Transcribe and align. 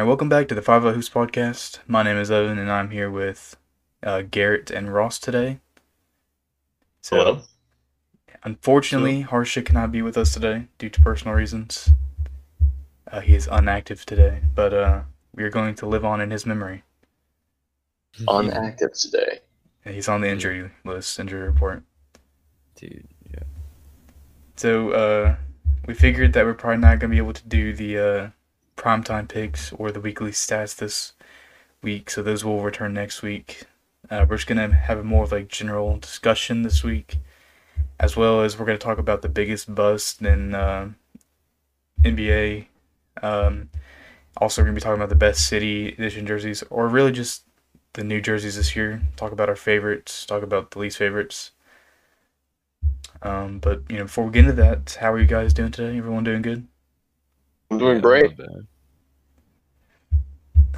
right, 0.00 0.06
welcome 0.06 0.30
back 0.30 0.48
to 0.48 0.54
the 0.54 0.62
Five 0.62 0.82
Hoops 0.82 1.10
podcast. 1.10 1.80
My 1.86 2.02
name 2.02 2.16
is 2.16 2.30
Evan, 2.30 2.58
and 2.58 2.72
I'm 2.72 2.88
here 2.88 3.10
with 3.10 3.58
uh, 4.02 4.22
Garrett 4.22 4.70
and 4.70 4.94
Ross 4.94 5.18
today. 5.18 5.58
So, 7.02 7.16
Hello. 7.16 7.42
unfortunately, 8.42 9.20
Harsha 9.20 9.60
cannot 9.60 9.92
be 9.92 10.00
with 10.00 10.16
us 10.16 10.32
today 10.32 10.68
due 10.78 10.88
to 10.88 11.00
personal 11.02 11.34
reasons. 11.34 11.90
Uh, 13.12 13.20
he 13.20 13.34
is 13.34 13.46
unactive 13.48 14.06
today, 14.06 14.40
but 14.54 14.72
uh, 14.72 15.02
we 15.34 15.42
are 15.42 15.50
going 15.50 15.74
to 15.74 15.86
live 15.86 16.06
on 16.06 16.22
in 16.22 16.30
his 16.30 16.46
memory. 16.46 16.82
Unactive 18.20 18.98
today. 18.98 19.40
And 19.84 19.94
He's 19.94 20.08
on 20.08 20.22
the 20.22 20.28
injury 20.28 20.70
list, 20.82 21.20
injury 21.20 21.46
report. 21.46 21.82
Dude, 22.74 23.06
yeah. 23.30 23.42
So 24.56 24.92
uh, 24.92 25.36
we 25.86 25.92
figured 25.92 26.32
that 26.32 26.46
we're 26.46 26.54
probably 26.54 26.78
not 26.78 27.00
gonna 27.00 27.10
be 27.10 27.18
able 27.18 27.34
to 27.34 27.46
do 27.46 27.74
the 27.74 27.98
uh, 27.98 28.30
primetime 28.80 29.28
picks 29.28 29.72
or 29.74 29.92
the 29.92 30.00
weekly 30.00 30.30
stats 30.30 30.74
this 30.74 31.12
week, 31.82 32.10
so 32.10 32.22
those 32.22 32.44
will 32.44 32.62
return 32.62 32.94
next 32.94 33.22
week. 33.22 33.64
Uh, 34.10 34.24
we're 34.28 34.36
just 34.36 34.48
gonna 34.48 34.72
have 34.72 34.98
a 34.98 35.04
more 35.04 35.24
of 35.24 35.32
like 35.32 35.48
general 35.48 35.98
discussion 35.98 36.62
this 36.62 36.82
week, 36.82 37.18
as 38.00 38.16
well 38.16 38.40
as 38.40 38.58
we're 38.58 38.64
gonna 38.64 38.78
talk 38.78 38.98
about 38.98 39.22
the 39.22 39.28
biggest 39.28 39.72
bust 39.74 40.22
in 40.22 40.54
uh, 40.54 40.90
NBA. 42.02 42.66
Um, 43.22 43.68
also, 44.38 44.62
we're 44.62 44.66
gonna 44.66 44.76
be 44.76 44.80
talking 44.80 44.96
about 44.96 45.10
the 45.10 45.14
best 45.14 45.46
city 45.46 45.88
edition 45.88 46.26
jerseys, 46.26 46.64
or 46.70 46.88
really 46.88 47.12
just 47.12 47.44
the 47.92 48.02
new 48.02 48.20
jerseys 48.20 48.56
this 48.56 48.74
year. 48.74 49.02
Talk 49.16 49.32
about 49.32 49.48
our 49.50 49.56
favorites. 49.56 50.24
Talk 50.24 50.42
about 50.42 50.70
the 50.70 50.78
least 50.78 50.96
favorites. 50.96 51.50
Um, 53.22 53.58
but 53.58 53.82
you 53.90 53.98
know, 53.98 54.04
before 54.04 54.24
we 54.24 54.32
get 54.32 54.46
into 54.46 54.54
that, 54.54 54.96
how 55.00 55.12
are 55.12 55.20
you 55.20 55.26
guys 55.26 55.52
doing 55.52 55.70
today? 55.70 55.98
Everyone 55.98 56.24
doing 56.24 56.42
good? 56.42 56.66
I'm 57.70 57.78
doing 57.78 57.96
Yeah, 57.96 58.00
great. 58.00 58.26
not 58.26 58.36
bad. 58.36 58.66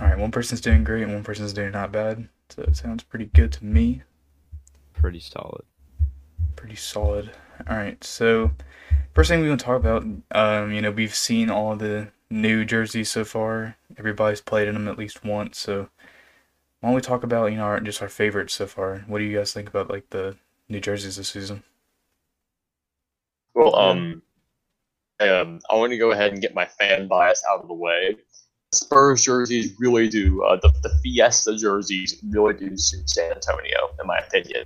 All 0.01 0.09
right, 0.09 0.19
one 0.19 0.31
person's 0.31 0.61
doing 0.61 0.85
great 0.85 1.03
and 1.03 1.13
one 1.15 1.25
person's 1.25 1.53
doing 1.53 1.73
not 1.73 1.93
bad. 1.93 2.29
So 2.49 2.63
it 2.63 2.77
sounds 2.77 3.03
pretty 3.05 3.27
good 3.27 3.53
to 3.53 3.65
me. 3.65 4.03
Pretty 4.95 5.21
solid. 5.21 5.65
Pretty 6.57 6.77
solid. 6.77 7.33
All 7.69 7.77
right, 7.77 8.03
so 8.05 8.53
first 9.15 9.31
thing 9.31 9.41
we 9.41 9.49
want 9.49 9.61
to 9.61 9.67
talk 9.67 9.81
about, 9.81 10.05
um, 10.33 10.73
you 10.73 10.81
know, 10.83 10.91
we've 10.91 11.15
seen 11.15 11.51
all 11.51 11.77
the 11.77 12.13
new 12.31 12.65
jerseys 12.65 13.11
so 13.11 13.25
far. 13.25 13.77
Everybody's 13.99 14.41
played 14.41 14.69
in 14.69 14.75
them 14.75 14.89
at 14.89 14.99
least 14.99 15.25
once. 15.25 15.59
So 15.59 15.89
why 16.81 16.89
don't 16.91 16.97
we 16.97 17.01
talk 17.03 17.23
about 17.25 17.53
you 17.53 17.59
know 17.59 17.65
our, 17.65 17.81
just 17.81 18.03
our 18.03 18.09
favorites 18.09 18.55
so 18.55 18.67
far? 18.67 19.01
What 19.07 19.19
do 19.19 19.25
you 19.25 19.37
guys 19.39 19.53
think 19.53 19.69
about 19.69 19.91
like 19.91 20.11
the 20.11 20.37
new 20.69 20.81
jerseys 20.81 21.17
this 21.17 21.31
season? 21.31 21.63
Well, 23.55 23.75
um, 23.77 24.23
um, 25.29 25.61
I 25.71 25.77
want 25.77 25.93
to 25.93 25.99
go 25.99 26.13
ahead 26.13 26.33
and 26.33 26.41
get 26.41 26.55
my 26.55 26.67
fan 26.67 27.09
bias 27.09 27.43
out 27.51 27.61
of 27.63 27.69
the 27.69 27.75
way. 27.75 28.17
The 28.73 28.77
Spurs 28.77 29.25
jerseys 29.25 29.75
really 29.79 30.09
do 30.09 30.43
uh, 30.45 30.57
the 30.57 30.73
the 30.83 30.91
Fiesta 31.03 31.57
jerseys 31.57 32.21
really 32.31 32.55
do 32.55 32.77
suit 32.77 33.09
San 33.09 33.33
Antonio, 33.33 33.91
in 34.01 34.07
my 34.07 34.19
opinion. 34.19 34.65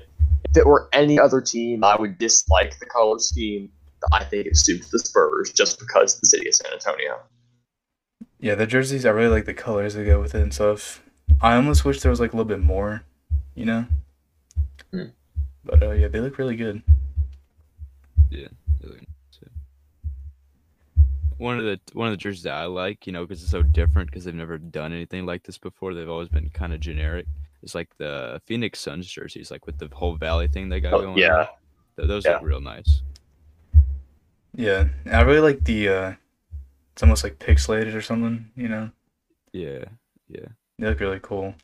If 0.50 0.56
it 0.56 0.66
were 0.66 0.88
any 0.92 1.18
other 1.18 1.40
team, 1.40 1.84
I 1.84 1.96
would 1.96 2.18
dislike 2.18 2.78
the 2.78 2.86
color 2.86 3.18
scheme. 3.18 3.70
I 4.12 4.24
think 4.24 4.46
it 4.46 4.56
suits 4.56 4.90
the 4.90 4.98
Spurs 4.98 5.52
just 5.52 5.80
because 5.80 6.14
of 6.14 6.20
the 6.20 6.26
city 6.28 6.48
of 6.48 6.54
San 6.54 6.72
Antonio. 6.72 7.18
Yeah, 8.38 8.54
the 8.54 8.66
jerseys, 8.66 9.06
I 9.06 9.10
really 9.10 9.30
like 9.30 9.46
the 9.46 9.54
colors 9.54 9.94
they 9.94 10.04
go 10.04 10.20
with 10.20 10.34
it 10.34 10.42
and 10.42 10.52
stuff. 10.52 11.02
I 11.40 11.56
almost 11.56 11.84
wish 11.84 12.00
there 12.00 12.10
was 12.10 12.20
like 12.20 12.32
a 12.32 12.36
little 12.36 12.48
bit 12.48 12.60
more, 12.60 13.02
you 13.54 13.64
know? 13.64 13.86
Hmm. 14.92 15.06
But 15.64 15.82
uh, 15.82 15.90
yeah, 15.92 16.08
they 16.08 16.20
look 16.20 16.38
really 16.38 16.56
good. 16.56 16.82
Yeah. 18.30 18.48
One 21.38 21.58
of 21.58 21.64
the 21.64 21.78
one 21.92 22.08
of 22.08 22.12
the 22.12 22.16
jerseys 22.16 22.44
that 22.44 22.54
I 22.54 22.64
like, 22.64 23.06
you 23.06 23.12
know, 23.12 23.24
because 23.26 23.42
it's 23.42 23.50
so 23.50 23.62
different, 23.62 24.10
because 24.10 24.24
they've 24.24 24.34
never 24.34 24.56
done 24.58 24.92
anything 24.92 25.26
like 25.26 25.42
this 25.42 25.58
before. 25.58 25.92
They've 25.92 26.08
always 26.08 26.28
been 26.30 26.48
kind 26.50 26.72
of 26.72 26.80
generic. 26.80 27.26
It's 27.62 27.74
like 27.74 27.88
the 27.98 28.40
Phoenix 28.46 28.78
Suns 28.80 29.06
jerseys, 29.06 29.50
like 29.50 29.66
with 29.66 29.76
the 29.78 29.88
whole 29.92 30.16
Valley 30.16 30.48
thing 30.48 30.68
they 30.68 30.80
got 30.80 30.94
Oh, 30.94 31.00
going. 31.02 31.18
yeah. 31.18 31.48
Th- 31.96 32.08
those 32.08 32.24
Yeah. 32.24 32.34
look 32.34 32.42
real 32.42 32.60
nice. 32.60 33.02
Yeah, 34.54 34.88
and 35.04 35.14
I 35.14 35.20
really 35.22 35.40
like 35.40 35.64
the, 35.64 35.88
uh, 35.88 36.14
it's 36.92 37.02
almost 37.02 37.22
like 37.24 37.38
pixelated 37.38 37.94
or 37.94 38.00
something, 38.00 38.50
you 38.56 38.68
know? 38.68 38.90
Yeah, 39.52 39.84
yeah. 40.28 40.46
They 40.78 40.86
look 40.88 41.00
really 41.00 41.20
cool. 41.22 41.54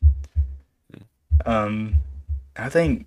Yeah. 0.93 1.03
Um, 1.47 1.95
I 2.57 2.69
think 2.69 3.07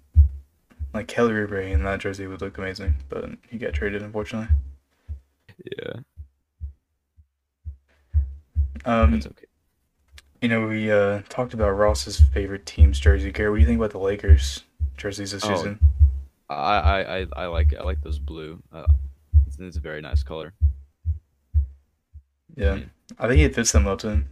like 0.93 1.07
Kelly 1.07 1.33
Oubre 1.33 1.71
in 1.71 1.83
that 1.83 1.99
jersey 1.99 2.25
would 2.25 2.41
look 2.41 2.57
amazing, 2.57 2.95
but 3.09 3.29
he 3.49 3.57
got 3.59 3.73
traded 3.73 4.01
unfortunately. 4.01 4.55
Yeah, 5.63 5.93
Um, 8.85 9.11
that's 9.11 9.27
okay. 9.27 9.45
you 10.41 10.47
know, 10.49 10.67
we 10.67 10.91
uh 10.91 11.21
talked 11.29 11.53
about 11.53 11.71
Ross's 11.71 12.19
favorite 12.19 12.65
team's 12.65 12.99
jersey. 12.99 13.31
Gary, 13.31 13.49
what 13.49 13.55
do 13.55 13.61
you 13.61 13.67
think 13.67 13.79
about 13.79 13.91
the 13.91 13.99
Lakers 13.99 14.63
jerseys 14.97 15.31
this 15.31 15.43
Oh, 15.45 15.55
season? 15.55 15.79
I, 16.49 16.53
I, 16.55 17.17
I, 17.19 17.25
I 17.35 17.45
like 17.47 17.71
it. 17.73 17.79
I 17.79 17.83
like 17.83 18.01
those 18.01 18.19
blue. 18.19 18.61
Uh, 18.71 18.85
it's, 19.47 19.57
it's 19.59 19.77
a 19.77 19.79
very 19.81 20.01
nice 20.01 20.21
color. 20.23 20.53
Yeah, 22.55 22.75
Mm. 22.77 22.89
I 23.19 23.27
think 23.27 23.41
it 23.41 23.53
fits 23.55 23.71
them 23.71 23.83
well 23.85 23.97
too. 23.97 24.23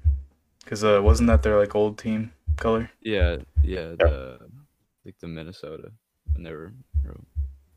Cause 0.65 0.83
uh, 0.83 1.01
wasn't 1.03 1.27
that 1.27 1.43
their 1.43 1.59
like 1.59 1.75
old 1.75 1.97
team 1.97 2.31
color? 2.57 2.89
Yeah, 3.01 3.37
yeah. 3.63 3.95
The 3.99 4.39
like 5.03 5.15
the 5.19 5.27
Minnesota 5.27 5.91
when 6.33 6.43
they 6.43 6.51
were 6.53 6.71
or 7.05 7.19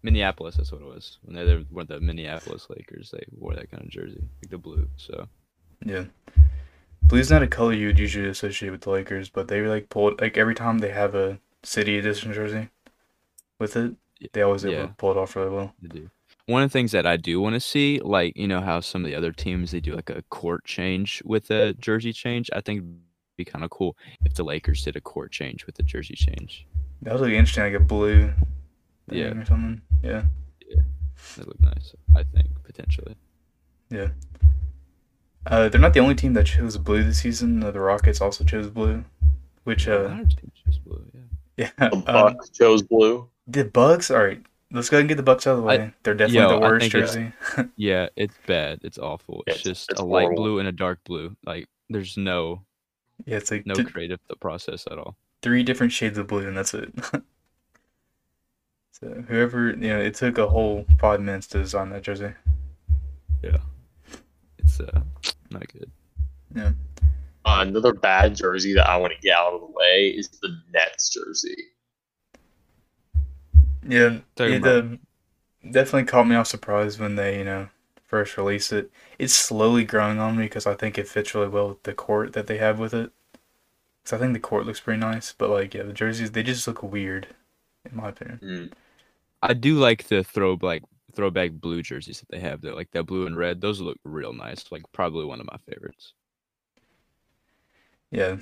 Minneapolis. 0.03 0.57
That's 0.57 0.71
what 0.71 0.83
it 0.83 0.87
was. 0.87 1.19
When 1.23 1.35
they 1.35 1.45
they 1.45 1.65
were 1.71 1.85
the 1.85 1.99
Minneapolis 2.01 2.69
Lakers, 2.71 3.11
they 3.11 3.25
wore 3.37 3.55
that 3.55 3.71
kind 3.73 3.83
of 3.83 3.89
jersey, 3.91 4.23
like 4.41 4.51
the 4.51 4.59
blue. 4.59 4.87
So 4.97 5.27
Yeah. 5.85 6.05
Blue's 7.09 7.31
not 7.31 7.43
a 7.43 7.47
color 7.47 7.73
you 7.73 7.87
would 7.89 7.99
usually 7.99 8.29
associate 8.29 8.71
with 8.71 8.81
the 8.83 8.91
Lakers, 8.91 9.29
but 9.29 9.49
they 9.49 9.63
like 9.63 9.89
pulled 9.89 10.21
like 10.21 10.37
every 10.37 10.55
time 10.55 10.79
they 10.79 10.91
have 10.91 11.15
a 11.15 11.39
city 11.63 11.99
edition 11.99 12.33
jersey 12.33 12.69
with 13.59 13.77
it, 13.77 13.95
they 14.33 14.43
always 14.43 14.65
able 14.65 14.75
Yeah. 14.75 14.83
to 14.87 14.95
pull 14.99 15.13
it 15.13 15.17
off 15.17 15.37
really 15.37 15.51
well. 15.51 15.75
they 15.81 15.89
do. 15.89 16.11
One 16.47 16.63
of 16.63 16.71
the 16.71 16.73
things 16.73 16.93
that 16.93 17.07
I 17.07 17.17
do 17.17 17.41
want 17.41 17.55
to 17.55 17.61
see, 17.61 18.01
like 18.03 18.37
you 18.37 18.47
know 18.49 18.61
how 18.61 18.81
some 18.81 19.05
of 19.05 19.11
the 19.11 19.17
other 19.17 19.33
teams 19.33 19.71
they 19.71 19.81
do 19.81 19.95
like 19.95 20.11
a 20.11 20.23
court 20.31 20.65
change 20.65 21.23
with 21.25 21.51
a 21.51 21.75
jersey 21.75 22.13
change. 22.13 22.51
I 22.53 22.61
think 22.61 22.79
it'd 22.79 22.99
be 23.37 23.45
kind 23.45 23.65
of 23.65 23.71
cool 23.71 23.97
if 24.25 24.35
the 24.35 24.45
Lakers 24.45 24.83
did 24.85 24.97
a 24.97 25.01
court 25.01 25.31
change 25.33 25.67
with 25.67 25.77
the 25.77 25.83
jersey 25.83 26.15
change. 26.17 26.67
That 27.03 27.15
would 27.15 27.23
like 27.23 27.33
interesting, 27.33 27.65
like 27.65 27.75
a 27.75 27.81
blue 27.81 28.33
thing 29.09 29.19
Yeah. 29.19 29.27
or 29.39 29.45
something. 29.45 29.81
Yeah. 30.03 30.25
That 31.37 31.47
would 31.47 31.49
look 31.49 31.61
nice. 31.61 31.95
I 32.17 32.23
think 32.25 32.49
potentially. 32.65 33.15
Yeah. 33.91 34.09
Uh, 35.47 35.69
they're 35.69 35.81
not 35.81 35.95
the 35.95 36.01
only 36.01 36.15
team 36.15 36.33
that 36.35 36.47
chose 36.47 36.77
blue 36.77 37.03
this 37.05 37.19
season. 37.21 37.63
Uh, 37.63 37.71
the 37.71 37.81
Rockets 37.81 38.21
also 38.21 38.45
chose 38.45 38.69
blue, 38.69 39.05
which 39.65 39.87
A 39.87 40.07
uh, 40.07 40.09
lot 40.09 40.21
of 40.23 40.29
teams 40.37 40.53
choose 40.65 40.79
blue. 40.79 41.05
Yeah. 41.57 41.71
yeah. 41.79 41.89
The 41.89 41.95
Um, 41.97 42.03
Bucks 42.03 42.51
chose 42.51 42.83
blue. 42.83 43.29
the 43.47 43.65
Bucks. 43.65 44.11
All 44.11 44.19
right, 44.25 44.43
let's 44.73 44.89
go 44.91 44.97
ahead 44.97 45.03
and 45.03 45.09
get 45.09 45.17
the 45.17 45.23
Bucks 45.23 45.47
out 45.47 45.57
of 45.59 45.65
the 45.65 45.69
I- 45.71 45.79
way. 45.79 45.93
They're 46.03 46.15
definitely 46.15 46.41
Yo, 46.41 46.49
the 46.49 46.59
worst 46.61 46.83
think 46.91 46.95
it's- 46.95 47.15
jersey. 47.15 47.69
Yeah, 47.77 48.09
it's 48.17 48.35
bad. 48.47 48.81
It's 48.83 48.99
awful. 48.99 49.45
It's, 49.47 49.61
It's- 49.61 49.63
just 49.79 49.91
it's 49.93 50.01
a 50.01 50.05
light 50.05 50.35
blue 50.35 50.59
and 50.59 50.69
a 50.69 50.73
dark 50.73 50.99
blue. 51.05 51.37
Like 51.47 51.69
there's 51.89 52.17
no 52.17 52.63
yeah, 53.25 53.37
it's 53.37 53.51
like 53.51 53.65
no 53.67 53.75
th- 53.75 53.87
creative 53.93 54.19
th- 54.29 54.41
process 54.41 54.85
at 54.91 54.99
all. 54.99 55.17
three 55.43 55.63
different 55.63 55.93
shades 55.93 56.19
of 56.19 56.27
blue, 56.27 56.47
and 56.49 56.57
that's 56.57 56.75
it. 56.75 56.93
so 58.91 59.25
whoever 59.29 59.71
you 59.71 59.89
know, 59.89 60.01
it 60.01 60.15
took 60.15 60.39
a 60.39 60.47
whole 60.49 60.85
five 60.99 61.21
minutes 61.21 61.47
to 61.49 61.59
design 61.59 61.91
that 61.91 62.03
jersey. 62.03 62.33
Yeah, 63.43 63.59
it's 64.59 64.81
uh 64.81 65.01
not 65.51 65.67
good. 65.73 65.91
Uh, 66.57 66.73
another 67.45 67.93
bad 67.93 68.35
jersey 68.35 68.75
that 68.75 68.89
I 68.89 68.97
want 68.97 69.13
to 69.15 69.21
get 69.21 69.37
out 69.37 69.53
of 69.55 69.61
the 69.61 69.67
way 69.67 70.09
is 70.17 70.29
the 70.29 70.57
Nets 70.73 71.09
jersey. 71.11 71.57
Yeah, 73.87 74.19
Talking 74.35 74.55
it 74.55 74.59
about- 74.59 74.79
um, 74.79 75.01
definitely 75.71 76.05
caught 76.05 76.27
me 76.27 76.35
off 76.37 76.49
surprise 76.49 76.99
when 76.99 77.17
they, 77.17 77.39
you 77.39 77.45
know, 77.45 77.69
first 78.07 78.37
released 78.37 78.73
it. 78.73 78.91
It's 79.19 79.35
slowly 79.35 79.85
growing 79.85 80.19
on 80.19 80.37
me 80.37 80.45
because 80.45 80.67
I 80.67 80.75
think 80.75 80.99
it 80.99 81.09
fits 81.09 81.35
really 81.35 81.49
well 81.49 81.69
with 81.71 81.83
the 81.85 81.95
court 81.95 82.33
that 82.33 82.47
they 82.47 82.59
have 82.59 82.79
with 82.79 82.95
it. 82.95 83.11
So 84.05 84.17
I 84.17 84.21
think 84.21 84.33
the 84.33 84.41
court 84.41 84.67
looks 84.67 84.81
pretty 84.81 85.01
nice, 85.01 85.33
but 85.37 85.51
like, 85.51 85.75
yeah, 85.75 85.83
the 85.83 85.93
jerseys 85.93 86.31
they 86.33 86.43
just 86.43 86.67
look 86.67 86.83
weird, 86.83 87.29
in 87.89 87.97
my 87.97 88.09
opinion. 88.11 88.41
Mm. 88.43 88.73
I 89.43 89.53
do 89.53 89.75
like 89.79 90.05
the 90.05 90.25
throw 90.25 90.57
like 90.61 90.83
throwback 91.17 91.53
blue 91.53 91.83
jerseys 91.83 92.21
that 92.21 92.29
they 92.29 92.39
have 92.39 92.61
there, 92.61 92.75
like 92.75 92.91
that 92.93 93.05
blue 93.05 93.27
and 93.27 93.37
red. 93.37 93.61
Those 93.61 93.81
look 93.81 93.99
real 94.05 94.33
nice. 94.33 94.71
Like 94.71 94.83
probably 94.93 95.25
one 95.25 95.41
of 95.41 95.47
my 95.47 95.57
favorites. 95.69 96.13
Yeah, 98.11 98.37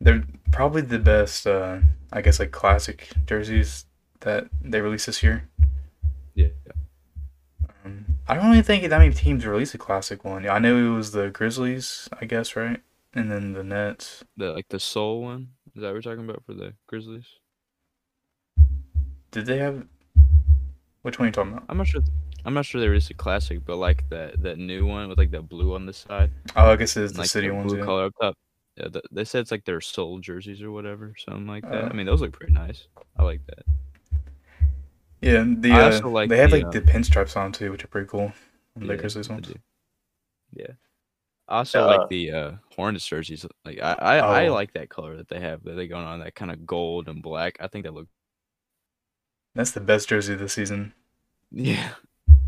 they're 0.00 0.24
probably 0.52 0.82
the 0.82 0.98
best, 0.98 1.46
uh, 1.46 1.80
I 2.12 2.22
guess, 2.22 2.38
like 2.38 2.52
classic 2.52 3.10
jerseys 3.26 3.84
that 4.20 4.48
they 4.62 4.80
released 4.80 5.06
this 5.06 5.22
year. 5.22 5.48
Yeah. 6.34 6.48
Um, 7.84 8.06
I 8.26 8.34
don't 8.34 8.48
really 8.48 8.62
think 8.62 8.82
that 8.82 8.98
many 8.98 9.12
teams 9.12 9.44
released 9.44 9.74
a 9.74 9.78
classic 9.78 10.24
one. 10.24 10.48
I 10.48 10.58
know 10.58 10.76
it 10.76 10.96
was 10.96 11.12
the 11.12 11.28
Grizzlies, 11.30 12.08
I 12.20 12.24
guess, 12.24 12.56
right? 12.56 12.80
And 13.12 13.30
then 13.30 13.52
the 13.52 13.64
Nets. 13.64 14.24
The 14.36 14.52
like 14.52 14.68
the 14.68 14.80
soul 14.80 15.22
one. 15.22 15.48
Is 15.74 15.82
that 15.82 15.88
what 15.88 15.94
we're 15.94 16.02
talking 16.02 16.24
about 16.24 16.44
for 16.46 16.54
the 16.54 16.74
Grizzlies? 16.86 17.26
Did 19.30 19.46
they 19.46 19.58
have? 19.58 19.86
Which 21.02 21.18
one 21.18 21.26
are 21.26 21.28
you 21.28 21.32
talking 21.32 21.52
about? 21.52 21.64
I'm 21.68 21.78
not 21.78 21.86
sure. 21.86 22.02
I'm 22.44 22.54
not 22.54 22.64
sure 22.66 22.80
there 22.80 22.94
is 22.94 23.10
a 23.10 23.14
classic, 23.14 23.64
but 23.64 23.76
like 23.76 24.08
that 24.10 24.42
that 24.42 24.58
new 24.58 24.86
one 24.86 25.08
with 25.08 25.18
like 25.18 25.30
that 25.32 25.48
blue 25.48 25.74
on 25.74 25.86
the 25.86 25.92
side, 25.92 26.30
Oh, 26.56 26.70
I 26.72 26.76
guess 26.76 26.96
it's 26.96 27.12
the 27.12 27.20
like 27.20 27.28
city 27.30 27.48
the 27.48 27.54
ones. 27.54 27.70
blue 27.72 27.78
Yeah. 27.80 27.84
color 27.84 28.04
up 28.06 28.12
top. 28.20 28.34
Yeah, 28.76 28.88
th- 28.88 29.04
they 29.10 29.24
said 29.24 29.40
it's 29.40 29.50
like 29.50 29.64
their 29.64 29.80
soul 29.80 30.18
jerseys 30.20 30.62
or 30.62 30.70
whatever, 30.70 31.14
something 31.18 31.46
like 31.46 31.64
that. 31.64 31.84
Oh. 31.84 31.88
I 31.88 31.92
mean, 31.92 32.06
those 32.06 32.20
look 32.20 32.32
pretty 32.32 32.52
nice. 32.52 32.86
I 33.18 33.24
like 33.24 33.40
that. 33.46 33.64
Yeah, 35.20 35.40
and 35.40 35.62
the 35.62 35.72
I 35.72 35.80
uh, 35.82 35.84
also 35.92 36.08
like 36.08 36.28
they 36.30 36.38
have 36.38 36.52
like 36.52 36.64
uh, 36.64 36.70
the 36.70 36.80
pinstripes 36.80 37.36
on 37.36 37.52
too, 37.52 37.70
which 37.72 37.84
are 37.84 37.88
pretty 37.88 38.08
cool. 38.08 38.32
on 38.76 38.86
The 38.86 38.86
Yeah, 38.86 38.96
Grizzlies 38.96 39.28
ones. 39.28 39.52
Yeah. 40.52 40.66
I 41.48 41.58
also 41.58 41.82
Uh, 41.82 41.86
like 41.98 42.08
the 42.08 42.30
uh, 42.32 42.52
Hornets 42.74 43.06
jerseys. 43.06 43.44
Like 43.64 43.80
I, 43.82 43.92
I, 43.98 44.16
I 44.18 44.46
Oh. 44.48 44.54
like 44.54 44.72
that 44.74 44.88
color 44.88 45.16
that 45.16 45.28
they 45.28 45.40
have. 45.40 45.62
That 45.64 45.74
they 45.74 45.88
going 45.88 46.06
on 46.06 46.20
that 46.20 46.34
kind 46.34 46.50
of 46.50 46.64
gold 46.64 47.08
and 47.08 47.22
black. 47.22 47.56
I 47.60 47.66
think 47.68 47.84
that 47.84 47.92
look. 47.92 48.08
That's 49.54 49.72
the 49.72 49.80
best 49.80 50.08
jersey 50.08 50.34
of 50.34 50.38
the 50.38 50.48
season. 50.48 50.94
Yeah. 51.50 51.90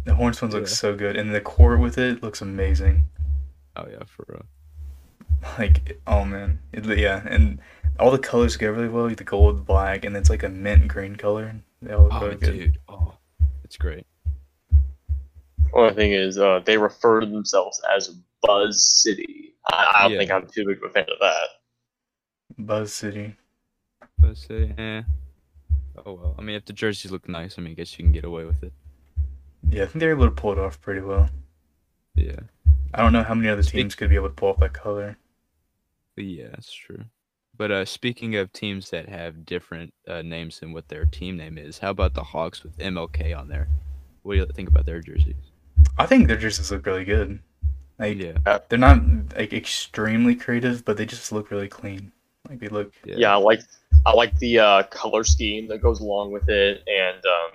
The 0.05 0.15
Hornets 0.15 0.43
ones 0.43 0.55
look 0.55 0.67
so 0.69 0.95
good, 0.97 1.17
and 1.17 1.35
the 1.35 1.41
court 1.41 1.81
with 1.81 1.99
it 1.99 2.23
looks 2.23 2.41
amazing. 2.41 3.05
Oh 3.77 3.87
yeah, 3.91 4.05
for 4.07 4.25
real. 4.29 4.45
Like, 5.59 5.99
oh 6.07 6.25
man, 6.25 6.61
it, 6.73 6.85
yeah, 6.99 7.23
and 7.29 7.59
all 7.99 8.13
the 8.13 8.19
colors 8.19 8.57
go 8.57 8.71
really 8.71 8.89
well. 8.89 9.09
Like 9.09 9.17
the 9.17 9.25
gold, 9.25 9.67
black, 9.67 10.05
and 10.05 10.17
it's 10.17 10.31
like 10.31 10.45
a 10.45 10.49
mint 10.49 10.87
green 10.89 11.17
color. 11.17 11.55
They 11.81 11.93
all 11.95 12.05
look 12.05 12.13
Oh 12.15 12.21
really 12.27 12.37
good. 12.37 12.53
dude. 12.53 12.79
Oh, 12.89 13.15
it's 13.65 13.77
great. 13.77 14.07
Only 15.75 15.95
thing 15.95 16.13
is, 16.13 16.39
uh, 16.39 16.61
they 16.65 16.77
refer 16.79 17.21
to 17.21 17.27
themselves 17.27 17.81
as 17.95 18.15
Buzz 18.43 18.87
City. 19.03 19.55
I, 19.73 19.93
I 19.95 20.03
don't 20.03 20.13
Yeah. 20.13 20.19
think 20.19 20.31
I'm 20.31 20.47
too 20.47 20.65
big 20.67 20.77
of 20.79 20.85
a 20.91 20.93
fan 20.93 21.05
of 21.05 21.19
that. 21.21 21.49
Buzz 22.59 22.93
City. 22.93 23.35
Let's 24.23 24.47
say, 24.47 24.75
eh. 24.79 25.03
Oh 26.05 26.15
well. 26.15 26.35
I 26.39 26.43
mean, 26.43 26.57
if 26.57 26.65
the 26.65 26.73
jerseys 26.73 27.13
look 27.13 27.29
nice, 27.29 27.57
I 27.59 27.63
mean, 27.63 27.73
I 27.73 27.75
guess 27.75 27.99
you 27.99 28.05
can 28.05 28.13
get 28.13 28.25
away 28.25 28.45
with 28.45 28.63
it. 28.63 28.73
Yeah, 29.69 29.83
I 29.83 29.87
think 29.87 30.01
they're 30.01 30.11
able 30.11 30.25
to 30.27 30.31
pull 30.31 30.53
it 30.53 30.59
off 30.59 30.81
pretty 30.81 31.01
well. 31.01 31.29
Yeah. 32.15 32.41
I 32.95 33.03
don't 33.03 33.13
know 33.13 33.23
how 33.23 33.35
many 33.35 33.49
other 33.49 33.63
Speak- 33.63 33.75
teams 33.83 33.95
could 33.95 34.11
be 34.11 34.17
able 34.17 34.29
to 34.29 34.35
pull 34.35 34.51
off 34.51 34.61
that 34.61 34.73
color. 34.73 35.17
Yeah, 36.17 36.49
that's 36.51 36.73
true. 36.73 37.05
But 37.57 37.71
uh, 37.71 37.85
speaking 37.85 38.35
of 38.37 38.53
teams 38.53 38.91
that 38.91 39.09
have 39.09 39.45
different 39.47 39.93
uh, 40.09 40.23
names 40.23 40.61
than 40.61 40.73
what 40.73 40.89
their 40.89 41.05
team 41.05 41.37
name 41.37 41.59
is, 41.59 41.79
how 41.79 41.91
about 41.91 42.15
the 42.15 42.23
Hawks 42.25 42.63
with 42.63 42.77
MLK 42.79 43.37
on 43.39 43.49
there? 43.49 43.69
What 44.23 44.35
do 44.35 44.41
you 44.41 44.47
think 44.47 44.69
about 44.69 44.87
their 44.87 45.01
jerseys? 45.01 45.37
I 45.99 46.07
think 46.07 46.29
their 46.29 46.37
jerseys 46.37 46.71
look 46.71 46.87
really 46.87 47.05
good. 47.05 47.39
Like, 47.99 48.19
Yeah. 48.19 48.59
they're 48.69 48.79
not 48.79 49.01
like 49.37 49.53
extremely 49.53 50.35
creative, 50.35 50.85
but 50.85 50.97
they 50.97 51.07
just 51.07 51.31
look 51.33 51.51
really 51.51 51.69
clean. 51.69 52.13
Like 52.49 52.59
they 52.59 52.69
look. 52.69 52.93
Yeah. 53.05 53.15
Yeah, 53.19 53.33
I 53.35 53.37
like 53.37 53.61
I 54.05 54.13
like 54.15 54.37
the 54.39 54.59
uh, 54.59 54.83
color 54.85 55.25
scheme 55.25 55.69
that 55.69 55.79
goes 55.83 56.01
along 56.01 56.33
with 56.33 56.49
it, 56.49 56.83
and 56.89 57.25
um, 57.25 57.51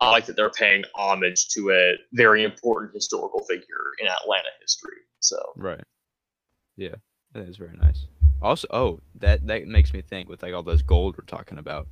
I 0.00 0.10
like 0.10 0.26
that 0.26 0.36
they're 0.36 0.50
paying 0.50 0.82
homage 0.94 1.48
to 1.50 1.70
a 1.70 1.94
very 2.12 2.42
important 2.44 2.92
historical 2.94 3.44
figure 3.44 3.92
in 4.00 4.08
Atlanta 4.08 4.48
history. 4.60 4.98
So 5.20 5.36
Right. 5.56 5.82
Yeah, 6.76 6.96
that 7.32 7.48
is 7.48 7.56
very 7.56 7.76
nice. 7.80 8.06
Also, 8.42 8.66
oh, 8.70 9.00
that 9.20 9.46
that 9.46 9.66
makes 9.66 9.92
me 9.94 10.02
think 10.02 10.28
with 10.28 10.42
like 10.42 10.52
all 10.52 10.62
those 10.62 10.82
gold 10.82 11.16
we're 11.16 11.24
talking 11.24 11.58
about. 11.58 11.86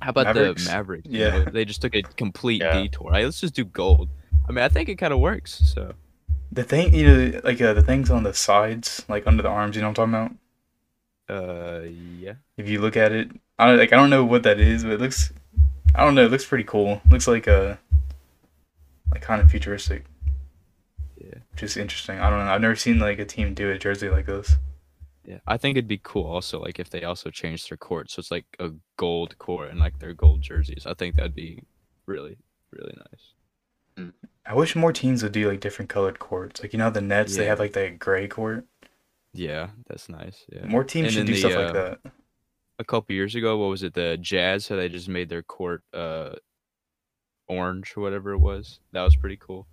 How 0.00 0.10
about 0.10 0.26
Mavericks? 0.26 0.64
the 0.64 0.70
Mavericks? 0.70 1.08
you 1.08 1.18
Yeah. 1.18 1.30
know, 1.30 1.44
they 1.44 1.64
just 1.64 1.82
took 1.82 1.94
a 1.94 2.02
complete 2.02 2.62
Yeah. 2.62 2.72
detour. 2.72 3.12
Hey, 3.12 3.24
let's 3.24 3.40
just 3.40 3.54
do 3.54 3.64
gold. 3.64 4.08
I 4.48 4.52
mean, 4.52 4.64
I 4.64 4.68
think 4.68 4.88
it 4.88 4.96
kind 4.96 5.12
of 5.12 5.18
works. 5.20 5.60
So 5.74 5.94
The 6.50 6.64
thing, 6.64 6.94
you 6.94 7.04
know, 7.04 7.40
like 7.44 7.60
uh, 7.60 7.74
the 7.74 7.82
things 7.82 8.10
on 8.10 8.22
the 8.22 8.32
sides, 8.32 9.04
like 9.08 9.26
under 9.26 9.42
the 9.42 9.50
arms. 9.50 9.76
You 9.76 9.82
know 9.82 9.88
what 9.88 9.98
I'm 9.98 10.12
talking 10.12 10.28
about? 10.30 10.36
Uh, 11.28 11.82
yeah. 12.18 12.34
If 12.56 12.68
you 12.68 12.80
look 12.80 12.96
at 12.96 13.12
it, 13.12 13.30
I 13.58 13.66
don't 13.66 13.78
like. 13.78 13.92
I 13.92 13.96
don't 13.96 14.10
know 14.10 14.24
what 14.24 14.42
that 14.44 14.60
is, 14.60 14.84
but 14.84 14.92
it 14.92 15.00
looks. 15.00 15.32
I 15.94 16.04
don't 16.04 16.14
know. 16.14 16.24
It 16.24 16.30
looks 16.30 16.46
pretty 16.46 16.64
cool. 16.64 17.00
looks 17.10 17.28
like 17.28 17.46
a. 17.46 17.78
Like 19.10 19.22
kind 19.22 19.40
of 19.40 19.50
futuristic. 19.50 20.04
Yeah. 21.16 21.38
Just 21.56 21.76
interesting. 21.76 22.18
I 22.18 22.28
don't 22.28 22.44
know. 22.44 22.52
I've 22.52 22.60
never 22.60 22.76
seen 22.76 22.98
like 22.98 23.18
a 23.18 23.24
team 23.24 23.54
do 23.54 23.70
a 23.70 23.78
jersey 23.78 24.10
like 24.10 24.26
this. 24.26 24.56
Yeah, 25.24 25.38
I 25.46 25.58
think 25.58 25.76
it'd 25.76 25.86
be 25.88 26.00
cool 26.02 26.24
also 26.24 26.58
like 26.58 26.78
if 26.78 26.88
they 26.88 27.04
also 27.04 27.28
changed 27.28 27.70
their 27.70 27.76
court, 27.76 28.10
so 28.10 28.20
it's 28.20 28.30
like 28.30 28.46
a 28.58 28.70
gold 28.96 29.38
court 29.38 29.70
and 29.70 29.78
like 29.78 29.98
their 29.98 30.14
gold 30.14 30.40
jerseys. 30.40 30.86
I 30.86 30.94
think 30.94 31.16
that'd 31.16 31.34
be 31.34 31.62
really, 32.06 32.38
really 32.70 32.94
nice. 32.96 34.12
I 34.46 34.54
wish 34.54 34.74
more 34.74 34.92
teams 34.92 35.22
would 35.22 35.32
do 35.32 35.50
like 35.50 35.60
different 35.60 35.90
colored 35.90 36.18
courts. 36.18 36.62
Like 36.62 36.72
you 36.72 36.78
know, 36.78 36.88
the 36.88 37.02
Nets 37.02 37.36
they 37.36 37.44
have 37.44 37.58
like 37.58 37.74
that 37.74 37.98
gray 37.98 38.26
court. 38.26 38.64
Yeah, 39.38 39.68
that's 39.86 40.08
nice. 40.08 40.44
Yeah. 40.52 40.66
More 40.66 40.82
teams 40.82 41.06
And 41.06 41.14
should 41.14 41.26
do 41.26 41.32
the, 41.32 41.38
stuff 41.38 41.54
like 41.54 41.70
uh, 41.70 41.72
that. 41.72 42.12
A 42.80 42.84
couple 42.84 43.14
years 43.14 43.36
ago, 43.36 43.56
what 43.56 43.70
was 43.70 43.84
it? 43.84 43.94
The 43.94 44.18
Jazz, 44.20 44.66
how 44.66 44.76
they 44.76 44.88
just 44.88 45.08
made 45.08 45.28
their 45.28 45.42
court 45.42 45.82
uh 45.94 46.30
orange 47.46 47.94
or 47.96 48.02
whatever 48.02 48.32
it 48.32 48.38
was. 48.38 48.80
That 48.92 49.02
was 49.02 49.14
pretty 49.14 49.36
cool. 49.36 49.66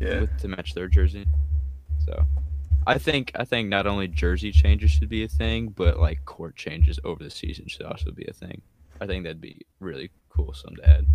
Yeah. 0.00 0.20
with, 0.20 0.38
to 0.38 0.48
match 0.48 0.74
their 0.74 0.88
jersey. 0.88 1.26
So, 2.06 2.24
I 2.86 2.98
think 2.98 3.32
I 3.34 3.44
think 3.44 3.68
not 3.68 3.86
only 3.88 4.06
jersey 4.06 4.52
changes 4.52 4.92
should 4.92 5.08
be 5.08 5.24
a 5.24 5.28
thing, 5.28 5.68
but 5.68 5.98
like 5.98 6.24
court 6.24 6.54
changes 6.54 7.00
over 7.04 7.22
the 7.22 7.30
season 7.30 7.66
should 7.66 7.86
also 7.86 8.12
be 8.12 8.26
a 8.26 8.32
thing. 8.32 8.62
I 9.00 9.06
think 9.06 9.24
that'd 9.24 9.40
be 9.40 9.60
really 9.80 10.10
cool. 10.28 10.54
Some 10.54 10.76
to 10.76 10.88
add. 10.88 11.06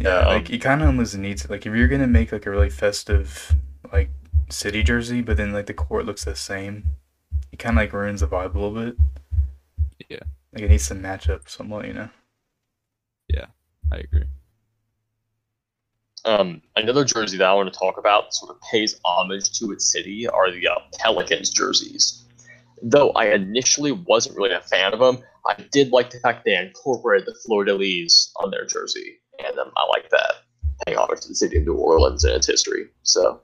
Yeah, 0.00 0.20
Yeah, 0.20 0.26
like 0.26 0.46
um, 0.46 0.52
you 0.52 0.58
kind 0.58 0.82
of 0.82 0.88
almost 0.88 1.16
needs 1.16 1.46
it. 1.46 1.50
Like 1.50 1.64
if 1.64 1.74
you're 1.74 1.88
gonna 1.88 2.06
make 2.06 2.30
like 2.30 2.44
a 2.44 2.50
really 2.50 2.70
festive 2.70 3.56
like 3.90 4.10
city 4.50 4.82
jersey, 4.82 5.20
but 5.22 5.36
then 5.36 5.52
like 5.52 5.66
the 5.66 5.74
court 5.74 6.06
looks 6.06 6.24
the 6.24 6.34
same, 6.36 6.84
it 7.52 7.58
kind 7.58 7.76
of 7.76 7.82
like 7.82 7.92
ruins 7.92 8.20
the 8.20 8.26
vibe 8.26 8.54
a 8.54 8.58
little 8.58 8.70
bit. 8.70 8.96
Yeah. 10.08 10.20
Like 10.52 10.62
it 10.62 10.70
needs 10.70 10.88
to 10.88 10.94
match 10.94 11.28
up 11.28 11.48
somewhat, 11.48 11.86
you 11.86 11.92
know. 11.94 12.08
Yeah, 13.28 13.46
I 13.92 13.98
agree. 13.98 14.24
um, 16.24 16.62
another 16.76 17.04
jersey 17.04 17.36
that 17.38 17.48
I 17.48 17.54
want 17.54 17.72
to 17.72 17.78
talk 17.78 17.98
about 17.98 18.34
sort 18.34 18.50
of 18.50 18.60
pays 18.70 19.00
homage 19.04 19.58
to 19.58 19.72
its 19.72 19.90
city 19.90 20.26
are 20.28 20.50
the 20.50 20.66
uh, 20.66 20.78
Pelicans 20.98 21.50
jerseys. 21.50 22.24
Though 22.82 23.10
I 23.10 23.26
initially 23.26 23.92
wasn't 23.92 24.36
really 24.36 24.52
a 24.52 24.60
fan 24.60 24.92
of 24.92 25.00
them, 25.00 25.18
I 25.46 25.54
did 25.72 25.90
like 25.90 26.10
the 26.10 26.20
fact 26.20 26.44
they 26.44 26.56
incorporated 26.56 27.26
the 27.26 27.34
fleur 27.44 27.64
de 27.64 27.74
lis 27.74 28.30
on 28.36 28.50
their 28.50 28.66
jersey, 28.66 29.18
and 29.44 29.58
um, 29.58 29.70
I 29.76 29.86
like 29.88 30.10
that. 30.10 30.32
Paying 30.86 30.98
homage 30.98 31.20
to 31.22 31.28
the 31.28 31.34
city 31.34 31.56
of 31.58 31.64
New 31.64 31.74
Orleans 31.74 32.24
and 32.24 32.34
its 32.34 32.46
history. 32.46 32.86
So 33.02 33.40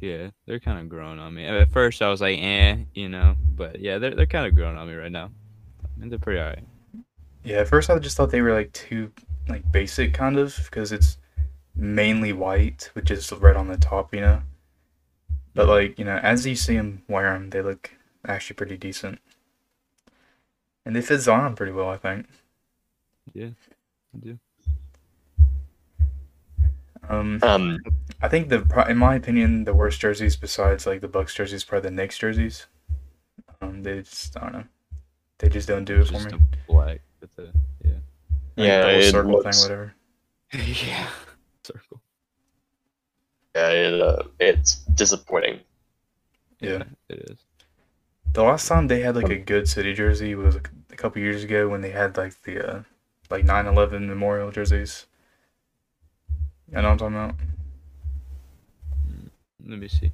Yeah, 0.00 0.30
they're 0.46 0.60
kind 0.60 0.78
of 0.78 0.88
growing 0.88 1.18
on 1.18 1.34
me. 1.34 1.44
At 1.44 1.70
first, 1.70 2.02
I 2.02 2.08
was 2.08 2.20
like, 2.20 2.38
eh, 2.38 2.76
you 2.94 3.08
know, 3.08 3.34
but 3.56 3.80
yeah, 3.80 3.98
they're 3.98 4.14
they're 4.14 4.26
kind 4.26 4.46
of 4.46 4.54
growing 4.54 4.76
on 4.76 4.86
me 4.86 4.94
right 4.94 5.10
now. 5.10 5.30
And 6.00 6.10
they're 6.10 6.18
pretty 6.18 6.40
alright. 6.40 6.64
Yeah, 7.42 7.58
at 7.58 7.68
first 7.68 7.90
I 7.90 7.98
just 7.98 8.16
thought 8.16 8.30
they 8.30 8.42
were 8.42 8.52
like 8.52 8.72
too 8.72 9.12
like 9.48 9.70
basic 9.72 10.14
kind 10.14 10.38
of 10.38 10.56
because 10.64 10.92
it's 10.92 11.18
mainly 11.74 12.32
white 12.32 12.90
with 12.94 13.06
just 13.06 13.32
red 13.32 13.56
on 13.56 13.68
the 13.68 13.76
top, 13.76 14.14
you 14.14 14.20
know. 14.20 14.42
But 15.54 15.66
like 15.68 15.98
you 15.98 16.04
know, 16.04 16.18
as 16.18 16.46
you 16.46 16.54
see 16.54 16.76
them 16.76 17.02
wear 17.08 17.32
them, 17.32 17.50
they 17.50 17.62
look 17.62 17.90
actually 18.26 18.54
pretty 18.54 18.76
decent, 18.76 19.18
and 20.84 20.94
they 20.94 21.02
fit 21.02 21.20
Zion 21.20 21.56
pretty 21.56 21.72
well, 21.72 21.88
I 21.88 21.96
think. 21.96 22.26
Yeah, 23.34 23.50
I 24.14 24.18
do. 24.18 24.38
Um, 27.08 27.38
um, 27.42 27.78
I 28.20 28.28
think 28.28 28.48
the 28.50 28.60
in 28.88 28.98
my 28.98 29.14
opinion 29.14 29.64
the 29.64 29.74
worst 29.74 30.00
jerseys 30.00 30.36
besides 30.36 30.86
like 30.86 31.00
the 31.00 31.08
Bucks 31.08 31.34
jerseys 31.34 31.64
probably 31.64 31.90
the 31.90 31.96
Knicks 31.96 32.18
jerseys. 32.18 32.66
Um, 33.62 33.82
they 33.82 34.00
just 34.00 34.36
I 34.36 34.40
don't 34.40 34.52
know, 34.52 34.64
they 35.38 35.48
just 35.48 35.66
don't 35.68 35.84
do 35.84 36.00
it 36.00 36.08
for 36.08 36.12
me. 36.20 36.32
a 36.32 36.72
black 36.72 37.00
with 37.20 37.34
the 37.36 37.50
yeah. 37.84 37.92
Like, 38.56 38.66
Yeah, 38.68 38.92
the 38.96 39.02
circle 39.10 39.32
looks- 39.32 39.62
thing, 39.62 39.70
whatever. 39.70 39.94
yeah. 40.86 41.08
Circle. 41.64 42.00
yeah, 43.54 43.68
it, 43.70 44.00
uh, 44.00 44.22
it's 44.40 44.76
disappointing. 44.94 45.60
Yeah. 46.60 46.84
it 47.08 47.30
is. 47.30 47.38
The 48.32 48.42
last 48.42 48.68
time 48.68 48.88
they 48.88 49.00
had 49.00 49.16
like 49.16 49.28
a 49.30 49.36
good 49.38 49.68
city 49.68 49.94
jersey 49.94 50.34
was 50.34 50.56
a 50.56 50.60
couple 50.96 51.20
years 51.22 51.42
ago 51.44 51.68
when 51.68 51.80
they 51.80 51.90
had 51.90 52.16
like 52.16 52.40
the 52.42 52.66
uh, 52.76 52.82
like 53.30 53.44
9/11 53.44 54.06
memorial 54.06 54.50
jerseys. 54.50 55.06
You 56.70 56.74
know 56.74 56.82
what 56.82 56.90
I'm 56.90 56.98
talking 56.98 57.16
about? 57.16 57.34
Let 59.66 59.78
me 59.78 59.88
see. 59.88 60.12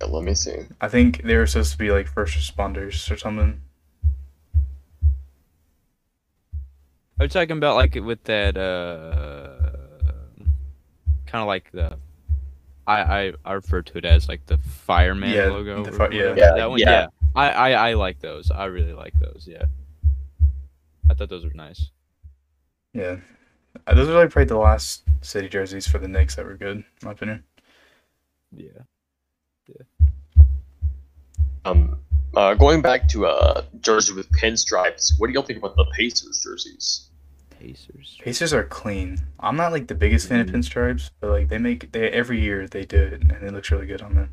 Yeah, 0.00 0.06
let 0.08 0.24
me 0.24 0.34
see. 0.34 0.66
I 0.80 0.88
think 0.88 1.22
they 1.22 1.36
were 1.36 1.46
supposed 1.46 1.72
to 1.72 1.78
be 1.78 1.90
like 1.90 2.06
first 2.08 2.36
responders 2.36 3.10
or 3.10 3.16
something. 3.16 3.60
Are 7.18 7.24
you 7.24 7.28
talking 7.28 7.56
about 7.56 7.76
like 7.76 7.94
with 7.94 8.22
that 8.24 8.56
uh 8.58 9.72
kind 11.26 11.42
of 11.42 11.46
like 11.46 11.70
the 11.72 11.98
I, 12.86 13.00
I 13.28 13.32
I 13.44 13.52
refer 13.54 13.82
to 13.82 13.98
it 13.98 14.04
as 14.04 14.28
like 14.28 14.44
the 14.46 14.58
fireman 14.58 15.30
Yeah, 15.32 15.46
logo. 15.46 15.84
the 15.84 15.92
fi- 15.92 16.10
yeah. 16.10 16.34
Yeah, 16.36 16.52
that 16.56 16.70
one. 16.70 16.78
yeah. 16.78 16.90
Yeah, 16.90 17.06
I, 17.34 17.50
I 17.50 17.70
I 17.90 17.92
like 17.94 18.20
those. 18.20 18.50
I 18.50 18.66
really 18.66 18.92
like 18.92 19.14
those. 19.18 19.48
Yeah, 19.50 19.64
I 21.10 21.14
thought 21.14 21.28
those 21.28 21.44
were 21.44 21.54
nice. 21.54 21.90
Yeah, 22.92 23.16
those 23.86 24.08
are 24.08 24.14
like 24.14 24.30
probably 24.30 24.46
the 24.46 24.56
last 24.56 25.02
city 25.22 25.48
jerseys 25.48 25.86
for 25.86 25.98
the 25.98 26.08
Knicks 26.08 26.34
that 26.36 26.44
were 26.44 26.56
good, 26.56 26.78
in 26.78 26.84
my 27.02 27.12
opinion. 27.12 27.44
Yeah. 28.52 28.70
Yeah. 29.68 29.82
Um, 31.64 31.98
uh, 32.36 32.54
going 32.54 32.82
back 32.82 33.08
to 33.08 33.26
uh, 33.26 33.62
jersey 33.80 34.14
with 34.14 34.30
pinstripes, 34.32 35.12
what 35.18 35.26
do 35.26 35.32
y'all 35.32 35.42
think 35.42 35.58
about 35.58 35.76
the 35.76 35.86
Pacers 35.96 36.40
jerseys? 36.42 37.10
Pacers. 37.50 38.18
Pacers 38.22 38.52
are 38.52 38.64
clean. 38.64 39.18
I'm 39.40 39.56
not 39.56 39.72
like 39.72 39.86
the 39.88 39.94
biggest 39.94 40.28
fan 40.28 40.40
of 40.40 40.46
Mhm. 40.48 40.56
pinstripes, 40.56 41.10
but 41.20 41.30
like 41.30 41.48
they 41.48 41.58
make 41.58 41.90
they 41.92 42.10
every 42.10 42.40
year 42.40 42.68
they 42.68 42.84
do 42.84 42.98
it 42.98 43.14
and 43.22 43.32
it 43.32 43.52
looks 43.52 43.70
really 43.70 43.86
good 43.86 44.02
on 44.02 44.14
them. 44.14 44.30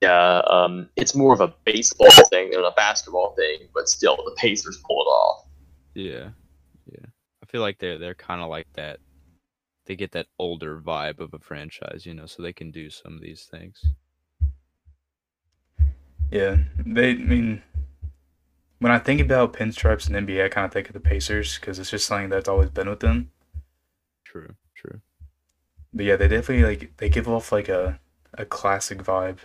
Yeah, 0.00 0.38
um, 0.48 0.88
it's 0.96 1.14
more 1.14 1.32
of 1.32 1.40
a 1.40 1.54
baseball 1.64 2.10
thing 2.30 2.50
than 2.50 2.64
a 2.64 2.72
basketball 2.72 3.34
thing, 3.36 3.68
but 3.72 3.88
still, 3.88 4.16
the 4.16 4.34
Pacers 4.36 4.78
pull 4.86 5.00
it 5.02 5.06
off. 5.06 5.46
Yeah, 5.94 6.10
yeah. 6.12 6.30
I 6.30 6.43
feel 7.54 7.62
like 7.62 7.78
they're 7.78 7.98
they're 7.98 8.16
kind 8.16 8.42
of 8.42 8.48
like 8.48 8.66
that. 8.72 8.98
They 9.86 9.94
get 9.94 10.10
that 10.10 10.26
older 10.40 10.80
vibe 10.80 11.20
of 11.20 11.34
a 11.34 11.38
franchise, 11.38 12.04
you 12.04 12.12
know, 12.12 12.26
so 12.26 12.42
they 12.42 12.52
can 12.52 12.72
do 12.72 12.90
some 12.90 13.14
of 13.14 13.20
these 13.20 13.44
things. 13.44 13.80
Yeah, 16.32 16.56
they. 16.84 17.10
I 17.10 17.14
mean, 17.14 17.62
when 18.80 18.90
I 18.90 18.98
think 18.98 19.20
about 19.20 19.52
pinstripes 19.52 20.10
in 20.10 20.26
NBA, 20.26 20.44
I 20.44 20.48
kind 20.48 20.64
of 20.64 20.72
think 20.72 20.88
of 20.88 20.94
the 20.94 21.00
Pacers 21.00 21.60
because 21.60 21.78
it's 21.78 21.92
just 21.92 22.08
something 22.08 22.28
that's 22.28 22.48
always 22.48 22.70
been 22.70 22.90
with 22.90 22.98
them. 22.98 23.30
True, 24.24 24.56
true. 24.74 25.00
But 25.92 26.06
yeah, 26.06 26.16
they 26.16 26.26
definitely 26.26 26.64
like 26.64 26.96
they 26.96 27.08
give 27.08 27.28
off 27.28 27.52
like 27.52 27.68
a 27.68 28.00
a 28.36 28.44
classic 28.44 28.98
vibe 28.98 29.38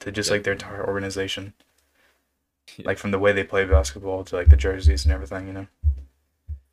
to 0.00 0.10
just 0.10 0.32
like 0.32 0.42
their 0.42 0.54
entire 0.54 0.84
organization. 0.84 1.54
Yeah. 2.76 2.86
Like 2.86 2.98
from 2.98 3.12
the 3.12 3.20
way 3.20 3.30
they 3.30 3.44
play 3.44 3.64
basketball 3.66 4.24
to 4.24 4.34
like 4.34 4.48
the 4.48 4.56
jerseys 4.56 5.04
and 5.04 5.14
everything, 5.14 5.46
you 5.46 5.52
know. 5.52 5.66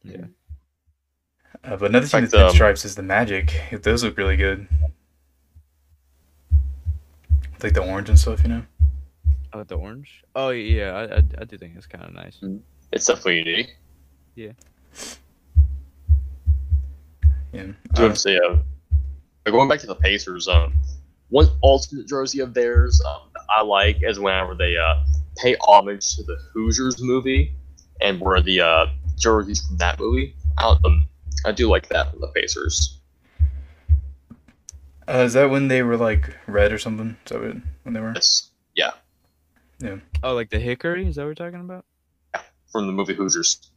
Yeah. 0.04 0.26
Uh, 1.64 1.78
but 1.78 1.90
another 1.90 2.06
thing 2.06 2.28
fact, 2.28 2.34
with 2.34 2.42
um, 2.42 2.52
pinstripes 2.54 2.84
is 2.84 2.96
the 2.96 3.04
Magic. 3.04 3.54
Those 3.84 4.04
look 4.04 4.18
really 4.18 4.36
good. 4.36 4.68
Like 7.62 7.74
the 7.74 7.82
orange 7.82 8.10
and 8.10 8.20
stuff, 8.20 8.44
you 8.44 8.50
know. 8.50 8.64
Oh, 9.54 9.64
the 9.64 9.76
orange. 9.76 10.24
Oh 10.36 10.50
yeah, 10.50 10.92
I 10.92 11.04
I, 11.16 11.24
I 11.40 11.46
do 11.46 11.58
think 11.58 11.78
it's 11.78 11.88
kind 11.88 12.04
of 12.04 12.14
nice. 12.14 12.38
It's 12.92 13.06
definitely 13.06 13.38
unique. 13.38 13.78
Yeah. 14.36 14.52
Do 17.54 17.76
Uh, 17.98 18.08
uh, 18.08 18.14
say, 18.16 18.38
uh, 18.38 18.58
going 19.46 19.70
back 19.70 19.80
to 19.80 19.88
the 19.88 19.96
Pacers, 19.96 20.48
um, 20.48 20.74
one 21.30 21.48
alternate 21.62 22.08
jersey 22.08 22.40
of 22.40 22.54
theirs 22.54 23.02
um, 23.08 23.22
I 23.50 23.62
like 23.62 24.00
is 24.02 24.20
whenever 24.20 24.56
they 24.56 24.76
uh, 24.76 25.04
pay 25.38 25.56
homage 25.62 26.16
to 26.16 26.24
the 26.24 26.36
Hoosiers 26.54 27.02
movie 27.02 27.54
and 28.02 28.20
wear 28.20 28.42
the 28.42 28.60
uh, 28.62 28.88
jerseys 29.18 29.66
from 29.66 29.78
that 29.78 30.00
movie. 30.00 30.36
I, 30.58 30.76
um, 30.84 31.06
I 31.46 31.52
do 31.52 31.70
like 31.70 31.88
that 31.90 32.12
from 32.12 32.22
the 32.22 32.28
Pacers. 32.28 33.00
uh, 35.08 35.18
is 35.26 35.34
that 35.34 35.50
when 35.50 35.68
they 35.68 35.84
were 35.84 35.98
like 35.98 36.36
red 36.48 36.72
or 36.72 36.78
something? 36.80 37.18
Is 37.26 37.32
that 37.32 37.42
what, 37.42 37.56
when 37.84 37.94
they 37.94 38.00
were? 38.00 38.12
It's, 38.14 38.52
yeah, 38.76 38.92
Yeah. 39.80 39.98
Oh, 40.24 40.34
like 40.34 40.50
the 40.50 40.60
hickory? 40.60 41.08
Is 41.08 41.16
that 41.16 41.24
what 41.24 41.28
we're 41.28 41.36
talking 41.36 41.60
about? 41.60 41.86
Yeah, 42.34 42.42
from 42.72 42.88
the 42.88 42.94
movie 42.94 43.14
Hoosiers. 43.14 43.70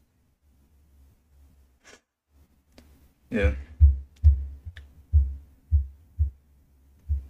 Yeah. 3.30 3.52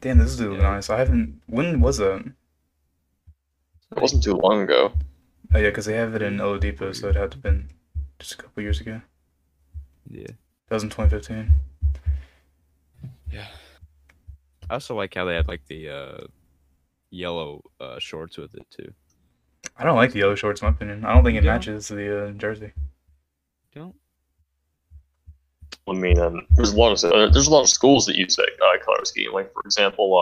Damn, 0.01 0.19
this 0.19 0.31
is 0.33 0.43
really 0.43 0.57
Yeah. 0.57 0.63
nice. 0.75 0.91
I 0.91 0.99
haven't. 0.99 1.41
When 1.47 1.81
was 1.81 1.97
that? 1.99 2.25
It 3.93 4.01
wasn't 4.03 4.23
too 4.23 4.35
long 4.35 4.61
ago. 4.63 4.93
Oh 5.55 5.59
yeah, 5.59 5.71
because 5.71 5.87
they 5.87 5.95
have 5.97 6.15
it 6.15 6.23
in 6.23 6.37
Oladipo, 6.39 6.95
so 6.95 7.09
it 7.09 7.17
had 7.17 7.31
to 7.31 7.37
have 7.37 7.43
been 7.43 7.71
just 8.19 8.35
a 8.35 8.37
couple 8.37 8.63
years 8.63 8.81
ago. 8.81 9.01
Yeah. 10.11 10.27
That 10.69 10.75
was 10.75 10.83
in 10.83 10.91
2015. 10.91 11.53
Yeah. 13.33 13.47
I 14.69 14.75
also 14.75 14.95
like 14.97 15.15
how 15.15 15.25
they 15.25 15.35
had 15.35 15.49
like 15.49 15.65
the 15.67 15.89
uh, 15.89 16.19
yellow 17.11 17.63
uh, 17.81 17.99
shorts 17.99 18.37
with 18.37 18.55
it 18.55 18.67
too. 18.71 18.93
I 19.77 19.85
don't 19.85 19.97
like 19.97 20.13
the 20.13 20.21
yellow 20.21 20.35
shorts, 20.35 20.61
in 20.63 20.67
my 20.67 20.71
opinion. 20.73 21.05
I 21.05 21.15
don't 21.15 21.23
think 21.25 21.35
it 21.37 21.45
You 21.45 21.51
don't? 21.51 21.55
matches 21.57 21.89
the 21.89 22.29
uh, 22.29 22.31
jersey. 22.33 22.73
Don't. 23.75 23.95
I 25.89 25.93
mean, 25.93 26.19
um, 26.19 26.47
there's 26.57 26.73
a 26.73 26.77
lot 26.77 26.93
of 26.93 27.13
uh, 27.13 27.29
there's 27.31 27.47
a 27.47 27.51
lot 27.51 27.63
of 27.63 27.69
schools 27.69 28.07
that 28.07 28.17
use 28.17 28.35
that 28.37 28.49
uh, 28.65 28.85
color 28.85 29.05
scheme. 29.05 29.33
Like 29.33 29.53
for 29.53 29.63
example, 29.65 30.17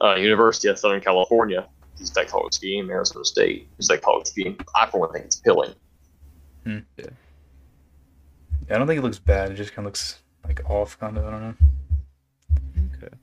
uh, 0.00 0.04
uh, 0.06 0.14
University 0.16 0.68
of 0.68 0.78
Southern 0.78 1.00
California 1.00 1.66
uses 1.98 2.14
that 2.14 2.28
color 2.28 2.48
scheme. 2.52 2.88
Arizona 2.90 3.24
State 3.24 3.68
uses 3.78 3.88
that 3.88 4.00
color 4.02 4.24
scheme. 4.24 4.56
I 4.74 4.86
for 4.86 5.00
one 5.00 5.12
think 5.12 5.26
it's 5.26 5.38
appealing. 5.40 5.74
Yeah, 6.64 6.80
I 8.70 8.78
don't 8.78 8.86
think 8.86 8.98
it 8.98 9.02
looks 9.02 9.18
bad. 9.18 9.50
It 9.50 9.54
just 9.54 9.72
kind 9.72 9.86
of 9.86 9.90
looks 9.90 10.20
like 10.46 10.60
off, 10.68 10.98
kind 10.98 11.16
of. 11.16 11.24
I 11.26 11.30
don't 11.30 11.42
know. 11.42 11.54
Okay. 12.96 13.14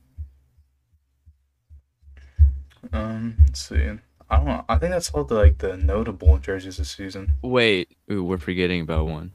Um, 2.93 3.35
let's 3.45 3.61
see. 3.67 3.89
I 4.29 4.37
don't 4.37 4.45
know. 4.45 4.65
I 4.67 4.77
think 4.77 4.91
that's 4.91 5.11
all 5.11 5.23
the 5.23 5.35
like 5.35 5.59
the 5.59 5.77
notable 5.77 6.37
jerseys 6.39 6.77
this 6.77 6.91
season. 6.91 7.33
Wait, 7.41 7.95
ooh, 8.11 8.23
we're 8.23 8.37
forgetting 8.37 8.81
about 8.81 9.07
one. 9.07 9.31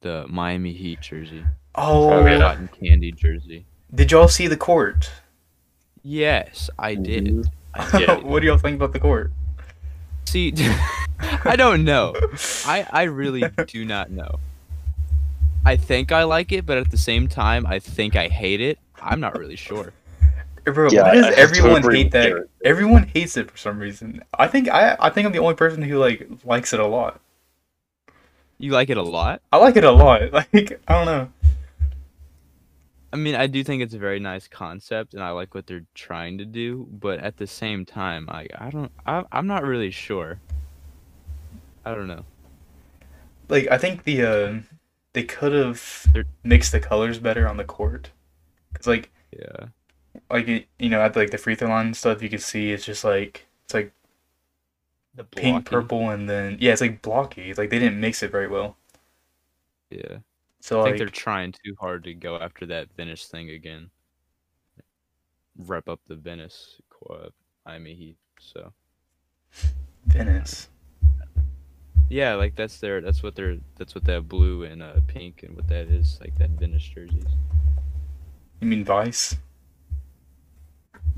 The 0.00 0.26
Miami 0.28 0.72
Heat 0.72 1.00
jersey. 1.00 1.44
Oh, 1.74 2.10
Oh, 2.12 2.26
yeah. 2.26 2.38
Cotton 2.38 2.68
candy 2.80 3.12
jersey. 3.12 3.64
did 3.94 4.10
y'all 4.12 4.28
see 4.28 4.46
the 4.46 4.56
court? 4.56 5.10
Yes, 6.02 6.68
I 6.78 6.94
did. 6.96 7.48
I 7.74 7.98
did. 7.98 8.22
what 8.24 8.40
do 8.40 8.46
y'all 8.46 8.58
think 8.58 8.76
about 8.76 8.92
the 8.92 9.00
court? 9.00 9.32
See, 10.24 10.52
I 11.44 11.54
don't 11.56 11.84
know. 11.84 12.14
I 12.66 12.86
I 12.90 13.02
really 13.04 13.44
do 13.66 13.84
not 13.84 14.10
know. 14.10 14.38
I 15.64 15.76
think 15.76 16.10
I 16.12 16.24
like 16.24 16.52
it, 16.52 16.66
but 16.66 16.78
at 16.78 16.90
the 16.90 16.96
same 16.96 17.28
time, 17.28 17.66
I 17.66 17.78
think 17.78 18.16
I 18.16 18.28
hate 18.28 18.60
it. 18.60 18.78
I'm 19.00 19.20
not 19.20 19.38
really 19.38 19.56
sure. 19.56 19.92
Bro, 20.64 20.90
Yeah, 20.92 21.02
why 21.02 21.14
does 21.14 21.24
have 21.26 21.34
everyone 21.34 21.76
agree 21.78 21.98
hate 22.04 22.12
that? 22.12 22.28
Garrett. 22.28 22.50
Everyone 22.64 23.02
hates 23.04 23.36
it 23.36 23.50
for 23.50 23.56
some 23.56 23.78
reason. 23.78 24.22
I 24.38 24.46
think 24.46 24.68
I 24.68 24.96
I 25.00 25.10
think 25.10 25.26
I'm 25.26 25.32
the 25.32 25.40
only 25.40 25.54
person 25.54 25.82
who 25.82 25.98
like 25.98 26.28
likes 26.44 26.72
it 26.72 26.78
a 26.80 26.86
lot. 26.86 27.20
You 28.58 28.70
like 28.70 28.90
it 28.90 28.96
a 28.96 29.02
lot? 29.02 29.42
I 29.50 29.56
like 29.56 29.76
it 29.76 29.84
a 29.84 29.90
lot. 29.90 30.22
Like 30.32 30.80
I 30.86 30.92
don't 30.92 31.06
know. 31.06 31.28
I 33.12 33.16
mean, 33.16 33.34
I 33.34 33.46
do 33.46 33.62
think 33.62 33.82
it's 33.82 33.92
a 33.92 33.98
very 33.98 34.20
nice 34.20 34.48
concept, 34.48 35.12
and 35.14 35.22
I 35.22 35.30
like 35.30 35.54
what 35.54 35.66
they're 35.66 35.84
trying 35.94 36.38
to 36.38 36.46
do. 36.46 36.86
But 36.90 37.18
at 37.18 37.36
the 37.36 37.46
same 37.46 37.84
time, 37.84 38.28
I 38.30 38.46
I 38.56 38.70
don't 38.70 38.92
I, 39.04 39.24
I'm 39.32 39.46
not 39.48 39.64
really 39.64 39.90
sure. 39.90 40.38
I 41.84 41.94
don't 41.94 42.06
know. 42.06 42.24
Like 43.48 43.66
I 43.68 43.78
think 43.78 44.04
the 44.04 44.22
uh 44.22 44.54
they 45.14 45.24
could 45.24 45.52
have 45.52 46.06
mixed 46.42 46.72
the 46.72 46.80
colors 46.80 47.18
better 47.18 47.48
on 47.48 47.56
the 47.56 47.64
court. 47.64 48.10
Cuz 48.74 48.86
like 48.86 49.10
Yeah. 49.32 49.68
like 50.30 50.48
it- 50.48 50.68
you 50.78 50.88
know 50.88 51.00
at 51.02 51.16
like 51.16 51.30
the 51.30 51.38
free 51.38 51.54
throw 51.54 51.68
line 51.68 51.86
and 51.86 51.96
stuff 51.96 52.22
you 52.22 52.28
can 52.30 52.38
see 52.38 52.72
it's 52.72 52.84
just 52.84 53.04
like 53.04 53.46
it's 53.64 53.74
like 53.74 53.92
The 55.14 55.24
pink 55.24 55.66
purple 55.66 56.10
and 56.10 56.28
then 56.28 56.56
yeah 56.60 56.72
it's 56.72 56.80
like 56.80 57.02
blocky. 57.02 57.50
It's 57.50 57.58
like 57.58 57.70
they 57.70 57.78
didn't 57.78 58.00
mix 58.00 58.22
it 58.22 58.30
very 58.30 58.48
well. 58.48 58.76
Yeah. 59.90 60.18
So 60.60 60.80
I 60.80 60.84
think 60.84 60.92
like 60.94 60.98
they're 60.98 61.08
trying 61.08 61.52
too 61.52 61.74
hard 61.80 62.04
to 62.04 62.14
go 62.14 62.38
after 62.38 62.64
that 62.66 62.88
Venice 62.96 63.26
thing 63.26 63.50
again. 63.50 63.90
Rep 65.58 65.88
up 65.88 66.00
the 66.06 66.16
Venice 66.16 66.80
uh, 67.10 67.28
Miami 67.66 67.94
he 67.94 68.16
So 68.40 68.72
Venice. 70.06 70.68
Yeah, 72.12 72.34
like 72.34 72.54
that's 72.54 72.78
their 72.78 73.00
that's 73.00 73.22
what 73.22 73.34
they're 73.34 73.56
that's 73.76 73.94
what 73.94 74.04
that 74.04 74.28
blue 74.28 74.64
and 74.64 74.82
uh, 74.82 75.00
pink 75.06 75.42
and 75.42 75.56
what 75.56 75.66
that 75.68 75.88
is 75.88 76.18
like 76.20 76.38
that 76.38 76.50
Venice 76.50 76.82
jerseys. 76.82 77.24
You 78.60 78.66
mean 78.66 78.84
Vice? 78.84 79.36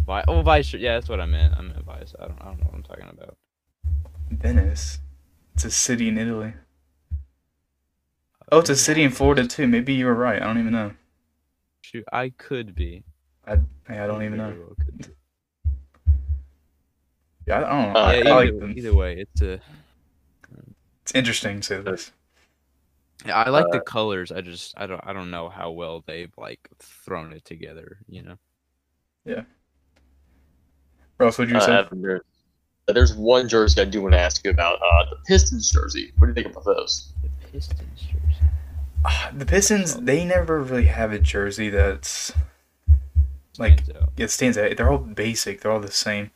Vi- 0.06 0.24
oh, 0.28 0.42
Vice. 0.42 0.72
Yeah, 0.74 0.94
that's 0.94 1.08
what 1.08 1.20
I 1.20 1.26
meant. 1.26 1.54
I 1.58 1.62
meant 1.62 1.84
Vice. 1.84 2.14
I 2.20 2.28
don't 2.28 2.40
I 2.40 2.44
don't 2.44 2.60
know 2.60 2.66
what 2.66 2.74
I'm 2.74 2.82
talking 2.84 3.08
about. 3.10 3.36
Venice. 4.30 5.00
It's 5.54 5.64
a 5.64 5.70
city 5.70 6.06
in 6.06 6.16
Italy. 6.16 6.54
Oh, 8.52 8.60
it's 8.60 8.70
a 8.70 8.76
city 8.76 9.02
in 9.02 9.10
Florida 9.10 9.48
too. 9.48 9.66
Maybe 9.66 9.94
you 9.94 10.06
were 10.06 10.14
right. 10.14 10.40
I 10.40 10.46
don't 10.46 10.58
even 10.58 10.72
know. 10.72 10.92
Shoot, 11.80 12.04
I 12.12 12.28
could 12.38 12.76
be. 12.76 13.02
I 13.44 13.58
I 13.88 14.06
don't 14.06 14.22
even 14.22 14.38
know. 14.38 14.54
well 14.56 14.76
could 14.78 14.98
be. 14.98 15.04
Yeah, 17.46 17.56
I 17.56 17.60
don't 17.60 17.92
know. 17.92 17.98
Uh, 17.98 18.04
I, 18.04 18.14
yeah, 18.14 18.18
I 18.18 18.18
either, 18.18 18.52
like 18.52 18.60
them. 18.60 18.74
either 18.76 18.94
way, 18.94 19.18
it's 19.18 19.42
a. 19.42 19.60
It's 21.14 21.18
interesting 21.20 21.60
to 21.60 21.62
say 21.66 21.80
this. 21.80 22.10
Yeah, 23.24 23.36
I 23.36 23.48
like 23.50 23.66
Uh, 23.66 23.70
the 23.78 23.80
colors. 23.80 24.32
I 24.32 24.40
just 24.40 24.74
I 24.76 24.86
don't 24.86 25.00
I 25.06 25.12
don't 25.12 25.30
know 25.30 25.48
how 25.48 25.70
well 25.70 26.02
they've 26.06 26.32
like 26.36 26.68
thrown 26.80 27.32
it 27.32 27.44
together. 27.44 27.98
You 28.08 28.22
know. 28.22 28.38
Yeah. 29.24 29.42
Ross, 31.18 31.38
what'd 31.38 31.52
you 31.52 31.58
Uh, 31.58 31.60
say? 31.60 31.72
Evan, 31.78 32.02
there's, 32.02 32.20
there's 32.88 33.14
one 33.14 33.48
jersey 33.48 33.80
I 33.80 33.84
do 33.84 34.02
want 34.02 34.14
to 34.14 34.18
ask 34.18 34.44
you 34.44 34.50
about. 34.50 34.80
Uh, 34.82 35.10
the 35.10 35.16
Pistons 35.26 35.70
jersey. 35.70 36.12
What 36.18 36.26
do 36.26 36.30
you 36.32 36.34
think 36.34 36.48
about 36.52 36.64
those? 36.64 37.12
The 37.22 37.28
Pistons 37.52 38.00
jersey. 38.00 38.50
Ah, 39.04 39.30
the 39.36 39.46
Pistons, 39.46 39.94
they 40.00 40.24
never 40.24 40.60
really 40.60 40.86
have 40.86 41.12
a 41.12 41.20
jersey 41.20 41.70
that's 41.70 42.32
like 43.58 43.84
Stands 43.84 44.08
it 44.16 44.30
stands 44.30 44.58
out. 44.58 44.76
They're 44.76 44.90
all 44.90 44.98
basic. 44.98 45.60
They're 45.60 45.70
all 45.70 45.78
the 45.80 45.92
same. 45.92 46.32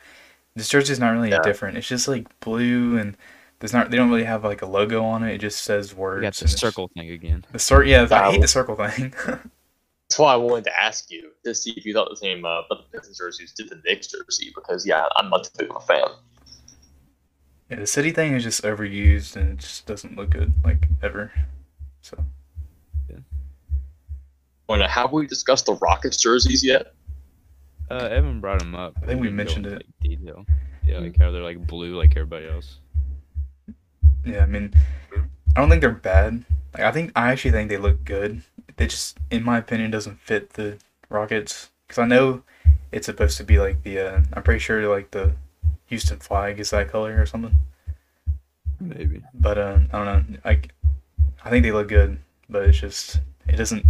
This 0.54 0.68
jersey's 0.68 1.00
not 1.00 1.10
really 1.10 1.30
Yeah. 1.30 1.42
different. 1.42 1.76
It's 1.76 1.88
just 1.88 2.06
like 2.06 2.28
blue 2.38 2.96
and 2.96 3.16
there's 3.60 3.72
not. 3.72 3.90
They 3.90 3.96
don't 3.96 4.10
really 4.10 4.24
have 4.24 4.44
like 4.44 4.62
a 4.62 4.66
logo 4.66 5.04
on 5.04 5.22
it. 5.24 5.34
It 5.34 5.38
just 5.38 5.62
says 5.62 5.94
words. 5.94 6.20
We 6.20 6.22
got 6.26 6.34
the 6.34 6.44
and 6.44 6.50
it's- 6.52 6.60
circle 6.60 6.90
thing 6.96 7.10
again. 7.10 7.44
The 7.52 7.58
cir- 7.58 7.84
Yeah, 7.84 8.06
I 8.10 8.30
hate 8.30 8.36
Wow. 8.36 8.40
the 8.40 8.48
circle 8.48 8.76
thing. 8.76 9.12
That's 9.26 10.18
why 10.18 10.32
I 10.32 10.36
wanted 10.36 10.64
to 10.64 10.80
ask 10.82 11.10
you 11.10 11.32
to 11.44 11.54
see 11.54 11.72
if 11.76 11.84
you 11.84 11.92
thought 11.92 12.08
the 12.08 12.16
same 12.16 12.44
uh, 12.44 12.60
about 12.60 12.90
the 12.90 12.96
Pistons 12.98 13.18
jerseys 13.18 13.52
did 13.52 13.68
the 13.68 13.78
Knicks 13.84 14.06
jersey 14.06 14.52
because 14.54 14.86
yeah, 14.86 15.06
I'm 15.16 15.28
not 15.28 15.44
too 15.44 15.50
big 15.58 15.68
of 15.70 15.76
a 15.76 15.80
fan. 15.80 16.06
yeah, 17.68 17.76
the 17.80 17.86
city 17.86 18.10
thing 18.12 18.32
is 18.32 18.42
just 18.42 18.62
overused 18.62 19.36
and 19.36 19.50
it 19.52 19.58
just 19.58 19.84
doesn't 19.84 20.16
look 20.16 20.30
good 20.30 20.54
like 20.64 20.88
ever. 21.02 21.30
So 22.00 22.24
now, 24.70 24.86
have 24.86 25.12
we 25.12 25.26
discussed 25.26 25.66
the 25.66 25.74
Rockets 25.74 26.16
jerseys 26.18 26.62
yet? 26.64 26.94
Uh, 27.90 27.94
Evan 28.10 28.40
brought 28.40 28.58
them 28.60 28.74
up. 28.74 28.94
I 29.02 29.06
think 29.06 29.20
we 29.20 29.26
didn't 29.28 29.36
mentioned 29.36 29.66
it. 29.66 29.72
Like, 29.72 29.86
detail. 30.02 30.46
Yeah, 30.86 30.98
like 30.98 31.16
how 31.18 31.30
they're 31.30 31.42
like 31.42 31.66
blue 31.66 31.96
like 31.96 32.10
everybody 32.16 32.46
else. 32.48 32.78
Yeah, 34.24 34.42
I 34.42 34.46
mean, 34.46 34.72
I 35.56 35.60
don't 35.60 35.70
think 35.70 35.80
they're 35.80 35.90
bad. 35.90 36.44
Like, 36.74 36.82
I 36.82 36.92
think 36.92 37.12
I 37.16 37.32
actually 37.32 37.52
think 37.52 37.68
they 37.70 37.76
look 37.78 38.04
good. 38.04 38.42
They 38.76 38.86
just, 38.86 39.18
in 39.30 39.42
my 39.42 39.58
opinion, 39.58 39.90
doesn't 39.90 40.20
fit 40.20 40.50
the 40.54 40.78
Rockets 41.08 41.70
because 41.86 41.98
I 41.98 42.06
know 42.06 42.42
it's 42.92 43.06
supposed 43.06 43.36
to 43.38 43.44
be 43.44 43.58
like 43.58 43.82
the. 43.82 43.98
Uh, 43.98 44.20
I'm 44.34 44.42
pretty 44.42 44.60
sure 44.60 44.86
like 44.88 45.10
the 45.10 45.32
Houston 45.86 46.18
flag 46.18 46.60
is 46.60 46.70
that 46.70 46.90
color 46.90 47.20
or 47.20 47.26
something. 47.26 47.56
Maybe. 48.80 49.22
But 49.34 49.58
uh, 49.58 49.78
I 49.92 50.04
don't 50.04 50.06
know. 50.32 50.38
Like, 50.44 50.72
I 51.44 51.50
think 51.50 51.64
they 51.64 51.72
look 51.72 51.88
good, 51.88 52.18
but 52.48 52.64
it's 52.64 52.78
just 52.78 53.20
it 53.48 53.56
doesn't. 53.56 53.84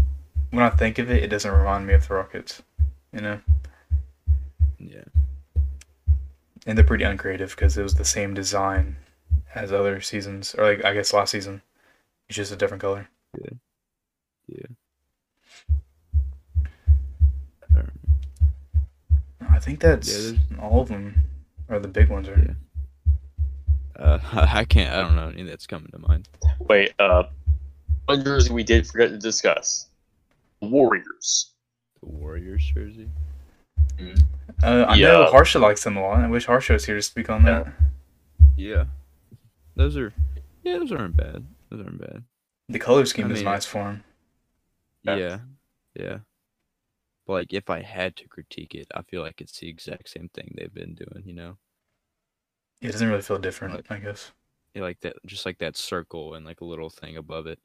When 0.51 0.63
I 0.65 0.71
think 0.71 0.99
of 0.99 1.11
it, 1.11 1.23
it 1.23 1.29
doesn't 1.29 1.51
remind 1.51 1.87
me 1.87 1.95
of 1.95 2.07
the 2.09 2.15
Rockets. 2.15 2.63
You 3.13 3.21
know, 3.23 3.41
Yeah. 4.79 5.05
and 6.67 6.77
they're 6.77 6.85
pretty 6.85 7.05
uncreative 7.05 7.51
because 7.51 7.77
it 7.79 7.83
was 7.83 7.95
the 7.95 8.05
same 8.05 8.35
design 8.35 8.97
as 9.55 9.73
other 9.73 10.01
seasons, 10.01 10.55
or 10.57 10.65
like 10.65 10.85
I 10.85 10.95
guess 10.95 11.13
last 11.13 11.31
season. 11.31 11.63
It's 12.29 12.37
just 12.37 12.53
a 12.53 12.57
different 12.57 12.83
color. 12.83 13.09
Yeah. 13.41 13.51
Yeah. 14.49 14.67
I 19.51 19.59
think 19.61 19.81
that's 19.81 20.31
Yeah, 20.31 20.39
all 20.61 20.83
of 20.83 20.89
them, 20.89 21.25
or 21.69 21.81
the 21.81 21.89
big 21.89 22.09
ones 22.11 22.29
are. 22.29 22.39
Yeah. 22.39 22.55
Uh, 23.99 24.19
I 24.33 24.65
can't. 24.65 24.95
I 24.95 25.03
don't 25.03 25.17
know 25.17 25.29
any 25.29 25.43
that's 25.43 25.67
coming 25.67 25.91
to 25.91 25.99
mind. 25.99 26.29
Wait, 26.61 26.93
uh, 26.99 27.25
one 28.05 28.23
jersey 28.23 28.53
we 28.53 28.63
did 28.63 28.87
forget 28.87 29.11
to 29.11 29.19
discuss. 29.19 29.87
Warriors. 30.61 31.51
The 32.01 32.09
Warriors 32.09 32.71
jersey. 32.73 33.09
Uh, 34.63 34.85
I 34.89 34.99
know 35.01 35.27
Harsha 35.27 35.59
likes 35.59 35.83
them 35.83 35.97
a 35.97 36.03
lot. 36.03 36.21
I 36.21 36.29
wish 36.29 36.47
Harsha 36.47 36.75
was 36.75 36.85
here 36.85 36.95
to 36.95 37.03
speak 37.03 37.29
on 37.29 37.45
that. 37.45 37.67
Yeah. 38.57 38.85
Those 39.79 39.97
are. 39.97 40.13
Yeah, 40.65 40.79
those 40.79 40.91
aren't 40.93 41.17
bad. 41.17 41.47
Those 41.71 41.81
aren't 41.87 42.01
bad. 42.01 42.25
The 42.69 42.81
color 42.81 43.07
scheme 43.07 43.29
I 43.29 43.31
is 43.31 43.37
mean- 43.37 43.45
nice 43.45 43.65
for 43.65 43.79
him. 43.85 44.05
Yeah. 45.05 45.17
Yeah. 45.17 45.39
Yeah. 45.95 46.19
But 47.27 47.33
like, 47.35 47.53
if 47.55 47.71
I 47.71 47.83
had 47.83 48.17
to 48.17 48.29
critique 48.29 48.75
it, 48.75 48.89
I 48.95 49.03
feel 49.03 49.23
like 49.23 49.41
it's 49.41 49.59
the 49.61 49.69
exact 49.69 50.09
same 50.11 50.29
thing 50.35 50.53
they've 50.57 50.75
been 50.75 50.95
doing. 50.95 51.23
You 51.25 51.35
know, 51.35 51.57
It 52.83 52.91
doesn't 52.91 53.09
really 53.09 53.23
feel 53.23 53.39
different, 53.39 53.75
Like- 53.75 53.91
I 53.91 53.99
guess. 53.99 54.33
yeah, 54.75 54.83
like 54.83 54.99
that, 55.01 55.15
just 55.27 55.47
like 55.47 55.59
that 55.59 55.77
circle 55.77 56.35
and 56.35 56.45
like 56.45 56.61
a 56.61 56.65
little 56.65 56.91
thing 56.91 57.17
above 57.17 57.47
it. 57.47 57.61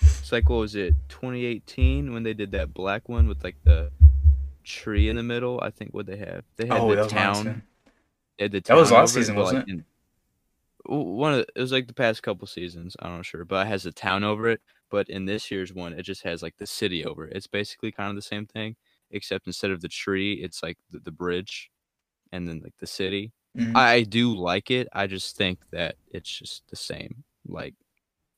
It's 0.00 0.32
like 0.32 0.48
what 0.48 0.60
was 0.60 0.74
it, 0.74 0.94
2018 1.10 2.12
when 2.14 2.22
they 2.22 2.32
did 2.34 2.52
that 2.52 2.72
black 2.72 3.08
one 3.08 3.28
with 3.28 3.42
like 3.44 3.56
the 3.64 3.90
tree 4.64 5.08
in 5.08 5.16
the 5.16 5.22
middle? 5.22 5.60
I 5.62 5.70
think 5.70 5.92
what 5.92 6.06
they 6.06 6.16
have. 6.16 6.44
They 6.56 6.66
had 6.66 6.78
Oh, 6.80 6.94
the 6.94 7.06
town. 7.06 7.44
nice. 7.44 7.44
yeah. 7.44 7.52
They 7.52 7.52
had 7.52 7.62
the 8.48 8.60
That 8.60 8.74
was 8.76 8.90
last 8.90 9.14
season, 9.14 9.36
wasn't 9.36 9.68
it? 9.68 9.72
in- 9.72 9.84
one 10.86 11.34
of 11.34 11.38
the, 11.40 11.46
it 11.54 11.60
was 11.60 11.72
like 11.72 11.86
the 11.86 11.94
past 11.94 12.22
couple 12.22 12.46
seasons. 12.46 12.96
I'm 13.00 13.16
not 13.16 13.26
sure, 13.26 13.44
but 13.44 13.66
it 13.66 13.68
has 13.70 13.82
the 13.82 13.92
town 13.92 14.24
over 14.24 14.48
it. 14.48 14.60
But 14.90 15.08
in 15.08 15.24
this 15.26 15.50
year's 15.50 15.72
one, 15.72 15.92
it 15.92 16.02
just 16.02 16.22
has 16.22 16.42
like 16.42 16.56
the 16.56 16.66
city 16.66 17.04
over 17.04 17.26
it. 17.26 17.36
It's 17.36 17.46
basically 17.46 17.92
kind 17.92 18.08
of 18.10 18.16
the 18.16 18.22
same 18.22 18.46
thing, 18.46 18.74
except 19.10 19.46
instead 19.46 19.70
of 19.70 19.82
the 19.82 19.88
tree, 19.88 20.34
it's 20.34 20.62
like 20.62 20.78
the, 20.90 20.98
the 20.98 21.12
bridge, 21.12 21.70
and 22.32 22.48
then 22.48 22.60
like 22.64 22.74
the 22.78 22.86
city. 22.86 23.30
Mhm. 23.56 23.76
I 23.76 24.02
do 24.02 24.34
like 24.34 24.70
it. 24.70 24.88
I 24.92 25.06
just 25.06 25.36
think 25.36 25.60
that 25.70 25.96
it's 26.10 26.30
just 26.30 26.62
the 26.70 26.76
same, 26.76 27.24
like 27.46 27.74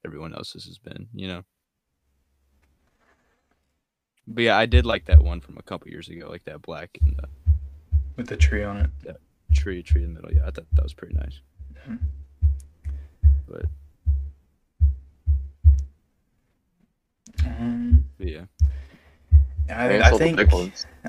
everyone 0.04 0.34
else's 0.34 0.64
has 0.66 0.78
been, 0.78 1.08
you 1.14 1.28
know. 1.28 1.44
But 4.26 4.42
yeah, 4.44 4.56
I 4.58 4.66
did 4.66 4.84
like 4.84 5.04
that 5.06 5.22
one 5.22 5.40
from 5.40 5.56
a 5.58 5.62
couple 5.62 5.88
years 5.88 6.08
ago, 6.08 6.28
like 6.28 6.44
that 6.44 6.60
black 6.62 6.98
and 7.00 7.16
the 7.16 7.28
With 8.16 8.26
the 8.28 8.36
tree 8.36 8.62
on 8.64 8.76
it. 8.78 8.90
Tree, 9.52 9.82
tree 9.82 10.02
in 10.04 10.14
the 10.14 10.20
middle. 10.20 10.34
Yeah, 10.36 10.46
I 10.46 10.50
thought 10.50 10.66
that 10.72 10.82
was 10.82 10.94
pretty 10.94 11.14
nice. 11.14 11.40
Mhm. 11.88 11.98
But, 13.48 13.64
Um, 17.46 18.04
but 18.18 18.28
yeah, 18.28 18.44
I, 19.68 19.86
And 19.92 20.02
I 20.02 20.16
think. 20.16 20.38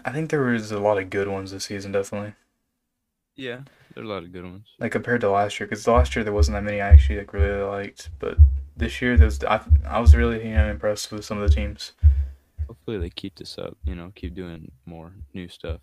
I 0.05 0.11
think 0.11 0.29
there 0.29 0.41
was 0.41 0.71
a 0.71 0.79
lot 0.79 0.97
of 0.97 1.09
good 1.09 1.27
ones 1.27 1.51
this 1.51 1.65
season, 1.65 1.91
definitely. 1.91 2.33
yeah, 3.35 3.61
there's 3.93 4.05
a 4.05 4.09
lot 4.09 4.23
of 4.23 4.31
good 4.31 4.43
ones. 4.43 4.67
Like 4.79 4.91
compared 4.91 5.21
to 5.21 5.29
last 5.29 5.59
year, 5.59 5.67
because 5.67 5.87
last 5.87 6.15
year 6.15 6.23
there 6.23 6.33
wasn't 6.33 6.55
that 6.55 6.63
many 6.63 6.81
I 6.81 6.89
actually 6.89 7.19
like 7.19 7.33
really 7.33 7.61
liked, 7.61 8.09
but 8.19 8.37
this 8.75 9.01
year 9.01 9.17
there's 9.17 9.43
I, 9.43 9.61
I 9.85 9.99
was 9.99 10.15
really 10.15 10.47
you 10.47 10.55
know 10.55 10.69
impressed 10.69 11.11
with 11.11 11.23
some 11.25 11.39
of 11.39 11.47
the 11.47 11.55
teams. 11.55 11.93
Hopefully 12.67 12.97
they 12.97 13.09
keep 13.09 13.35
this 13.35 13.57
up. 13.57 13.77
You 13.83 13.95
know, 13.95 14.11
keep 14.15 14.33
doing 14.33 14.71
more 14.85 15.13
new 15.33 15.47
stuff. 15.47 15.81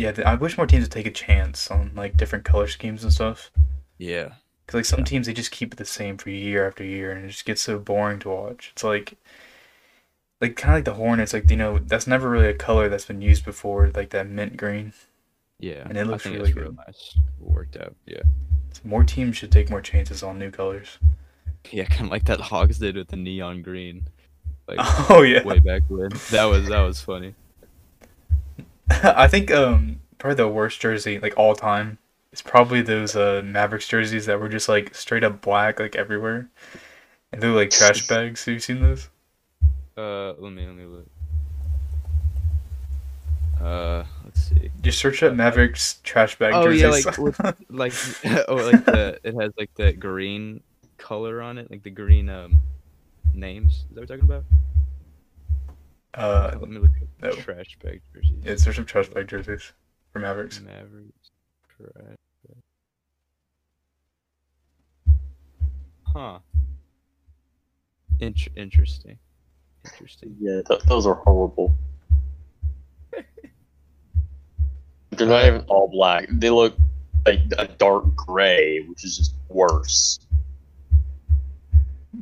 Yeah, 0.00 0.12
I 0.26 0.34
wish 0.34 0.56
more 0.56 0.66
teams 0.66 0.84
would 0.84 0.92
take 0.92 1.06
a 1.06 1.10
chance 1.10 1.70
on 1.70 1.92
like 1.94 2.16
different 2.16 2.44
color 2.44 2.66
schemes 2.68 3.04
and 3.04 3.12
stuff. 3.12 3.50
Yeah, 3.98 4.34
Cause 4.66 4.74
like 4.76 4.84
some 4.86 5.00
Yeah. 5.00 5.04
teams 5.04 5.26
they 5.26 5.34
just 5.34 5.50
keep 5.50 5.72
it 5.72 5.76
the 5.76 5.84
same 5.84 6.16
for 6.16 6.30
year 6.30 6.66
after 6.66 6.84
year, 6.84 7.10
and 7.12 7.24
it 7.24 7.28
just 7.28 7.44
gets 7.44 7.60
so 7.62 7.78
boring 7.78 8.18
to 8.20 8.30
watch. 8.30 8.70
It's 8.72 8.84
like, 8.84 9.18
like 10.40 10.56
kind 10.56 10.72
of 10.74 10.78
like 10.78 10.84
the 10.84 10.94
Hornets, 10.94 11.32
like 11.32 11.50
you 11.50 11.56
know 11.56 11.78
that's 11.78 12.06
never 12.06 12.30
really 12.30 12.48
a 12.48 12.54
color 12.54 12.88
that's 12.88 13.04
been 13.04 13.20
used 13.22 13.44
before, 13.44 13.90
like 13.94 14.10
that 14.10 14.28
mint 14.28 14.56
green. 14.56 14.92
yeah. 15.58 15.84
And 15.88 15.98
it 15.98 16.06
looks 16.06 16.24
really 16.26 16.50
it's 16.50 16.56
real 16.56 16.72
nice. 16.72 17.16
Worked 17.38 17.76
out. 17.76 17.94
Yeah, 18.06 18.22
So 18.72 18.82
more 18.84 19.04
teams 19.04 19.36
should 19.36 19.52
take 19.52 19.70
more 19.70 19.82
chances 19.82 20.22
on 20.22 20.38
new 20.38 20.50
colors. 20.50 20.98
yeah, 21.70 21.84
kind 21.84 22.06
of 22.06 22.10
like 22.10 22.24
that 22.24 22.40
Hawks 22.40 22.78
did 22.78 22.96
with 22.96 23.08
the 23.08 23.16
neon 23.16 23.62
green. 23.62 24.06
Like 24.68 24.78
Oh 25.10 25.22
yeah, 25.22 25.42
way 25.42 25.58
back 25.60 25.82
when. 25.88 26.10
That 26.30 26.44
was 26.44 26.68
that 26.68 26.80
was 26.80 27.00
funny. 27.00 27.34
I 29.02 29.28
think 29.28 29.50
um 29.50 30.00
probably 30.18 30.36
the 30.36 30.48
worst 30.48 30.80
jersey 30.80 31.18
like 31.18 31.34
all 31.36 31.54
time 31.54 31.98
is 32.32 32.42
probably 32.42 32.82
those 32.82 33.16
uh 33.16 33.42
Mavericks 33.44 33.88
jerseys 33.88 34.26
that 34.26 34.40
were 34.40 34.48
just 34.48 34.68
like 34.68 34.94
straight 34.94 35.24
up 35.24 35.40
black 35.40 35.78
like 35.80 35.96
everywhere, 35.96 36.48
and 37.32 37.42
they're 37.42 37.50
like 37.50 37.70
trash 37.70 38.06
bags. 38.08 38.44
Have 38.44 38.54
you 38.54 38.60
seen 38.60 38.82
those? 38.82 39.08
Uh, 39.96 40.32
let 40.38 40.52
me 40.52 40.66
let 40.66 40.74
me 40.76 40.84
look. 40.86 41.06
Uh, 43.60 44.04
let's 44.24 44.42
see. 44.44 44.70
Just 44.80 44.98
search 44.98 45.22
up 45.22 45.34
Mavericks 45.34 46.00
trash 46.02 46.38
bag 46.38 46.54
Oh, 46.54 46.68
yeah, 46.70 46.88
like, 46.88 47.18
with- 47.18 47.38
Like, 47.68 47.92
oh, 48.48 48.54
like 48.54 48.84
the 48.86 49.20
it 49.22 49.34
has 49.38 49.52
like 49.58 49.74
the 49.74 49.92
green 49.92 50.62
color 50.96 51.42
on 51.42 51.58
it, 51.58 51.70
like 51.70 51.82
the 51.82 51.90
green 51.90 52.28
um 52.30 52.60
names. 53.34 53.72
Is 53.72 53.84
that 53.94 54.00
what 54.00 54.08
we're 54.08 54.16
talking 54.16 54.24
about? 54.30 54.44
Uh, 56.14 56.50
Let 56.58 56.68
me 56.68 56.78
look 56.78 56.90
at 57.00 57.08
no. 57.22 57.32
trash 57.42 57.76
bag 57.82 58.00
jerseys. 58.12 58.32
yeah, 58.42 58.56
search 58.56 58.78
up 58.78 58.86
trash 58.86 59.08
bag 59.08 59.28
jerseys 59.28 59.72
for 60.12 60.18
Mavericks. 60.18 60.60
Mavericks 60.60 61.30
trash 61.76 62.16
bag. 62.46 62.56
Huh. 66.06 66.38
Int- 68.20 68.48
interesting. 68.56 69.18
Interesting. 69.84 70.36
Yeah, 70.40 70.60
th- 70.68 70.82
those 70.84 71.06
are 71.06 71.14
horrible. 71.14 71.74
They're 75.10 75.26
not 75.26 75.44
even 75.46 75.60
all 75.68 75.88
black. 75.88 76.26
They 76.30 76.50
look 76.50 76.74
like 77.26 77.40
a 77.58 77.66
dark 77.66 78.14
gray, 78.16 78.80
which 78.88 79.04
is 79.04 79.16
just 79.18 79.34
worse. 79.48 80.18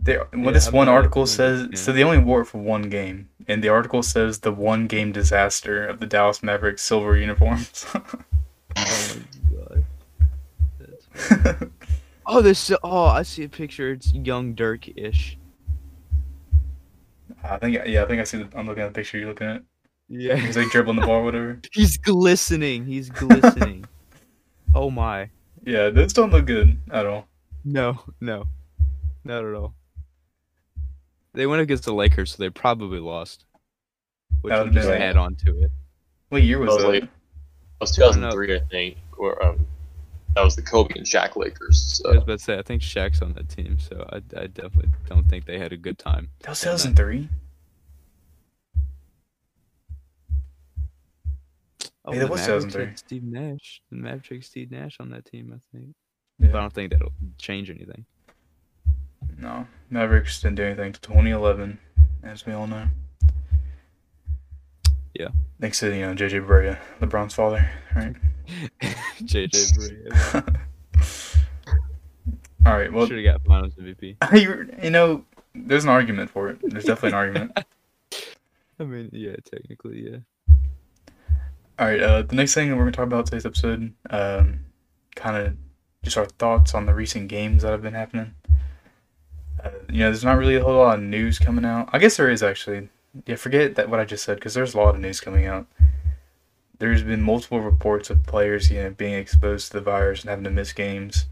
They, 0.02 0.18
well, 0.18 0.26
Yeah, 0.36 0.50
this 0.52 0.68
I've 0.68 0.74
one 0.74 0.88
article 0.88 1.26
says 1.26 1.68
yeah. 1.70 1.76
so 1.78 1.92
they 1.92 2.04
only 2.04 2.18
wore 2.18 2.42
it 2.42 2.46
for 2.46 2.58
one 2.58 2.82
game, 2.82 3.28
and 3.48 3.64
the 3.64 3.68
article 3.68 4.02
says 4.02 4.40
the 4.40 4.52
one 4.52 4.86
game 4.86 5.10
disaster 5.10 5.86
of 5.86 5.98
the 5.98 6.06
Dallas 6.06 6.42
Mavericks 6.42 6.82
silver 6.82 7.16
uniforms. 7.16 7.86
Oh 8.76 9.16
my 9.50 9.84
god. 11.34 11.70
Oh, 12.30 12.42
this. 12.42 12.70
Oh, 12.84 13.06
I 13.06 13.22
see 13.22 13.44
a 13.44 13.48
picture. 13.48 13.92
It's 13.92 14.12
young 14.12 14.52
Dirk 14.52 14.86
ish. 14.98 15.38
I 17.42 17.56
think 17.56 17.78
yeah, 17.86 18.02
I 18.02 18.06
think 18.06 18.20
I 18.20 18.24
see. 18.24 18.42
The, 18.42 18.48
I'm 18.54 18.66
looking 18.66 18.82
at 18.82 18.92
the 18.92 19.00
picture 19.00 19.18
you're 19.18 19.28
looking 19.28 19.46
at. 19.46 19.62
Yeah. 20.10 20.36
He's 20.36 20.54
like 20.54 20.70
dribbling 20.70 21.00
the 21.00 21.06
ball, 21.06 21.16
or 21.16 21.24
whatever. 21.24 21.58
He's 21.72 21.96
glistening. 21.96 22.84
He's 22.84 23.08
glistening. 23.08 23.86
oh 24.74 24.90
my. 24.90 25.30
Yeah, 25.64 25.88
those 25.88 26.12
don't 26.12 26.30
look 26.30 26.44
good 26.44 26.78
at 26.90 27.06
all. 27.06 27.26
No, 27.64 27.98
no, 28.20 28.44
not 29.24 29.44
at 29.44 29.54
all. 29.54 29.74
They 31.38 31.46
went 31.46 31.62
against 31.62 31.84
the 31.84 31.94
Lakers, 31.94 32.32
so 32.32 32.42
they 32.42 32.50
probably 32.50 32.98
lost. 32.98 33.44
Which 34.40 34.50
That 34.50 34.56
will 34.58 34.64
would've 34.64 34.74
just 34.74 34.88
been- 34.88 35.00
add 35.02 35.16
on 35.16 35.36
to 35.36 35.62
it. 35.62 35.70
What 36.30 36.42
year 36.42 36.58
was 36.58 36.74
was 36.74 36.82
that? 36.82 36.88
like 36.88 37.02
it 37.04 37.10
was 37.80 37.92
2003, 37.94 38.56
I 38.56 38.58
think, 38.68 38.96
or 39.16 39.40
um, 39.44 39.64
that 40.34 40.42
was 40.42 40.56
the 40.56 40.62
Kobe 40.62 40.94
and 40.96 41.06
Shaq 41.06 41.36
Lakers. 41.36 42.02
I 42.04 42.08
was 42.08 42.16
So 42.16 42.22
about 42.22 42.38
to 42.38 42.44
say, 42.44 42.58
I 42.58 42.62
think 42.62 42.82
Shaq's 42.82 43.22
on 43.22 43.34
that 43.34 43.48
team, 43.48 43.78
so 43.78 44.04
I, 44.12 44.16
I 44.36 44.48
definitely 44.48 44.90
don't 45.08 45.28
think 45.28 45.44
they 45.46 45.60
had 45.60 45.72
a 45.72 45.76
good 45.76 45.96
time. 45.96 46.28
That 46.40 46.50
was 46.50 46.60
2003. 46.60 47.28
Oh, 52.04 52.12
Hey, 52.12 52.18
that 52.18 52.24
the 52.26 52.30
was 52.32 52.40
Mavericks 52.40 52.64
2003. 52.72 52.84
had 52.86 52.98
Steve 52.98 53.22
Nash. 53.22 53.82
The 53.90 53.96
Mavericks 53.96 54.28
had 54.28 54.44
Steve 54.44 54.70
Nash 54.72 54.96
on 54.98 55.10
that 55.10 55.24
team, 55.24 55.52
I 55.54 55.60
think. 55.76 55.94
Yeah. 56.40 56.48
But 56.50 56.58
I 56.58 56.60
don't 56.62 56.72
think 56.72 56.90
that'll 56.90 57.12
change 57.38 57.70
anything. 57.70 58.04
No, 59.38 59.66
Mavericks 59.90 60.40
didn't 60.40 60.56
do 60.56 60.64
anything 60.64 60.92
to 60.92 61.00
2011, 61.00 61.78
as 62.22 62.44
we 62.44 62.52
all 62.52 62.66
know. 62.66 62.88
Yeah. 65.14 65.28
Thanks 65.60 65.80
to 65.80 65.94
you 65.94 66.02
know 66.02 66.14
JJ 66.14 66.46
Barea, 66.46 66.78
LeBron's 67.00 67.34
father, 67.34 67.68
right? 67.94 68.14
JJ 69.22 69.50
Barea. 70.12 70.58
All 72.66 72.76
right. 72.76 72.92
Well, 72.92 73.06
Should 73.06 73.24
have 73.24 73.40
got 73.40 73.44
Finals 73.46 73.74
MVP. 73.74 74.16
you 74.40 74.70
you 74.82 74.90
know, 74.90 75.24
there's 75.54 75.84
an 75.84 75.90
argument 75.90 76.30
for 76.30 76.50
it. 76.50 76.58
There's 76.62 76.84
definitely 76.84 77.10
an 77.10 77.14
argument. 77.14 77.58
I 78.80 78.84
mean, 78.84 79.10
yeah, 79.12 79.36
technically, 79.50 80.10
yeah. 80.10 80.18
All 81.78 81.86
right. 81.86 82.00
Uh, 82.00 82.22
the 82.22 82.36
next 82.36 82.54
thing 82.54 82.70
we're 82.70 82.82
gonna 82.82 82.92
talk 82.92 83.06
about 83.06 83.26
today's 83.26 83.46
episode, 83.46 83.92
um, 84.10 84.60
kind 85.16 85.36
of 85.36 85.56
just 86.04 86.16
our 86.16 86.26
thoughts 86.26 86.74
on 86.74 86.86
the 86.86 86.94
recent 86.94 87.28
games 87.28 87.62
that 87.62 87.72
have 87.72 87.82
been 87.82 87.94
happening. 87.94 88.34
Uh, 89.62 89.70
you 89.88 90.00
know, 90.00 90.06
there's 90.06 90.24
not 90.24 90.38
really 90.38 90.56
a 90.56 90.62
whole 90.62 90.76
lot 90.76 90.98
of 90.98 91.04
news 91.04 91.38
coming 91.38 91.64
out. 91.64 91.88
I 91.92 91.98
guess 91.98 92.16
there 92.16 92.30
is 92.30 92.42
actually. 92.42 92.88
Yeah, 93.26 93.36
forget 93.36 93.74
that 93.76 93.88
what 93.88 94.00
I 94.00 94.04
just 94.04 94.24
said 94.24 94.36
because 94.36 94.54
there's 94.54 94.74
a 94.74 94.76
lot 94.76 94.94
of 94.94 95.00
news 95.00 95.20
coming 95.20 95.46
out. 95.46 95.66
There's 96.78 97.02
been 97.02 97.22
multiple 97.22 97.60
reports 97.60 98.10
of 98.10 98.24
players, 98.24 98.70
you 98.70 98.80
know, 98.82 98.90
being 98.90 99.14
exposed 99.14 99.68
to 99.68 99.72
the 99.74 99.80
virus 99.80 100.20
and 100.20 100.30
having 100.30 100.44
to 100.44 100.50
miss 100.50 100.72
games, 100.72 101.26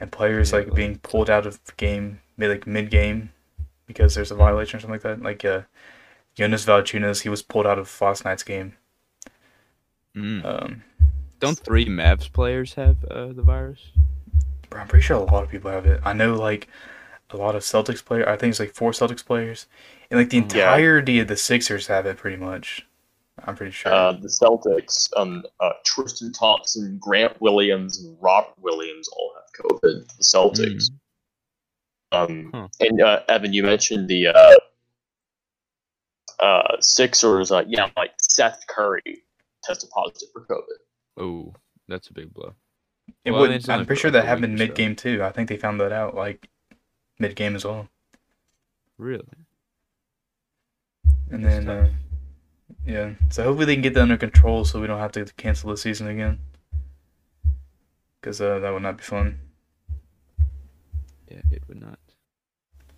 and 0.00 0.10
players 0.10 0.52
Yeah, 0.52 0.58
like 0.58 0.74
being 0.74 0.98
pulled 0.98 1.28
out 1.28 1.44
of 1.44 1.60
game, 1.76 2.20
mid 2.36 2.50
like 2.50 2.66
mid 2.66 2.90
game, 2.90 3.30
because 3.86 4.14
there's 4.14 4.30
a 4.30 4.34
violation 4.34 4.78
or 4.78 4.80
something 4.80 4.94
like 4.94 5.02
that. 5.02 5.22
Like 5.22 5.44
uh, 5.44 5.62
Jonas 6.34 6.64
Valanciunas, 6.64 7.22
he 7.22 7.28
was 7.28 7.42
pulled 7.42 7.66
out 7.66 7.78
of 7.78 8.00
last 8.00 8.24
night's 8.24 8.44
game. 8.44 8.74
Mm. 10.16 10.44
Um, 10.44 10.84
Don't 11.40 11.58
three 11.58 11.86
Mavs 11.86 12.32
players 12.32 12.74
have 12.74 13.04
uh, 13.04 13.32
the 13.32 13.42
virus? 13.42 13.90
Bro, 14.70 14.82
I'm 14.82 14.88
pretty 14.88 15.02
sure 15.02 15.16
a 15.16 15.20
lot 15.20 15.44
of 15.44 15.50
people 15.50 15.70
have 15.70 15.86
it. 15.86 16.00
I 16.04 16.12
know 16.12 16.34
like 16.34 16.68
a 17.30 17.36
lot 17.36 17.54
of 17.54 17.62
Celtics 17.62 18.04
players. 18.04 18.26
I 18.26 18.36
think 18.36 18.50
it's 18.50 18.60
like 18.60 18.74
four 18.74 18.92
Celtics 18.92 19.24
players, 19.24 19.66
and 20.10 20.18
like 20.18 20.30
the 20.30 20.38
Yeah. 20.38 20.42
entirety 20.44 21.20
of 21.20 21.28
the 21.28 21.36
Sixers 21.36 21.86
have 21.88 22.06
it 22.06 22.16
pretty 22.16 22.36
much. 22.36 22.86
I'm 23.44 23.54
pretty 23.54 23.70
sure. 23.72 23.92
Uh, 23.92 24.12
the 24.12 24.26
Celtics, 24.28 25.08
um, 25.16 25.44
uh, 25.60 25.70
Tristan 25.84 26.32
Thompson, 26.32 26.98
Grant 27.00 27.40
Williams, 27.40 27.98
and 28.02 28.16
Robert 28.20 28.58
Williams 28.60 29.08
all 29.08 29.32
have 29.36 29.70
COVID. 29.70 30.08
The 30.16 30.24
Celtics. 30.24 30.90
Um, 32.10 32.50
Huh. 32.54 32.68
and 32.80 33.00
uh, 33.02 33.20
Evan, 33.28 33.52
you 33.52 33.62
mentioned 33.62 34.08
the 34.08 34.28
uh, 34.28 34.54
uh, 36.40 36.76
Sixers. 36.80 37.50
Uh, 37.52 37.64
yeah, 37.66 37.90
like 37.96 38.12
Seth 38.20 38.64
Curry 38.68 39.22
tested 39.62 39.90
positive 39.90 40.28
for 40.32 40.44
COVID. 40.46 41.22
Oh, 41.22 41.54
that's 41.88 42.08
a 42.08 42.12
big 42.12 42.32
blow. 42.32 42.54
it 43.24 43.30
well, 43.32 43.42
would, 43.42 43.50
it's 43.50 43.68
I'm 43.68 43.86
pretty 43.86 44.00
sure 44.00 44.10
that 44.10 44.24
happened 44.24 44.54
week 44.54 44.62
or 44.62 44.64
so. 44.64 44.68
mid 44.68 44.74
game 44.76 44.96
too. 44.96 45.22
I 45.22 45.30
think 45.30 45.48
they 45.48 45.56
found 45.56 45.80
that 45.80 45.92
out 45.92 46.14
like 46.14 46.48
mid 47.18 47.34
game 47.36 47.54
as 47.56 47.64
well. 47.64 47.88
Really? 48.98 49.24
And 51.30 51.44
That's 51.44 51.64
then 51.64 51.68
uh, 51.68 51.88
yeah, 52.86 53.10
so 53.30 53.44
hopefully 53.44 53.66
they 53.66 53.74
can 53.74 53.82
get 53.82 53.94
that 53.94 54.02
under 54.02 54.16
control 54.16 54.64
so 54.64 54.80
we 54.80 54.86
don't 54.86 54.98
have 54.98 55.12
to 55.12 55.24
cancel 55.36 55.70
the 55.70 55.76
season 55.76 56.08
again. 56.08 56.38
Because 58.20 58.40
uh, 58.40 58.58
that 58.60 58.72
would 58.72 58.82
not 58.82 58.96
be 58.96 59.02
fun. 59.04 59.38
Yeah, 61.30 61.40
it 61.50 61.62
would 61.68 61.80
not. 61.80 61.98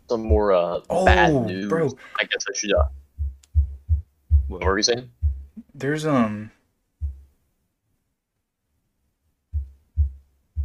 Some 0.09 0.23
more 0.23 0.53
uh, 0.53 0.81
Oh, 0.89 1.05
bad 1.05 1.33
news. 1.47 1.69
bro, 1.69 1.89
I 2.19 2.25
guess 2.25 2.45
I 2.49 2.57
should. 2.57 2.73
Uh, 2.73 2.85
what 4.49 4.65
were 4.65 4.77
you 4.79 4.83
saying? 4.83 5.11
There's 5.75 6.07
um 6.07 6.51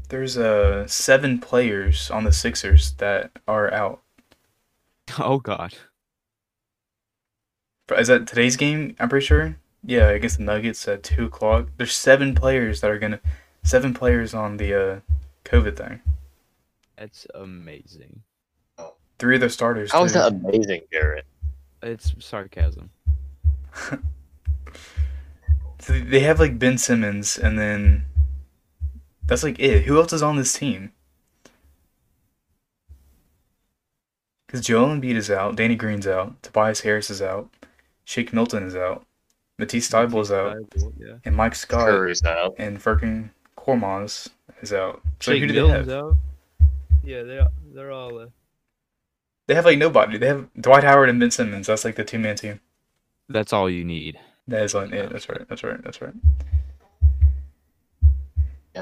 there's 0.05 0.37
uh 0.37 0.87
seven 0.87 1.39
players 1.39 2.09
on 2.11 2.23
the 2.23 2.31
Sixers 2.31 2.93
that 2.93 3.31
are 3.47 3.71
out. 3.73 4.01
Oh 5.19 5.37
God. 5.37 5.75
Is 7.95 8.07
that 8.07 8.25
today's 8.25 8.57
game? 8.57 8.95
I'm 8.99 9.07
pretty 9.07 9.25
sure. 9.25 9.55
Yeah, 9.83 10.09
against 10.09 10.37
the 10.37 10.43
Nuggets 10.43 10.87
at 10.87 11.03
two 11.03 11.25
o'clock. 11.25 11.67
There's 11.77 11.93
seven 11.93 12.33
players 12.33 12.81
that 12.81 12.89
are 12.89 12.97
gonna 12.97 13.19
seven 13.63 13.93
players 13.93 14.33
on 14.33 14.57
the 14.57 14.73
uh 14.73 14.99
COVID 15.45 15.77
thing. 15.77 16.01
That's 16.97 17.27
amazing. 17.35 18.23
Three 19.19 19.35
of 19.35 19.41
their 19.41 19.49
starters. 19.49 19.91
How 19.91 20.03
is 20.03 20.13
too. 20.13 20.19
that 20.19 20.33
amazing, 20.33 20.81
Garrett? 20.91 21.25
It's 21.83 22.15
sarcasm. 22.19 22.89
So 25.85 25.93
they 25.93 26.21
have 26.21 26.39
like 26.39 26.57
Ben 26.57 26.79
Simmons 26.79 27.37
and 27.37 27.59
then 27.59 28.07
that's 29.27 29.43
like 29.43 29.59
it. 29.59 29.83
Who 29.83 29.97
else 29.99 30.13
is 30.13 30.21
on 30.23 30.35
this 30.37 30.53
team? 30.53 30.91
Because 34.47 34.61
Joel 34.65 34.89
Embiid 34.89 35.15
is 35.15 35.31
out, 35.31 35.55
Danny 35.55 35.75
Green's 35.75 36.07
out, 36.07 36.41
Tobias 36.43 36.81
Harris 36.81 37.09
is 37.09 37.21
out, 37.21 37.49
Shake 38.05 38.31
Milton 38.31 38.63
is 38.63 38.75
out, 38.75 39.05
Matisse 39.57 39.89
Thybulle 39.89 40.21
is 40.21 40.31
out, 40.31 40.57
Yeah. 40.97 41.15
and 41.25 41.35
Mike 41.35 41.55
Scott 41.55 41.87
Curry's 41.87 42.23
out. 42.23 42.55
and 42.57 42.77
Furkan 42.79 43.31
Korkmaz 43.57 44.29
is 44.61 44.71
out. 44.71 45.01
So 45.19 45.31
Shake 45.31 45.41
who 45.41 45.47
do 45.47 45.53
they 45.53 45.61
Milton's 45.61 45.87
have? 45.89 45.97
out. 46.03 46.17
Yeah, 47.03 47.23
they 47.23 47.41
they're 47.73 47.91
all. 47.91 48.19
Uh, 48.19 48.27
They 49.47 49.55
have 49.55 49.65
like 49.65 49.77
nobody. 49.77 50.17
They 50.17 50.27
have 50.27 50.47
Dwight 50.59 50.83
Howard 50.83 51.09
and 51.09 51.19
Ben 51.19 51.31
Simmons. 51.31 51.67
That's 51.67 51.85
like 51.85 51.95
the 51.95 52.03
two 52.03 52.19
man 52.19 52.35
team. 52.35 52.59
that's 53.29 53.53
all 53.53 53.69
you 53.69 53.83
need. 53.83 54.19
That 54.47 54.61
is 54.63 54.73
like 54.75 54.91
it. 54.91 55.09
That's 55.11 55.27
right. 55.29 55.47
That's 55.49 55.63
right. 55.63 55.83
That's 55.83 56.01
right. 56.01 56.13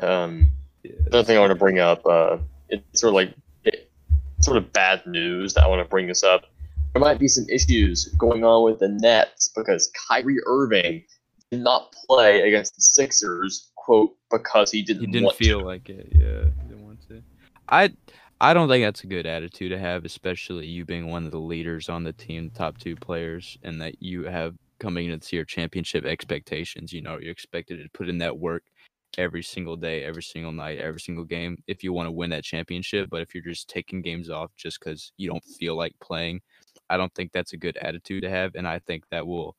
Um, 0.01 0.51
Yeah, 0.83 0.91
another 1.07 1.23
thing 1.23 1.37
I 1.37 1.39
want 1.39 1.51
to 1.51 1.55
bring 1.55 1.79
up, 1.79 2.05
uh, 2.05 2.37
it's 2.69 3.01
sort 3.01 3.11
of 3.11 3.15
like 3.15 3.33
it, 3.63 3.89
sort 4.41 4.57
of 4.57 4.71
bad 4.73 5.05
news 5.05 5.53
that 5.53 5.63
I 5.63 5.67
want 5.67 5.81
to 5.81 5.89
bring 5.89 6.07
this 6.07 6.23
up. 6.23 6.45
There 6.93 7.01
might 7.01 7.19
be 7.19 7.27
some 7.27 7.45
issues 7.49 8.05
going 8.17 8.43
on 8.43 8.63
with 8.63 8.79
the 8.79 8.89
Nets 8.89 9.51
because 9.55 9.91
Kyrie 10.07 10.37
Irving 10.45 11.03
did 11.49 11.61
not 11.61 11.93
play 12.07 12.47
against 12.47 12.75
the 12.75 12.81
Sixers, 12.81 13.71
quote, 13.75 14.15
because 14.29 14.71
he 14.71 14.83
didn't, 14.83 15.05
he 15.05 15.07
didn't 15.07 15.35
feel 15.35 15.59
to. 15.59 15.65
like 15.65 15.89
it. 15.89 16.09
Yeah, 16.11 16.45
he 16.61 16.67
didn't 16.67 16.85
want 16.85 17.07
to. 17.07 17.23
I 17.69 17.91
I 18.41 18.53
don't 18.53 18.67
think 18.67 18.83
that's 18.83 19.03
a 19.03 19.07
good 19.07 19.25
attitude 19.25 19.71
to 19.71 19.79
have, 19.79 20.03
especially 20.03 20.67
you 20.67 20.83
being 20.85 21.07
one 21.07 21.25
of 21.25 21.31
the 21.31 21.39
leaders 21.39 21.87
on 21.87 22.03
the 22.03 22.13
team, 22.13 22.51
top 22.53 22.77
two 22.77 22.95
players, 22.95 23.57
and 23.63 23.81
that 23.81 24.01
you 24.01 24.25
have 24.25 24.55
coming 24.79 25.09
into 25.09 25.35
your 25.35 25.45
championship 25.45 26.05
expectations. 26.05 26.91
You 26.91 27.01
know, 27.01 27.17
you're 27.19 27.31
expected 27.31 27.81
to 27.81 27.89
put 27.93 28.09
in 28.09 28.17
that 28.17 28.37
work 28.37 28.63
every 29.17 29.43
single 29.43 29.75
day, 29.75 30.03
every 30.03 30.23
single 30.23 30.51
night, 30.51 30.79
every 30.79 30.99
single 30.99 31.23
game 31.23 31.57
if 31.67 31.83
you 31.83 31.93
want 31.93 32.07
to 32.07 32.11
win 32.11 32.29
that 32.31 32.43
championship. 32.43 33.09
But 33.09 33.21
if 33.21 33.33
you're 33.33 33.43
just 33.43 33.69
taking 33.69 34.01
games 34.01 34.29
off 34.29 34.51
just 34.55 34.79
because 34.79 35.11
you 35.17 35.29
don't 35.29 35.43
feel 35.43 35.75
like 35.75 35.93
playing, 36.01 36.41
I 36.89 36.97
don't 36.97 37.13
think 37.13 37.31
that's 37.31 37.53
a 37.53 37.57
good 37.57 37.77
attitude 37.77 38.23
to 38.23 38.29
have, 38.29 38.55
and 38.55 38.67
I 38.67 38.79
think 38.79 39.03
that 39.11 39.25
will 39.25 39.55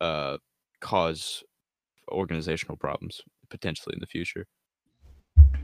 uh, 0.00 0.38
cause 0.80 1.42
organizational 2.08 2.76
problems 2.76 3.20
potentially 3.50 3.94
in 3.94 4.00
the 4.00 4.06
future. 4.06 4.46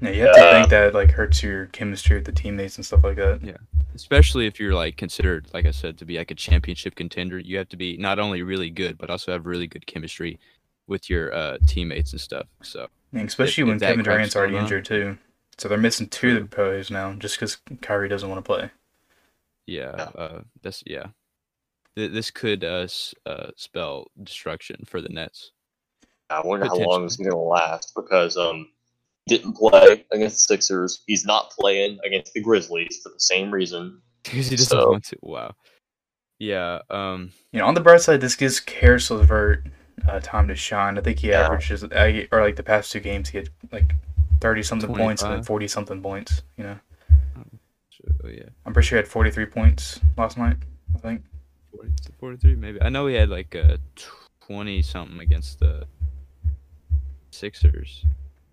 Yeah, 0.00 0.10
you 0.10 0.22
have 0.22 0.34
to 0.34 0.40
Uh, 0.40 0.52
think 0.52 0.70
that 0.70 0.94
like 0.94 1.10
hurts 1.10 1.42
your 1.42 1.66
chemistry 1.66 2.16
with 2.16 2.24
the 2.24 2.32
teammates 2.32 2.76
and 2.76 2.86
stuff 2.86 3.04
like 3.04 3.16
that. 3.16 3.40
Yeah, 3.42 3.58
especially 3.94 4.46
if 4.46 4.58
you're 4.58 4.74
like 4.74 4.96
considered 4.96 5.48
like 5.52 5.66
i 5.66 5.70
said 5.70 5.98
to 5.98 6.04
be 6.04 6.16
like 6.16 6.30
a 6.30 6.34
championship 6.34 6.94
contender 6.94 7.38
you 7.38 7.58
have 7.58 7.68
to 7.68 7.76
be 7.76 7.96
not 7.96 8.18
only 8.18 8.42
really 8.42 8.70
good 8.70 8.96
but 8.96 9.10
also 9.10 9.32
have 9.32 9.46
really 9.46 9.66
good 9.66 9.86
chemistry 9.86 10.38
with 10.86 11.10
your 11.10 11.32
uh, 11.34 11.58
teammates 11.66 12.12
and 12.12 12.20
stuff 12.20 12.46
so 12.62 12.86
And 13.12 13.26
especially 13.28 13.62
if 13.62 13.68
when 13.68 13.78
that 13.78 13.90
Kevin 13.90 14.04
Durant's 14.04 14.36
already 14.36 14.56
on. 14.56 14.62
injured 14.64 14.84
too. 14.84 15.18
So 15.58 15.68
they're 15.68 15.78
missing 15.78 16.08
two 16.08 16.36
of 16.36 16.42
the 16.50 16.56
players 16.56 16.90
now 16.90 17.12
just 17.14 17.36
because 17.36 17.56
Kyrie 17.82 18.08
doesn't 18.08 18.28
want 18.28 18.38
to 18.44 18.48
play. 18.48 18.70
yeah 19.66 19.94
Yeah. 19.96 20.02
uh 20.22 20.42
that's 20.62 20.82
yeah 20.86 21.06
Th- 21.96 22.10
this 22.12 22.30
could 22.30 22.64
uh, 22.64 22.84
s- 22.84 23.14
uh 23.26 23.48
spell 23.56 24.06
destruction 24.22 24.84
for 24.86 25.00
the 25.00 25.08
nets 25.08 25.52
I 26.30 26.40
wonder 26.46 26.66
how 26.66 26.76
long 26.76 27.02
this 27.02 27.12
is 27.14 27.16
going 27.18 27.30
to 27.30 27.36
last 27.36 27.92
because 27.96 28.36
um, 28.36 28.68
he 29.26 29.36
didn't 29.36 29.54
play 29.56 30.04
against 30.12 30.46
the 30.48 30.54
Sixers. 30.54 31.02
He's 31.08 31.24
not 31.24 31.50
playing 31.50 31.98
against 32.04 32.32
the 32.34 32.40
Grizzlies 32.40 33.00
for 33.02 33.08
the 33.08 33.18
same 33.18 33.50
reason. 33.50 34.00
because 34.22 34.46
he 34.48 34.54
doesn't 34.56 34.78
So- 34.78 34.90
want 34.92 35.04
to 35.06 35.16
wow 35.22 35.54
yeah 36.38 36.78
um 36.88 37.32
You 37.52 37.58
know, 37.58 37.66
on 37.66 37.74
the 37.74 37.80
bright 37.82 38.00
side, 38.00 38.20
this 38.22 38.36
gives 38.36 38.60
Caris 38.60 39.10
LeVert 39.10 39.66
uh, 40.08 40.20
time 40.20 40.48
to 40.48 40.54
shine. 40.56 40.98
I 40.98 41.00
think 41.00 41.18
he 41.20 41.28
Yeah. 41.30 41.42
averages, 41.46 41.82
uh, 41.84 42.26
or 42.32 42.40
like 42.42 42.56
the 42.56 42.62
past 42.62 42.90
two 42.92 43.00
games, 43.00 43.28
he 43.30 43.38
had 43.38 43.48
like 43.72 43.92
thirty 44.40 44.62
something 44.62 44.94
points 44.94 45.22
and 45.22 45.32
then 45.32 45.42
forty 45.42 45.68
something 45.68 46.02
points. 46.02 46.42
You 46.56 46.64
know, 46.64 46.78
so, 47.90 48.04
oh, 48.24 48.28
yeah 48.28 48.44
I'm 48.66 48.72
pretty 48.72 48.86
sure 48.88 48.96
he 48.98 49.02
had 49.02 49.08
forty 49.08 49.30
three 49.30 49.46
points 49.46 50.00
last 50.16 50.38
night. 50.38 50.56
I 50.94 50.98
think. 50.98 51.22
40, 51.76 51.92
43 52.18 52.56
maybe 52.56 52.82
i 52.82 52.88
know 52.88 53.06
he 53.06 53.14
had 53.14 53.28
like 53.28 53.54
a 53.54 53.78
20 54.40 54.82
something 54.82 55.20
against 55.20 55.60
the 55.60 55.86
sixers 57.30 58.04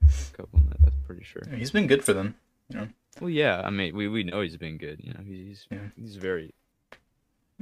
a 0.04 0.38
couple 0.38 0.60
nights 0.60 0.84
i'm 0.86 0.92
pretty 1.06 1.24
sure 1.24 1.42
He's 1.54 1.72
been 1.72 1.88
good 1.88 2.04
for 2.04 2.14
them. 2.14 2.36
Well, 3.20 3.30
yeah. 3.32 3.62
I 3.66 3.72
mean, 3.72 3.96
we, 3.96 4.08
we 4.08 4.24
know 4.24 4.42
he's 4.42 4.58
been 4.58 4.78
good. 4.78 5.00
You 5.04 5.12
know, 5.14 5.22
he's 5.26 5.66
Yeah. 5.72 5.80
he's 5.96 6.18
very. 6.18 6.54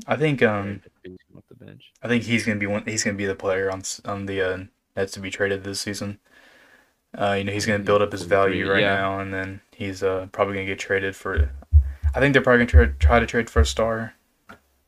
I 0.08 0.16
think 0.16 0.42
um 0.44 0.82
he's 1.04 1.18
off 1.36 1.44
the 1.50 1.56
bench. 1.56 1.92
I 2.02 2.08
think 2.08 2.24
he's 2.24 2.46
gonna 2.46 2.60
be 2.60 2.68
one. 2.68 2.84
He's 2.86 3.04
gonna 3.04 3.18
be 3.18 3.26
the 3.26 3.36
player 3.36 3.72
on 3.72 3.84
on 4.04 4.26
the 4.26 4.42
uh, 4.42 4.64
Nets 4.96 5.14
to 5.14 5.20
be 5.20 5.30
traded 5.30 5.64
this 5.64 5.80
season. 5.82 6.20
Uh, 7.18 7.34
you 7.38 7.44
know, 7.46 7.52
he's 7.54 7.66
gonna 7.66 7.80
build 7.80 8.02
up 8.02 8.12
his 8.12 8.24
value 8.24 8.70
right 8.70 8.82
Yeah. 8.82 8.96
now, 8.96 9.20
and 9.20 9.34
then 9.34 9.62
he's 9.74 10.04
uh, 10.04 10.28
probably 10.32 10.56
gonna 10.56 10.66
get 10.66 10.80
traded 10.80 11.16
for. 11.16 11.50
I 12.14 12.20
think 12.20 12.34
they're 12.34 12.42
probably 12.42 12.66
gonna 12.66 12.88
try, 12.88 12.94
try 13.00 13.20
to 13.20 13.26
trade 13.26 13.50
for 13.50 13.62
a 13.62 13.66
star. 13.66 14.14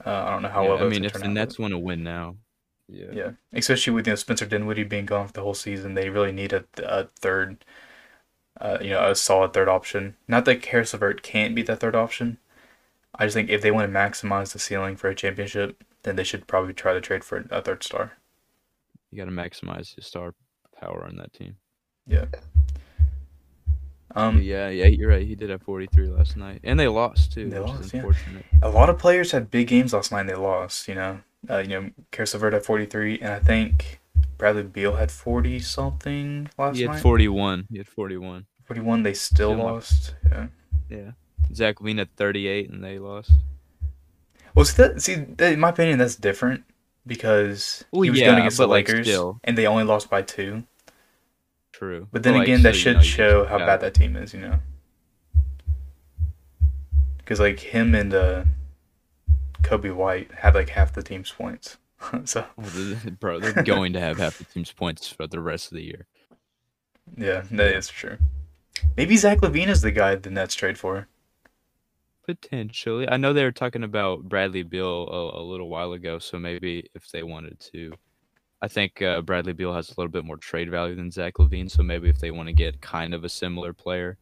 Uh, 0.05 0.09
I 0.27 0.31
don't 0.31 0.41
know 0.41 0.49
how 0.49 0.63
Yeah, 0.63 0.69
well. 0.69 0.85
I 0.85 0.89
mean, 0.89 1.05
if 1.05 1.13
turn 1.13 1.21
the 1.21 1.27
Nets 1.29 1.57
want 1.57 1.71
to 1.71 1.77
win 1.77 2.03
now, 2.03 2.35
yeah, 2.89 3.05
yeah, 3.11 3.31
especially 3.53 3.93
with 3.93 4.07
you 4.07 4.11
know 4.11 4.15
Spencer 4.15 4.45
Dinwiddie 4.45 4.83
being 4.83 5.05
gone 5.05 5.27
for 5.27 5.33
the 5.33 5.41
whole 5.41 5.53
season, 5.53 5.93
they 5.93 6.09
really 6.09 6.31
need 6.31 6.53
a, 6.53 6.65
a 6.83 7.05
third, 7.19 7.63
uh, 8.59 8.77
you 8.81 8.89
know, 8.91 9.09
a 9.09 9.15
solid 9.15 9.53
third 9.53 9.69
option. 9.69 10.15
Not 10.27 10.45
that 10.45 10.61
Caris 10.61 10.93
LeVert 10.93 11.23
can't 11.23 11.55
be 11.55 11.61
that 11.63 11.79
third 11.79 11.95
option. 11.95 12.37
I 13.17 13.25
just 13.25 13.33
think 13.33 13.49
if 13.49 13.61
they 13.61 13.71
want 13.71 13.91
to 13.91 13.97
maximize 13.97 14.53
the 14.53 14.59
ceiling 14.59 14.95
for 14.95 15.09
a 15.09 15.15
championship, 15.15 15.83
then 16.03 16.15
they 16.15 16.23
should 16.23 16.47
probably 16.47 16.73
try 16.73 16.93
to 16.93 17.01
trade 17.01 17.23
for 17.23 17.45
a 17.49 17.61
third 17.61 17.83
star. 17.83 18.13
you 19.11 19.17
got 19.17 19.25
to 19.25 19.31
maximize 19.31 19.95
your 19.97 20.03
star 20.03 20.33
power 20.79 21.05
on 21.05 21.15
that 21.17 21.33
team. 21.33 21.57
Yeah. 22.05 22.25
Um, 24.15 24.41
yeah, 24.41 24.69
yeah, 24.69 24.85
you're 24.85 25.09
right. 25.09 25.25
He 25.27 25.35
did 25.35 25.49
have 25.49 25.61
43 25.61 26.07
last 26.07 26.37
night, 26.37 26.61
and 26.63 26.79
they 26.79 26.87
lost 26.87 27.33
too. 27.33 27.49
They 27.49 27.59
which 27.59 27.69
lost, 27.69 27.81
is 27.85 27.93
yeah. 27.93 27.99
unfortunate. 27.99 28.45
a 28.61 28.69
lot 28.69 28.89
of 28.89 28.97
players 28.97 29.31
had 29.31 29.51
big 29.51 29.67
games 29.67 29.93
last 29.93 30.11
night 30.11 30.21
and 30.21 30.29
they 30.29 30.35
lost, 30.35 30.87
you 30.87 30.95
know. 30.95 31.19
Uh, 31.49 31.59
you 31.59 31.67
know, 31.67 31.89
Caris 32.11 32.33
LeVert 32.33 32.53
had 32.53 32.65
43, 32.65 33.19
and 33.19 33.33
I 33.33 33.39
think 33.39 33.99
Bradley 34.37 34.63
Beal 34.63 34.95
had 34.95 35.11
40 35.11 35.59
something 35.59 36.49
last 36.57 36.73
night. 36.73 36.75
He 36.75 36.81
had 36.83 36.91
night. 36.93 37.01
41. 37.01 37.67
He 37.69 37.77
had 37.77 37.87
41. 37.87 38.45
41, 38.65 39.03
they 39.03 39.13
still 39.13 39.53
Still 39.53 39.63
lost. 39.65 40.15
Yeah. 40.29 40.47
Yeah. 40.89 41.11
Zach 41.53 41.77
LaVine 41.77 42.01
at 42.01 42.09
38, 42.15 42.69
and 42.69 42.83
they 42.83 42.99
lost. 42.99 43.31
Well, 44.55 44.65
see, 44.65 44.81
that, 44.81 45.01
see 45.01 45.15
that, 45.15 45.53
in 45.53 45.59
my 45.59 45.69
opinion, 45.69 45.99
that's 45.99 46.15
different 46.15 46.63
because 47.05 47.85
he 47.91 48.09
was 48.09 48.19
yeah, 48.19 48.27
going 48.27 48.39
against 48.39 48.57
the 48.57 48.63
but, 48.63 48.69
like, 48.69 48.87
Lakers, 48.87 49.07
still. 49.07 49.39
and 49.43 49.57
they 49.57 49.67
only 49.67 49.83
lost 49.83 50.09
by 50.09 50.21
two. 50.21 50.63
True. 51.71 52.07
But 52.11 52.23
then 52.23 52.33
like, 52.33 52.43
again, 52.43 52.63
that 52.63 52.73
so, 52.73 52.77
you 52.77 52.81
should 52.81 52.97
know, 52.97 53.03
show 53.03 53.45
how 53.45 53.59
bad 53.59 53.81
that 53.81 53.93
team 53.93 54.15
is, 54.15 54.33
you 54.33 54.41
know. 54.41 54.59
Because 57.19 57.39
like 57.39 57.59
him 57.59 57.93
and 57.93 58.13
uh, 58.13 58.45
Coby 59.61 59.93
White 59.93 60.31
had 60.31 60.55
like 60.55 60.69
half 60.69 60.93
the 60.93 61.03
team's 61.03 61.31
points, 61.31 61.77
so 62.25 62.45
Bro, 63.19 63.41
they're 63.41 63.53
going 63.63 63.93
to 63.93 63.99
have 63.99 64.17
half 64.17 64.39
the 64.39 64.45
team's 64.45 64.71
points 64.71 65.07
for 65.07 65.27
the 65.27 65.39
rest 65.39 65.71
of 65.71 65.75
the 65.75 65.83
year. 65.83 66.07
yeah, 67.15 67.43
that 67.51 67.75
is 67.75 67.89
true. 67.89 68.17
Maybe 68.95 69.17
Zach 69.17 69.39
LaVine 69.39 69.67
is 69.67 69.81
the 69.81 69.91
guy 69.91 70.15
the 70.15 70.31
Nets 70.31 70.55
trade 70.55 70.77
for. 70.77 71.07
Potentially. 72.27 73.07
I 73.07 73.15
know 73.15 73.31
they 73.31 73.45
were 73.45 73.53
talking 73.53 73.85
about 73.85 74.23
Bradley 74.23 74.63
Beal 74.63 75.07
a, 75.07 75.41
a 75.41 75.43
little 75.43 75.69
while 75.69 75.93
ago, 75.93 76.19
so 76.19 76.37
maybe 76.37 76.89
if 76.93 77.09
they 77.09 77.23
wanted 77.23 77.57
to. 77.71 77.93
I 78.61 78.67
think 78.67 79.01
uh, 79.01 79.21
Bradley 79.21 79.53
Beal 79.53 79.73
has 79.73 79.89
a 79.89 79.93
little 79.97 80.11
bit 80.11 80.25
more 80.25 80.35
trade 80.35 80.69
value 80.69 80.93
than 80.93 81.09
Zach 81.09 81.35
LaVine, 81.35 81.71
so 81.71 81.83
maybe 81.83 82.09
if 82.09 82.19
they 82.19 82.31
want 82.31 82.47
to 82.47 82.53
get 82.53 82.81
kind 82.81 83.13
of 83.13 83.23
a 83.23 83.29
similar 83.29 83.71
player 83.71 84.17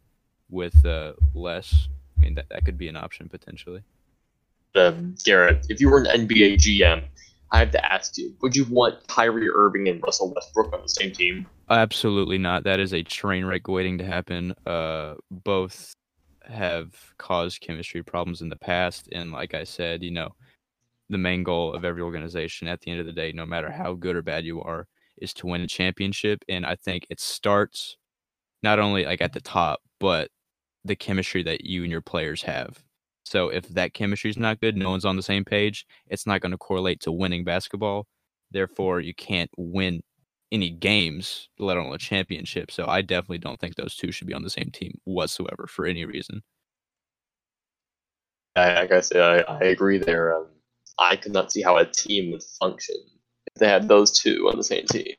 with 0.52 0.86
uh, 0.86 1.13
less, 1.34 1.89
I 2.15 2.22
mean, 2.22 2.36
that, 2.36 2.48
that 2.50 2.63
could 2.63 2.78
be 2.78 2.88
an 2.89 2.96
option 2.96 3.28
potentially. 3.28 3.82
Um, 4.76 5.15
Garrett, 5.24 5.65
if 5.70 5.82
you 5.82 5.89
were 5.89 6.04
an 6.04 6.28
NBA 6.28 6.58
GM, 6.58 7.06
I 7.52 7.58
have 7.58 7.72
to 7.72 7.94
ask 7.94 8.20
you: 8.20 8.36
Would 8.41 8.56
you 8.56 8.65
want 8.65 9.08
Kyrie 9.08 9.50
Irving 9.50 9.88
and 9.88 10.04
Russell 10.04 10.32
Westbrook 10.36 10.74
on 10.74 10.82
the 10.84 10.89
same 10.89 11.12
team? 11.12 11.48
Absolutely 11.72 12.38
not. 12.38 12.65
That 12.65 12.80
is 12.80 12.94
a 12.94 13.02
train 13.02 13.46
wreck 13.46 13.68
waiting 13.68 13.98
to 13.98 14.06
happen. 14.06 14.54
Uh, 14.68 15.15
both 15.32 15.96
have 16.50 17.14
caused 17.18 17.62
chemistry 17.62 18.04
problems 18.04 18.42
in 18.42 18.50
the 18.50 18.56
past, 18.56 19.10
and 19.12 19.32
like 19.32 19.54
I 19.54 19.64
said, 19.64 20.04
you 20.04 20.12
know, 20.12 20.36
the 21.10 21.18
main 21.18 21.44
goal 21.44 21.74
of 21.74 21.86
every 21.86 22.02
organization 22.02 22.68
at 22.68 22.82
the 22.82 22.92
end 22.92 23.00
of 23.00 23.06
the 23.06 23.12
day, 23.12 23.32
no 23.32 23.46
matter 23.46 23.72
how 23.72 23.94
good 23.94 24.16
or 24.16 24.22
bad 24.22 24.46
you 24.46 24.62
are, 24.62 24.88
is 25.18 25.34
to 25.36 25.48
win 25.48 25.62
a 25.62 25.68
championship. 25.68 26.44
And 26.50 26.66
I 26.66 26.76
think 26.76 27.06
it 27.10 27.20
starts 27.20 27.98
not 28.64 28.80
only 28.80 29.06
like 29.06 29.22
at 29.22 29.34
the 29.34 29.42
top, 29.42 29.82
but 30.00 30.30
the 30.84 30.96
chemistry 30.96 31.44
that 31.44 31.66
you 31.66 31.84
and 31.84 31.92
your 31.92 32.02
players 32.02 32.42
have. 32.44 32.84
So 33.24 33.50
if 33.50 33.68
that 33.70 33.94
chemistry 33.94 34.30
is 34.30 34.38
not 34.38 34.60
good, 34.60 34.78
no 34.78 34.92
one's 34.92 35.06
on 35.06 35.16
the 35.16 35.24
same 35.24 35.46
page, 35.46 35.86
it's 36.08 36.28
not 36.28 36.42
going 36.42 36.52
to 36.52 36.58
correlate 36.58 37.00
to 37.02 37.12
winning 37.12 37.44
basketball. 37.44 38.08
Therefore, 38.52 39.00
you 39.00 39.14
can't 39.14 39.50
win 39.58 40.02
any 40.56 40.70
games, 40.70 41.50
let 41.60 41.78
alone 41.78 41.94
a 41.94 41.98
championship. 41.98 42.72
So 42.72 42.88
I 42.88 43.02
definitely 43.02 43.39
don't 43.39 43.60
think 43.60 43.76
those 43.76 43.96
two 43.96 44.12
should 44.12 44.28
be 44.28 44.34
on 44.34 44.44
the 44.44 44.50
same 44.50 44.72
team 44.72 45.00
whatsoever 45.04 45.68
for 45.68 45.86
any 45.86 46.06
reason. 46.06 46.41
I, 48.56 48.74
like 48.74 48.91
I 48.91 49.02
said, 49.02 49.22
I, 49.22 49.54
I 49.54 49.60
agree 49.65 49.98
there. 49.98 50.36
Um, 50.36 50.48
I 50.98 51.18
could 51.18 51.34
not 51.34 51.52
see 51.52 51.62
how 51.62 51.78
a 51.78 51.86
team 51.86 52.32
would 52.32 52.44
function 52.44 52.96
if 53.48 53.56
they 53.56 53.68
had 53.68 53.88
those 53.88 54.18
two 54.18 54.48
on 54.50 54.58
the 54.58 54.63
same 54.63 54.86
team. 54.86 55.13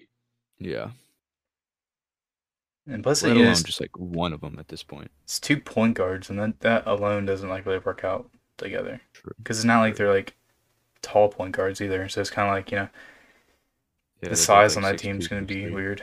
Yeah. 0.59 0.91
And 2.89 3.03
plus, 3.03 3.23
Let 3.23 3.37
you 3.37 3.43
alone 3.43 3.53
it's, 3.53 3.63
just 3.63 3.81
like 3.81 3.97
one 3.99 4.33
of 4.33 4.41
them 4.41 4.57
at 4.59 4.69
this 4.69 4.83
point. 4.83 5.11
it's 5.25 5.41
two 5.41 5.61
point 5.61 5.95
guards, 5.95 6.31
and 6.31 6.39
that 6.39 6.61
that 6.61 6.87
alone 6.87 7.27
doesn't 7.27 7.49
like 7.49 7.67
really 7.67 7.81
work 7.81 8.05
out 8.05 8.31
together. 8.57 9.01
True. 9.13 9.33
Because 9.39 9.59
it's 9.59 9.65
not 9.65 9.81
like 9.81 9.97
they're 9.97 10.13
like 10.13 10.37
tall 11.03 11.29
point 11.29 11.53
guards 11.53 11.81
either. 11.81 12.09
So 12.09 12.21
it's 12.21 12.31
kind 12.31 12.49
of 12.49 12.55
like 12.55 12.71
you 12.71 12.79
know 12.79 12.89
Yeah, 14.21 14.21
the 14.21 14.27
they're 14.29 14.31
both, 14.31 14.39
size 14.39 14.77
on 14.77 14.83
that 14.85 14.99
team 14.99 15.19
is 15.19 15.29
going 15.29 15.47
to 15.47 15.55
be 15.55 15.71
weird. 15.71 16.03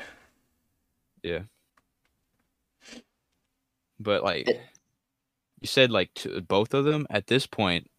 Yeah. 1.24 1.44
But 4.00 4.24
like 4.24 4.48
you 4.48 5.68
said, 5.68 5.92
like 5.92 6.14
to 6.16 6.42
both 6.42 6.74
of 6.74 6.86
them 6.86 7.08
at 7.10 7.28
this 7.28 7.48
point, 7.48 7.90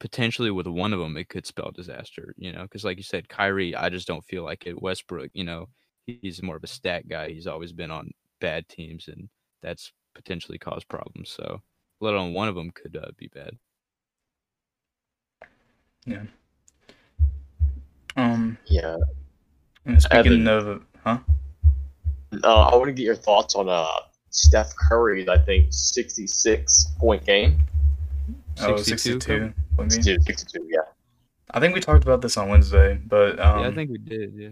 potentially 0.00 0.50
with 0.50 0.66
one 0.66 0.92
of 0.92 0.98
them, 0.98 1.16
it 1.16 1.28
could 1.28 1.46
spell 1.46 1.70
disaster. 1.70 2.34
You 2.36 2.52
know, 2.52 2.62
because 2.62 2.84
like 2.84 2.96
you 2.96 3.02
said, 3.02 3.28
Kyrie, 3.28 3.74
I 3.74 3.88
just 3.88 4.08
don't 4.08 4.24
feel 4.24 4.42
like 4.44 4.66
it. 4.66 4.82
Westbrook, 4.82 5.30
you 5.32 5.44
know, 5.44 5.68
he's 6.06 6.42
more 6.42 6.56
of 6.56 6.64
a 6.64 6.68
stat 6.68 7.08
guy. 7.08 7.30
He's 7.30 7.46
always 7.46 7.72
been 7.72 7.90
on 7.90 8.10
bad 8.40 8.68
teams, 8.68 9.08
and 9.08 9.28
that's 9.62 9.92
potentially 10.14 10.58
caused 10.58 10.88
problems. 10.88 11.30
So, 11.30 11.62
let 12.00 12.14
alone 12.14 12.34
one 12.34 12.48
of 12.48 12.54
them 12.54 12.70
could 12.70 12.96
uh, 12.96 13.12
be 13.16 13.28
bad. 13.28 13.52
Yeah. 16.04 16.22
Um, 18.16 18.58
Yeah. 18.66 18.96
And 19.88 20.02
speaking 20.02 20.46
Evan. 20.46 20.48
of, 20.48 20.82
huh? 21.04 21.18
Uh, 22.44 22.68
I 22.68 22.76
want 22.76 22.86
to 22.86 22.92
get 22.92 23.04
your 23.04 23.16
thoughts 23.16 23.54
on 23.54 23.68
uh, 23.68 23.86
Steph 24.30 24.74
Curry's, 24.76 25.28
I 25.28 25.38
think, 25.38 25.68
66 25.70 26.88
point 26.98 27.24
game. 27.24 27.58
Oh, 28.60 28.76
62, 28.76 29.20
62. 29.20 29.54
What 29.76 29.88
do 29.88 29.96
you 29.96 30.02
mean? 30.02 30.22
62, 30.22 30.22
62, 30.22 30.66
yeah. 30.68 30.80
I 31.50 31.60
think 31.60 31.74
we 31.74 31.80
talked 31.80 32.04
about 32.04 32.20
this 32.20 32.36
on 32.36 32.48
Wednesday, 32.48 33.00
but 33.06 33.40
um, 33.40 33.60
yeah, 33.60 33.68
I 33.68 33.74
think 33.74 33.90
we 33.90 33.98
did. 33.98 34.34
Yeah, 34.34 34.48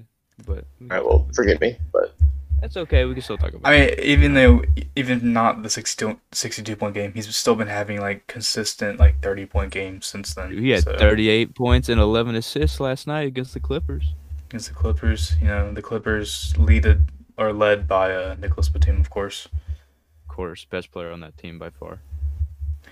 but 0.47 0.65
All 0.81 0.87
right, 0.89 1.05
well, 1.05 1.29
forgive 1.35 1.61
me, 1.61 1.77
but 1.93 2.15
that's 2.61 2.77
okay. 2.79 3.05
We 3.05 3.13
can 3.13 3.23
still 3.23 3.37
talk 3.37 3.53
about. 3.53 3.71
It. 3.71 3.77
I 3.77 3.83
it. 3.83 3.99
mean, 3.99 4.07
even 4.07 4.35
though 4.35 4.63
even 4.97 5.33
not 5.35 5.63
the 5.63 5.69
62, 5.69 6.19
62 6.33 6.75
point 6.75 6.95
game, 6.95 7.13
he's 7.13 7.35
still 7.37 7.55
been 7.55 7.69
having 7.69 8.01
like 8.01 8.27
consistent 8.29 8.99
like 8.99 9.21
thirty 9.21 9.45
point 9.45 9.73
games 9.73 10.07
since 10.07 10.33
then. 10.33 10.57
He 10.57 10.71
had 10.71 10.85
so, 10.85 10.97
38 10.97 11.55
points 11.55 11.91
and 11.91 12.01
11 12.01 12.35
assists 12.35 12.81
last 12.81 13.07
night 13.07 13.27
against 13.27 13.53
the 13.53 13.61
Clippers. 13.61 14.15
Against 14.49 14.69
the 14.69 14.75
Clippers. 14.75 15.35
You 15.41 15.49
know, 15.49 15.73
the 15.73 15.83
Clippers 15.83 16.55
leaded 16.57 17.07
or 17.37 17.53
led 17.53 17.87
by 17.89 18.15
uh, 18.15 18.37
Nicolas 18.39 18.69
Batum, 18.69 19.01
of 19.01 19.11
course. 19.11 19.47
Of 19.47 20.29
course, 20.29 20.65
best 20.65 20.91
player 20.93 21.11
on 21.11 21.21
that 21.21 21.37
team 21.37 21.59
by 21.59 21.71
far. 21.71 22.01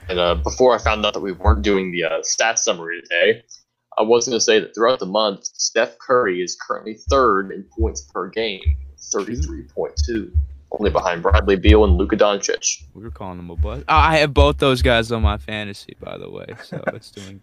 and 0.09 0.19
uh, 0.19 0.35
before 0.35 0.75
I 0.75 0.79
found 0.79 1.05
out 1.07 1.15
that 1.15 1.21
we 1.21 1.33
weren't 1.33 1.63
doing 1.63 1.93
the 1.93 2.05
uh, 2.05 2.21
stats 2.23 2.59
summary 2.59 3.01
today, 3.03 3.43
I 3.97 4.03
was 4.03 4.27
going 4.27 4.37
to 4.37 4.41
say 4.45 4.59
that 4.59 4.75
throughout 4.75 4.99
the 4.99 5.07
month, 5.07 5.45
Steph 5.45 5.97
Curry 5.99 6.43
is 6.43 6.57
currently 6.61 6.95
third 7.09 7.53
in 7.53 7.65
points 7.79 8.01
per 8.01 8.29
game, 8.29 8.61
33.2, 9.15 10.33
only 10.73 10.91
behind 10.91 11.23
Bradley 11.23 11.57
Beal 11.57 11.85
and 11.85 11.97
Luka 11.97 12.17
Doncic. 12.17 12.83
We 12.95 13.05
were 13.05 13.11
calling 13.11 13.39
him 13.39 13.51
a 13.51 13.57
bust. 13.57 13.85
I 13.87 14.19
have 14.19 14.35
both 14.35 14.59
those 14.59 14.83
guys 14.83 15.13
on 15.13 15.23
my 15.23 15.39
fantasy, 15.39 15.97
by 16.01 16.19
the 16.19 16.29
way. 16.29 16.47
So 16.65 16.83
it's 16.89 17.11
doing, 17.13 17.41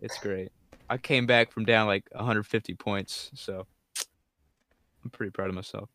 it's 0.00 0.18
great. 0.18 0.50
I 0.88 0.98
came 0.98 1.26
back 1.26 1.50
from 1.52 1.64
down 1.64 1.86
like 1.86 2.04
150 2.12 2.74
points, 2.74 3.30
so 3.34 3.66
I'm 5.02 5.10
pretty 5.10 5.30
proud 5.30 5.48
of 5.48 5.54
myself. 5.54 5.88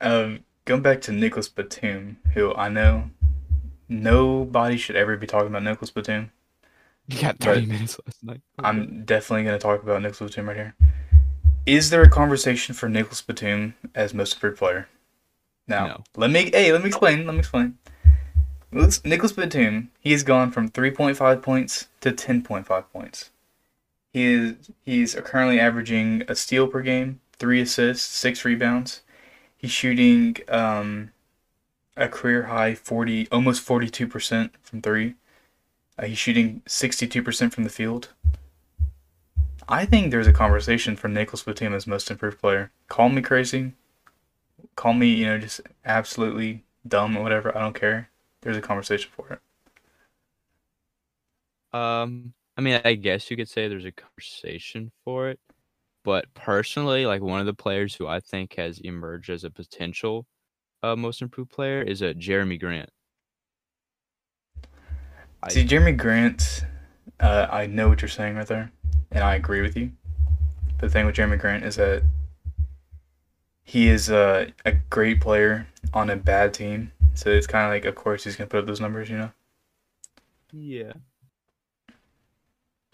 Um, 0.00 0.40
going 0.64 0.82
back 0.82 1.00
to 1.02 1.12
Nicolas 1.12 1.48
Batum, 1.48 2.18
who 2.34 2.54
I 2.54 2.68
know 2.68 3.10
nobody 3.88 4.76
should 4.76 4.96
ever 4.96 5.16
be 5.16 5.26
talking 5.26 5.48
about 5.48 5.62
Nicolas 5.62 5.90
Batum. 5.90 6.30
You 7.08 7.20
got 7.20 7.38
30 7.38 7.66
minutes 7.66 8.00
last 8.04 8.24
night. 8.24 8.40
I'm 8.58 9.04
definitely 9.04 9.44
going 9.44 9.56
to 9.56 9.62
talk 9.62 9.80
about 9.80 10.02
Nicolas 10.02 10.32
Batum 10.34 10.48
right 10.48 10.56
here. 10.56 10.74
Is 11.64 11.90
there 11.90 12.02
a 12.02 12.10
conversation 12.10 12.74
for 12.74 12.88
Nicolas 12.88 13.22
Batum 13.22 13.74
as 13.94 14.12
most 14.12 14.34
improved 14.34 14.58
player? 14.58 14.88
Now, 15.68 15.86
No. 15.86 16.04
let 16.16 16.32
me 16.32 16.50
hey, 16.52 16.72
let 16.72 16.80
me 16.82 16.88
explain. 16.88 17.24
Let 17.24 17.34
me 17.34 17.38
explain. 17.38 17.78
Nicolas- 18.72 19.32
Batum, 19.32 19.92
he 20.00 20.10
has 20.10 20.24
gone 20.24 20.50
from 20.50 20.68
3.5 20.68 21.42
points 21.42 21.86
to 22.00 22.10
10.5 22.10 22.90
points. 22.92 23.30
He 24.16 24.32
is 24.32 24.54
he's 24.82 25.14
currently 25.14 25.60
averaging 25.60 26.22
a 26.26 26.34
steal 26.34 26.68
per 26.68 26.80
game, 26.80 27.20
three 27.38 27.60
assists, 27.60 28.06
six 28.06 28.46
rebounds. 28.46 29.02
He's 29.58 29.70
shooting 29.70 30.38
um, 30.48 31.10
a 31.98 32.08
career 32.08 32.44
high 32.44 32.74
40, 32.76 33.28
almost 33.30 33.68
42% 33.68 34.52
from 34.62 34.80
three. 34.80 35.16
Uh, 35.98 36.06
he's 36.06 36.16
shooting 36.16 36.62
62% 36.64 37.52
from 37.52 37.64
the 37.64 37.68
field. 37.68 38.08
I 39.68 39.84
think 39.84 40.10
there's 40.10 40.26
a 40.26 40.32
conversation 40.32 40.96
for 40.96 41.08
Nicolas 41.08 41.42
Batum 41.42 41.74
as 41.74 41.86
most 41.86 42.10
improved 42.10 42.40
player. 42.40 42.70
Call 42.88 43.10
me 43.10 43.20
crazy. 43.20 43.74
Call 44.76 44.94
me, 44.94 45.08
you 45.08 45.26
know, 45.26 45.36
just 45.36 45.60
absolutely 45.84 46.64
dumb 46.88 47.18
or 47.18 47.22
whatever. 47.22 47.54
I 47.54 47.60
don't 47.60 47.78
care. 47.78 48.08
There's 48.40 48.56
a 48.56 48.62
conversation 48.62 49.10
for 49.14 49.38
it. 51.74 51.78
Um, 51.78 52.32
I 52.56 52.62
mean, 52.62 52.80
I 52.84 52.94
guess 52.94 53.30
you 53.30 53.36
could 53.36 53.48
say 53.48 53.68
there's 53.68 53.84
a 53.84 53.92
conversation 53.92 54.90
for 55.04 55.28
it, 55.28 55.38
but 56.04 56.32
personally, 56.34 57.04
like 57.04 57.20
one 57.20 57.40
of 57.40 57.46
the 57.46 57.54
players 57.54 57.94
who 57.94 58.06
I 58.06 58.20
think 58.20 58.54
has 58.56 58.78
emerged 58.78 59.28
as 59.30 59.44
a 59.44 59.50
potential 59.50 60.26
uh, 60.82 60.96
most 60.96 61.20
improved 61.22 61.50
player 61.50 61.82
is 61.82 62.02
a 62.02 62.14
Jerami 62.14 62.58
Grant. 62.58 62.90
I- 65.42 65.48
See, 65.50 65.64
Jerami 65.66 65.96
Grant, 65.96 66.64
uh, 67.20 67.46
I 67.50 67.66
know 67.66 67.88
what 67.88 68.02
you're 68.02 68.08
saying 68.08 68.36
right 68.36 68.46
there, 68.46 68.70
and 69.10 69.22
I 69.22 69.34
agree 69.34 69.60
with 69.60 69.76
you. 69.76 69.92
The 70.78 70.88
thing 70.88 71.06
with 71.06 71.16
Jerami 71.16 71.38
Grant 71.38 71.64
is 71.64 71.76
that 71.76 72.02
he 73.64 73.88
is 73.88 74.10
uh, 74.10 74.48
a 74.64 74.72
great 74.90 75.20
player 75.20 75.66
on 75.92 76.08
a 76.10 76.16
bad 76.16 76.54
team. 76.54 76.92
So 77.14 77.30
it's 77.30 77.46
kind 77.46 77.64
of 77.64 77.70
like, 77.70 77.84
of 77.84 77.94
course, 77.94 78.24
he's 78.24 78.36
going 78.36 78.48
to 78.48 78.50
put 78.50 78.60
up 78.60 78.66
those 78.66 78.80
numbers, 78.80 79.08
you 79.10 79.16
know? 79.18 79.30
Yeah. 80.52 80.92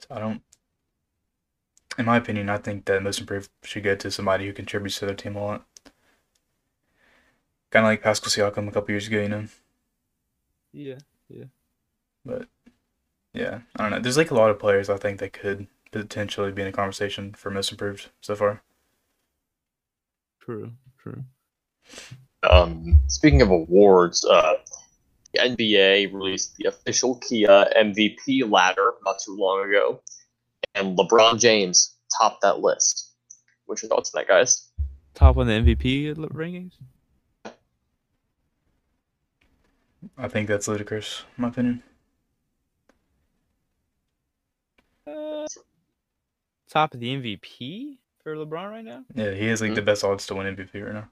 So 0.03 0.15
I 0.15 0.19
don't. 0.19 0.43
In 1.99 2.07
my 2.07 2.17
opinion, 2.17 2.49
I 2.49 2.59
think 2.59 2.87
that 2.87 3.03
most 3.03 3.21
improved 3.21 3.51
should 3.63 3.85
go 3.85 3.95
to 3.95 4.11
somebody 4.11 4.47
who 4.47 4.53
contributes 4.53 4.99
to 4.99 5.07
their 5.07 5.15
team 5.15 5.37
a 5.37 5.45
lot. 5.45 5.67
Kind 7.71 7.85
of 7.87 7.91
like 7.91 8.03
Pascal 8.03 8.31
Siakam 8.31 8.69
a 8.69 8.71
couple 8.73 8.93
years 8.93 9.07
ago, 9.07 9.21
you 9.21 9.29
know? 9.29 9.47
Yeah, 10.73 10.99
yeah. 11.29 11.45
But 12.25 12.49
yeah, 13.35 13.61
I 13.77 13.83
don't 13.83 13.91
know. 13.91 14.01
There's 14.01 14.17
like 14.17 14.31
a 14.31 14.35
lot 14.35 14.51
of 14.51 14.59
players 14.59 14.89
I 14.89 14.97
think 14.97 15.21
that 15.21 15.33
could 15.33 15.67
potentially 15.91 16.53
be 16.53 16.63
in 16.63 16.69
a 16.69 16.73
conversation 16.73 17.35
for 17.35 17.51
most 17.51 17.71
improved 17.71 18.09
so 18.21 18.35
far. 18.35 18.63
True. 20.41 20.73
True. 20.99 21.25
Um, 22.43 23.01
speaking 23.07 23.43
of 23.43 23.51
awards, 23.51 24.25
uh, 24.25 24.55
the 25.33 25.41
NBA 25.41 26.13
released 26.13 26.57
the 26.57 26.69
official 26.69 27.17
Kia 27.19 27.67
MVP 27.77 28.51
ladder 28.51 28.95
not 29.05 29.17
too 29.25 29.37
long 29.37 29.69
ago, 29.69 30.01
and 30.75 30.97
LeBron 30.97 31.39
James 31.39 31.97
topped 32.19 32.43
that 32.43 32.61
list. 32.61 33.13
What's 33.67 33.83
your 33.83 33.89
thoughts 33.89 34.13
on 34.15 34.21
that, 34.21 34.29
guys? 34.29 34.69
Top 35.15 35.37
on 35.37 35.47
the 35.47 35.53
MVP 35.53 36.15
rankings. 36.15 36.73
I 40.19 40.29
think 40.29 40.49
that's 40.49 40.69
ludicrous, 40.69 41.25
in 41.37 41.43
my 41.43 41.49
opinion. 41.49 41.83
Uh, 45.07 45.47
top 46.69 46.95
of 46.95 47.01
the 47.01 47.09
MVP 47.09 47.99
for 48.23 48.37
LeBron 48.37 48.71
right 48.71 48.85
now. 48.85 49.05
Yeah, 49.15 49.33
he 49.33 49.47
has 49.47 49.61
like 49.61 49.75
the 49.75 49.83
best 49.83 50.05
odds 50.05 50.27
to 50.27 50.35
win 50.35 50.57
MVP 50.57 50.85
right 50.85 50.95
now. 50.95 51.09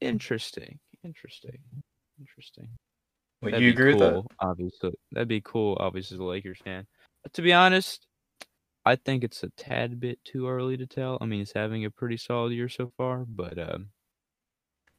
Interesting. 0.00 0.78
Interesting. 1.04 1.58
Interesting. 2.20 2.68
Wait, 3.42 3.50
That'd 3.50 3.64
you 3.64 3.70
be 3.72 3.74
agree 3.74 3.92
with 3.94 4.00
that? 4.00 4.12
cool, 4.12 4.30
Obviously, 4.40 4.92
that'd 5.10 5.28
be 5.28 5.40
cool. 5.40 5.76
Obviously, 5.80 6.14
as 6.16 6.20
a 6.20 6.24
Lakers 6.24 6.58
fan. 6.64 6.86
But 7.22 7.32
to 7.34 7.42
be 7.42 7.52
honest, 7.52 8.06
I 8.84 8.96
think 8.96 9.24
it's 9.24 9.42
a 9.42 9.50
tad 9.50 9.98
bit 10.00 10.18
too 10.24 10.48
early 10.48 10.76
to 10.76 10.86
tell. 10.86 11.18
I 11.20 11.26
mean, 11.26 11.40
he's 11.40 11.52
having 11.52 11.84
a 11.84 11.90
pretty 11.90 12.16
solid 12.16 12.52
year 12.52 12.68
so 12.68 12.92
far, 12.96 13.24
but 13.28 13.58
um, 13.58 13.88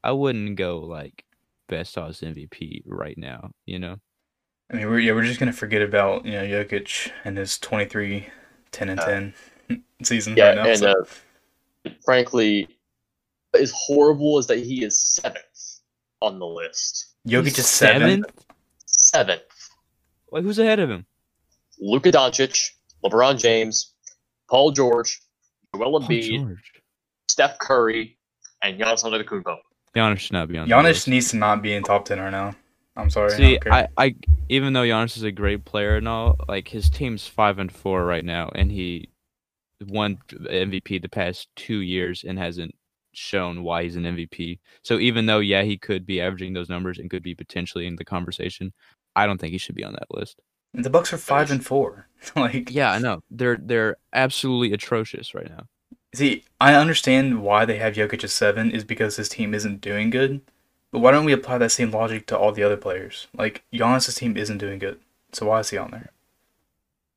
I 0.04 0.12
wouldn't 0.12 0.58
go 0.58 0.80
like 0.80 1.24
best 1.70 1.98
odds 1.98 2.22
MVP 2.22 2.84
right 2.86 3.18
now. 3.18 3.52
You 3.66 3.80
know? 3.80 3.98
I 4.72 4.78
mean, 4.78 4.90
we're 4.90 5.00
yeah, 5.00 5.14
we're 5.14 5.24
just 5.24 5.40
gonna 5.40 5.54
forget 5.54 5.82
about 5.82 6.26
you 6.26 6.34
know 6.34 6.44
Jokic 6.44 7.12
and 7.24 7.38
his 7.38 7.58
23, 7.60 8.28
10 8.72 8.90
and 8.90 9.00
Uh, 9.00 9.06
10 9.06 9.34
season 10.04 10.36
Yeah, 10.38 10.48
right 10.48 10.56
now. 10.56 10.66
and 10.68 10.80
so- 10.80 10.94
uh, 11.86 11.90
frankly, 12.06 12.68
as 13.54 13.72
horrible 13.76 14.38
as 14.38 14.48
that 14.48 14.60
he 14.60 14.84
is 14.84 15.02
seventh 15.02 15.80
on 16.22 16.40
the 16.40 16.48
list. 16.48 17.13
Jokic 17.28 17.44
He's 17.46 17.60
is 17.60 17.68
seven. 17.68 18.26
Seventh. 18.86 19.42
Like 20.32 20.44
who's 20.44 20.60
ahead 20.60 20.80
of 20.80 20.90
him? 20.90 21.06
Luka 21.80 22.12
Doncic, 22.12 22.72
LeBron 23.04 23.40
James, 23.40 23.94
Paul 24.50 24.72
George, 24.72 25.22
Joel 25.76 26.02
Embiid, 26.02 26.40
George. 26.40 26.72
Steph 27.28 27.60
Curry, 27.60 28.18
and 28.64 28.80
Giannis 28.80 29.04
Antetokounmpo. 29.04 29.58
Giannis 29.96 30.20
should 30.20 30.34
not 30.34 30.48
be 30.48 30.58
on. 30.58 30.68
Giannis 30.68 30.84
list. 30.84 31.08
needs 31.08 31.32
to 31.32 31.38
not 31.38 31.62
be 31.62 31.74
in 31.74 31.84
top 31.84 32.06
ten 32.06 32.20
right 32.20 32.32
now. 32.32 32.56
I'm 32.96 33.10
sorry. 33.10 33.32
See. 33.32 33.60
I, 33.72 33.88
I, 33.98 34.16
even 34.50 34.74
though 34.74 34.82
Giannis 34.84 35.18
is 35.18 35.24
a 35.24 35.32
great 35.32 35.66
player 35.66 35.96
and 35.96 36.08
all, 36.08 36.36
like 36.48 36.68
his 36.68 36.90
team's 36.90 37.28
five 37.28 37.60
and 37.60 37.72
four 37.72 38.06
right 38.06 38.24
now, 38.24 38.52
and 38.54 38.72
he 38.72 39.10
won 39.88 40.18
MVP 40.32 41.02
the 41.02 41.10
past 41.10 41.48
two 41.56 41.80
years 41.80 42.24
and 42.28 42.38
hasn't 42.38 42.76
shown 43.14 43.64
why 43.64 43.84
he's 43.84 43.96
an 43.96 44.04
MVP. 44.04 44.60
So 44.82 45.00
even 45.00 45.26
though 45.26 45.40
yeah, 45.40 45.64
he 45.64 45.78
could 45.78 46.06
be 46.06 46.22
averaging 46.22 46.54
those 46.54 46.70
numbers 46.70 47.00
and 47.00 47.10
could 47.10 47.24
be 47.24 47.36
potentially 47.36 47.88
in 47.88 47.96
the 47.96 48.06
conversation, 48.06 48.74
I 49.16 49.26
don't 49.26 49.40
think 49.40 49.52
he 49.52 49.58
should 49.58 49.76
be 49.76 49.84
on 49.84 49.94
that 49.94 50.08
list. 50.12 50.40
the 50.74 50.90
Bucks 50.90 51.14
are 51.14 51.18
five 51.18 51.52
and 51.52 51.66
four. 51.66 52.08
like 52.36 52.72
Yeah, 52.72 52.92
I 52.92 53.00
know 53.00 53.22
they're 53.30 53.60
they're 53.62 53.98
absolutely 54.14 54.74
atrocious 54.74 55.34
right 55.34 55.50
now. 55.50 55.66
See, 56.16 56.44
I 56.62 56.76
understand 56.76 57.42
why 57.42 57.66
they 57.66 57.78
have 57.80 57.96
Jokic 57.96 58.24
at 58.24 58.30
seven 58.30 58.70
is 58.70 58.84
because 58.84 59.16
his 59.16 59.30
team 59.30 59.54
isn't 59.54 59.82
doing 59.82 60.10
good. 60.12 60.42
But 60.92 61.00
why 61.00 61.10
don't 61.10 61.26
we 61.26 61.34
apply 61.34 61.58
that 61.58 61.72
same 61.72 61.90
logic 61.90 62.28
to 62.28 62.38
all 62.38 62.52
the 62.52 62.62
other 62.62 62.78
players? 62.78 63.28
Like 63.36 63.64
Giannis' 63.74 64.16
team 64.16 64.38
isn't 64.38 64.60
doing 64.60 64.78
good, 64.78 65.00
so 65.32 65.48
why 65.48 65.60
is 65.60 65.72
he 65.72 65.78
on 65.78 65.90
there? 65.90 66.12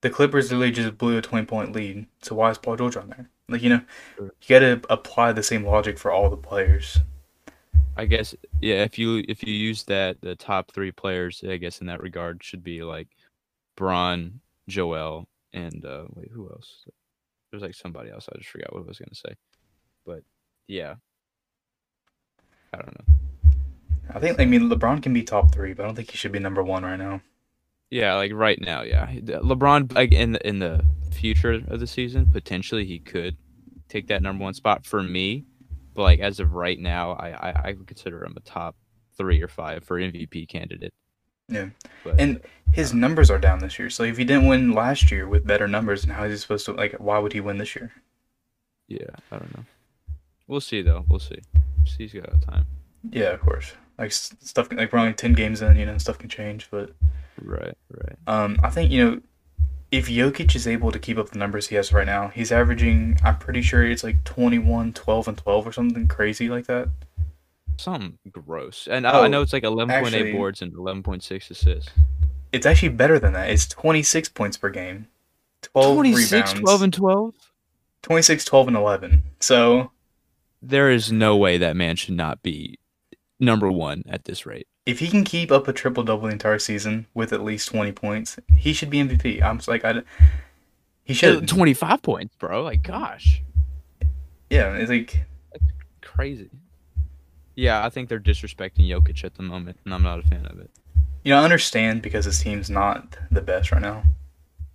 The 0.01 0.09
Clippers 0.09 0.51
literally 0.51 0.71
just 0.71 0.97
blew 0.97 1.19
a 1.19 1.23
twenty 1.23 1.45
point 1.45 1.73
lead, 1.73 2.07
so 2.23 2.35
why 2.37 2.51
is 2.51 2.57
Paul 2.57 2.77
George 2.77 2.97
on 2.97 3.11
there? 3.11 3.29
Like 3.49 3.63
you 3.63 3.71
know, 3.71 3.81
you 4.19 4.31
gotta 4.49 4.81
apply 4.91 5.33
the 5.33 5.43
same 5.43 5.65
logic 5.65 5.99
for 5.99 6.11
all 6.11 6.29
the 6.29 6.37
players. 6.37 6.99
I 7.97 8.05
guess 8.05 8.35
yeah, 8.61 8.83
if 8.83 8.99
you 8.99 9.25
if 9.29 9.43
you 9.43 9.55
use 9.55 9.85
that, 9.85 10.21
the 10.21 10.35
top 10.35 10.73
three 10.73 10.91
players, 10.91 11.43
I 11.49 11.57
guess 11.57 11.81
in 11.81 11.87
that 11.87 12.03
regard, 12.03 12.43
should 12.43 12.65
be 12.65 12.83
like 12.83 13.09
Braun, 13.77 14.41
Joel, 14.69 15.29
and 15.53 15.85
uh 15.85 16.05
wait, 16.15 16.31
who 16.33 16.49
else? 16.51 16.87
There's 17.51 17.63
like 17.63 17.75
somebody 17.75 18.11
else. 18.11 18.29
I 18.33 18.37
just 18.37 18.51
forgot 18.51 18.73
what 18.73 18.83
I 18.83 18.89
was 18.89 18.99
gonna 18.99 19.15
say. 19.15 19.35
But 20.05 20.23
yeah, 20.67 20.97
I 22.75 22.79
don't 22.79 22.99
know. 22.99 23.15
I 24.13 24.19
think 24.19 24.41
I 24.41 24.45
mean 24.45 24.69
LeBron 24.69 25.03
can 25.03 25.13
be 25.13 25.23
top 25.23 25.55
three, 25.55 25.73
but 25.73 25.85
I 25.85 25.87
don't 25.87 25.95
think 25.95 26.11
he 26.11 26.17
should 26.17 26.33
be 26.33 26.41
number 26.41 26.65
one 26.65 26.83
right 26.83 26.99
now. 26.99 27.21
Yeah, 27.97 28.17
like 28.17 28.33
right 28.35 28.61
now, 28.61 28.83
yeah. 28.83 29.07
LeBron, 29.11 29.95
like 29.95 30.13
in 30.13 30.33
the 30.33 30.47
in 30.47 30.59
the 30.59 30.85
future 31.11 31.53
of 31.53 31.81
the 31.81 31.87
season, 31.87 32.27
potentially 32.27 32.85
he 32.85 32.99
could 32.99 33.39
take 33.89 34.09
that 34.09 34.21
number 34.21 34.45
one 34.45 34.53
spot 34.53 34.85
for 34.85 35.03
me. 35.03 35.47
But 35.95 36.03
like 36.03 36.21
as 36.21 36.39
of 36.39 36.53
right 36.53 36.79
now, 36.79 37.13
I 37.13 37.29
I, 37.31 37.63
I 37.69 37.73
would 37.73 37.87
consider 37.87 38.23
him 38.23 38.35
a 38.37 38.41
top 38.41 38.77
three 39.17 39.41
or 39.41 39.49
five 39.49 39.83
for 39.83 39.99
MVP 39.99 40.47
candidate. 40.47 40.93
Yeah. 41.49 41.71
But, 42.05 42.21
And 42.21 42.43
his 42.73 42.93
numbers 42.93 43.31
are 43.31 43.39
down 43.39 43.61
this 43.61 43.79
year. 43.79 43.89
So 43.89 44.03
if 44.03 44.19
he 44.19 44.25
didn't 44.25 44.47
win 44.47 44.73
last 44.73 45.11
year 45.11 45.27
with 45.27 45.47
better 45.47 45.67
numbers, 45.67 46.05
and 46.05 46.13
how 46.13 46.25
is 46.25 46.33
he 46.33 46.37
supposed 46.37 46.67
to 46.67 46.75
like 46.75 46.97
why 46.97 47.19
would 47.19 47.33
he 47.33 47.41
win 47.41 47.57
this 47.57 47.75
year? 47.75 47.93
Yeah, 48.89 49.09
I 49.33 49.39
don't 49.39 49.57
know. 49.57 49.65
We'll 50.47 50.61
see 50.61 50.83
though. 50.83 51.07
We'll 51.09 51.19
see. 51.19 51.41
see. 51.87 52.09
He's 52.09 52.13
got 52.13 52.43
time. 52.43 52.67
Yeah, 53.11 53.31
of 53.31 53.41
course. 53.41 53.73
Like 53.99 54.13
stuff 54.13 54.71
like 54.73 54.93
we're 54.93 54.99
only 54.99 55.15
ten 55.15 55.33
games 55.33 55.63
in, 55.63 55.77
you 55.77 55.87
know, 55.87 55.97
stuff 55.99 56.19
can 56.19 56.29
change, 56.29 56.69
but 56.71 56.91
Right, 57.43 57.75
right. 57.91 58.17
Um, 58.27 58.59
I 58.63 58.71
think 58.71 58.91
you 58.91 59.05
know, 59.05 59.21
if 59.91 60.09
Jokic 60.09 60.55
is 60.57 60.67
able 60.67 60.91
to 60.93 60.99
keep 60.99 61.17
up 61.19 61.31
the 61.31 61.39
numbers 61.39 61.69
he 61.69 61.77
has 61.77 61.93
right 61.93 62.07
now, 62.07 62.29
he's 62.29 62.51
averaging. 62.53 63.19
I'm 63.25 63.39
pretty 63.39 63.63
sure 63.63 63.85
it's 63.87 64.03
like 64.05 64.23
21, 64.25 64.93
12, 64.95 65.29
and 65.29 65.39
12 65.39 65.67
or 65.67 65.73
something 65.73 66.09
crazy 66.09 66.49
like 66.49 66.67
that. 66.67 66.89
Something 67.79 68.19
gross. 68.33 68.89
And 68.91 69.07
I 69.07 69.11
I 69.11 69.25
Oh, 69.25 69.27
know 69.29 69.43
it's 69.43 69.53
like 69.53 69.63
11.8 69.65 69.91
actually- 69.91 70.33
boards 70.33 70.63
and 70.63 70.73
11.6 70.75 71.51
assists. 71.51 71.91
It's 72.53 72.65
actually 72.67 72.89
better 72.91 73.19
than 73.19 73.33
that. 73.35 73.51
It's 73.51 73.67
26 73.67 74.31
points 74.31 74.57
per 74.57 74.71
game, 74.71 75.09
12 75.63 75.95
26, 75.97 76.33
rebounds, 76.33 76.61
12, 76.61 76.83
and 76.83 76.93
12? 76.95 77.35
26, 78.03 78.45
12, 78.45 78.69
and 78.69 78.77
11. 78.77 79.23
So 79.41 79.91
There 80.63 80.91
is 80.91 81.13
no 81.13 81.37
way 81.37 81.59
that 81.59 81.77
man 81.77 81.97
should 81.97 82.15
not 82.17 82.43
be 82.43 82.79
number 83.39 83.71
one 83.71 84.03
at 84.09 84.25
this 84.25 84.47
rate. 84.47 84.67
if 84.87 84.99
he 85.01 85.09
can 85.09 85.25
keep 85.25 85.51
up 85.51 85.69
a 85.69 85.73
triple 85.73 86.03
double 86.05 86.27
the 86.27 86.33
entire 86.33 86.59
season 86.59 87.07
with 87.15 87.33
at 87.33 87.43
least 87.43 87.69
20 87.69 87.93
points, 87.93 88.39
he 88.57 88.73
should 88.73 88.91
be 88.91 88.99
MVP. 88.99 89.43
I'm 89.43 89.59
just 89.59 89.69
like 89.69 89.85
I. 89.85 90.03
He 91.05 91.15
should. 91.15 91.47
25 91.47 92.03
points, 92.03 92.35
bro. 92.37 92.63
Like, 92.63 92.83
gosh. 92.83 93.43
Yeah, 94.51 94.75
it's 94.77 94.91
like 94.91 95.25
Crazy. 96.03 96.51
Yeah, 97.55 97.85
I 97.85 97.91
think 97.91 98.09
they're 98.09 98.21
disrespecting 98.21 98.89
Jokic 98.89 99.25
at 99.25 99.35
the 99.35 99.43
moment, 99.43 99.79
and 99.85 99.93
I'm 99.95 100.03
not 100.03 100.19
a 100.19 100.23
fan 100.23 100.47
of 100.47 100.59
it. 100.59 100.71
you 101.25 101.31
know 101.33 101.41
I 101.41 101.45
understand 101.45 102.03
because 102.03 102.25
his 102.27 102.39
team's 102.39 102.69
not 102.71 103.17
the 103.31 103.41
best 103.41 103.73
right 103.73 103.81
now. 103.83 104.03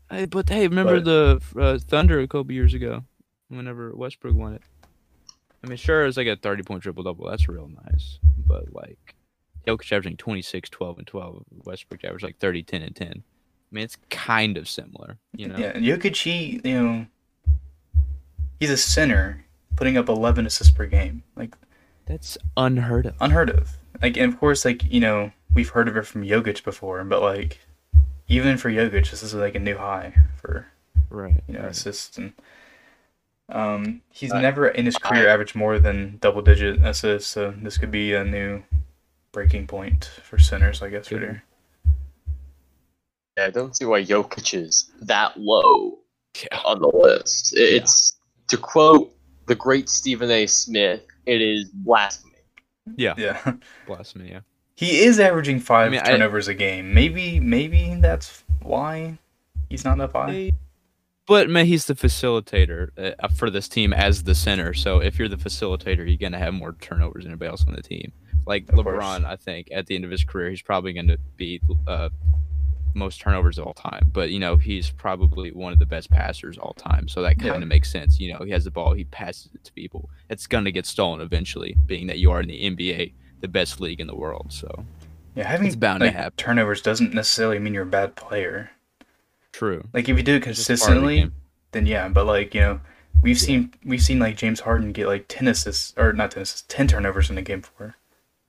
Hey, 0.09 0.26
but 0.26 0.49
hey, 0.49 0.68
remember 0.68 0.99
But- 0.99 1.05
the 1.05 1.59
uh, 1.62 1.78
Thunder 1.80 2.20
a 2.20 2.28
couple 2.28 2.51
years 2.51 2.74
ago, 2.74 3.03
whenever 3.49 3.93
Westbrook 3.95 4.36
won 4.36 4.53
it. 4.53 4.62
I 5.64 5.68
mean, 5.68 5.78
sure, 5.78 6.05
it's 6.05 6.18
like 6.18 6.28
a 6.28 6.36
30 6.36 6.64
point 6.64 6.84
triple 6.84 7.03
double. 7.03 7.30
That's 7.30 7.47
real 7.47 7.70
nice. 7.86 8.20
But 8.47 8.74
like, 8.74 9.16
Jokic 9.68 9.91
averaging 9.91 10.18
26, 10.18 10.70
12, 10.70 10.97
and 10.99 11.07
12. 11.07 11.43
Westbrook 11.66 12.03
averaged 12.03 12.24
like 12.24 12.39
30, 12.39 12.64
10, 12.64 12.82
and 12.82 12.95
10. 12.95 13.07
I 13.09 13.14
mean, 13.72 13.84
it's 13.84 13.97
kind 14.09 14.57
of 14.57 14.68
similar, 14.68 15.18
you 15.36 15.47
know? 15.47 15.57
Yeah, 15.57 15.72
and 15.76 15.86
Jokic, 15.86 16.16
he, 16.22 16.59
you 16.64 16.82
know, 16.82 17.05
he's 18.59 18.70
a 18.72 18.78
center, 18.78 19.45
putting 19.76 19.97
up 19.97 20.09
11 20.09 20.45
assists 20.45 20.74
per 20.74 20.86
game. 20.88 21.24
Like, 21.36 21.55
That's 22.05 22.38
unheard 22.57 23.05
of. 23.05 23.16
unheard 23.22 23.49
of. 23.49 23.78
Like, 24.01 24.18
and 24.18 24.34
of 24.34 24.39
course, 24.39 24.66
like, 24.66 24.84
you 24.91 24.99
know, 24.99 25.32
we've 25.53 25.70
heard 25.70 25.88
of 25.88 25.95
it 25.95 26.05
from 26.07 26.24
Jokic 26.24 26.64
before, 26.64 27.03
but, 27.05 27.22
like, 27.22 27.59
even 28.28 28.57
for 28.57 28.70
Jokic, 28.72 29.12
this 29.12 29.24
is 29.24 29.34
like 29.34 29.55
a 29.55 29.59
new 29.59 29.78
high 29.78 30.16
for 30.38 30.68
Right. 31.09 31.43
you 31.47 31.53
know 31.55 31.62
right. 31.62 31.72
assists 31.72 32.18
and. 32.18 32.34
Um, 33.52 34.02
he's 34.10 34.32
Uh, 34.32 34.39
never 34.41 34.68
in 34.70 34.86
his 34.86 34.97
career 34.97 35.30
I- 35.30 35.34
averaged 35.34 35.56
more 35.56 35.80
than 35.80 36.18
double 36.22 36.41
digit 36.41 36.82
assists, 36.86 37.30
so 37.30 37.52
this 37.62 37.78
could 37.78 37.91
be 37.91 38.14
a 38.14 38.24
new 38.24 38.64
breaking 39.32 39.68
point 39.68 40.06
for 40.24 40.38
centers, 40.39 40.82
I 40.82 40.89
guess, 40.89 41.12
right 41.12 41.22
here. 41.22 41.43
Yeah, 43.38 43.45
I 43.45 43.49
don't 43.49 43.76
see 43.76 43.86
why 43.86 44.04
Jokic 44.04 44.54
is 44.54 44.91
that 45.02 45.39
low 45.39 45.99
Yeah. 46.36 46.60
on 46.66 46.82
the 46.82 46.88
list. 46.89 47.54
It- 47.56 47.74
It's 47.76 48.18
to 48.47 48.58
quote 48.58 49.16
the 49.47 49.56
great 49.56 49.89
Stephen 49.89 50.30
A. 50.32 50.45
Smith, 50.47 51.02
it 51.26 51.41
is 51.41 51.70
blasphemy. 51.70 52.28
Yeah. 52.97 53.14
Yeah. 53.18 53.54
Blasphemy. 53.88 54.30
Yeah. 54.32 54.39
He 54.76 55.02
is 55.02 55.20
averaging 55.20 55.60
five 55.60 55.91
mean, 55.91 56.02
turnovers 56.04 56.47
a 56.47 56.54
game. 56.56 56.93
Maybe, 56.93 57.39
maybe 57.39 57.95
that's 57.99 58.43
why 58.62 59.20
he's 59.70 59.86
not 59.86 59.97
that 59.99 60.12
high. 60.12 60.52
But 61.32 61.50
man, 61.50 61.66
he's 61.66 61.86
the 61.86 61.96
facilitator 61.96 62.90
uh, 62.98 63.30
for 63.30 63.50
this 63.50 63.70
team 63.70 63.94
as 63.94 64.24
the 64.24 64.36
center. 64.36 64.74
So 64.74 65.00
if 65.00 65.18
you're 65.18 65.30
the 65.30 65.38
facilitator, 65.38 66.06
you're 66.06 66.18
gonna 66.18 66.38
have 66.38 66.54
more 66.54 66.76
turnovers 66.82 67.24
than 67.24 67.32
anybody 67.32 67.48
else 67.48 67.66
on 67.66 67.74
the 67.74 67.82
team. 67.82 68.12
Like 68.46 68.68
Of 68.68 68.76
course. 68.76 69.02
LeBron, 69.02 69.24
I 69.24 69.38
think 69.38 69.70
at 69.72 69.88
the 69.88 69.96
end 69.96 70.04
of 70.04 70.12
his 70.12 70.26
career, 70.26 70.50
he's 70.50 70.62
probably 70.62 70.92
going 70.92 71.08
to 71.08 71.18
be 71.38 71.62
uh, 71.88 72.10
most 72.94 73.22
turnovers 73.22 73.58
of 73.58 73.66
all 73.66 73.74
time. 73.74 74.12
But 74.12 74.32
you 74.32 74.40
know, 74.40 74.58
he's 74.58 74.90
probably 74.90 75.54
one 75.54 75.72
of 75.72 75.80
the 75.80 75.86
best 75.86 76.12
passers 76.12 76.58
all 76.58 76.74
time. 76.74 77.08
So 77.08 77.22
that 77.22 77.40
kind 77.40 77.64
of 77.64 77.70
makes 77.70 77.90
sense. 77.90 78.20
You 78.20 78.34
know, 78.34 78.44
he 78.44 78.52
has 78.52 78.66
the 78.66 78.72
ball, 78.72 78.92
he 78.92 79.06
passes 79.06 79.52
it 79.54 79.64
to 79.64 79.72
people. 79.72 80.10
It's 80.30 80.48
gonna 80.48 80.72
get 80.72 80.86
stolen 80.86 81.22
eventually, 81.22 81.78
being 81.86 82.08
that 82.08 82.18
you 82.18 82.30
are 82.32 82.42
in 82.42 82.50
the 82.50 82.62
NBA, 82.62 83.14
the 83.40 83.48
best 83.48 83.80
league 83.80 84.02
in 84.02 84.08
the 84.08 84.18
world. 84.18 84.48
So 84.50 84.84
Yeah, 85.36 85.48
having 85.48 85.68
It's 85.68 85.78
bound 85.78 86.02
to 86.02 86.12
happen. 86.12 86.34
turnovers 86.36 86.82
doesn't 86.82 87.14
necessarily 87.14 87.58
mean 87.58 87.74
you're 87.74 87.84
a 87.84 87.86
bad 87.86 88.18
player. 88.18 88.72
True. 89.62 89.88
Like 89.93 90.09
if 90.09 90.18
you 90.18 90.24
do 90.24 90.36
it 90.36 90.47
It's 90.47 90.66
just 90.66 90.84
part 90.84 90.97
of 90.97 91.03
the 91.03 91.07
consistently, 91.07 91.32
then 91.72 91.86
yeah. 91.86 92.07
But 92.09 92.26
like 92.26 92.55
you 92.55 92.62
know, 92.62 92.82
we've 93.22 93.38
Yeah. 93.38 93.45
seen 93.45 93.74
we've 93.86 94.01
seen 94.01 94.18
like 94.20 94.36
James 94.38 94.62
Harden 94.62 94.91
get 94.91 95.07
like 95.07 95.26
ten 95.28 95.47
assists 95.47 95.93
or 95.97 96.14
not 96.14 96.32
ten 96.32 96.43
assists, 96.43 96.66
ten 96.68 96.88
turnovers 96.88 97.30
in 97.30 97.38
a 97.38 97.41
game 97.41 97.62
before. 97.62 97.95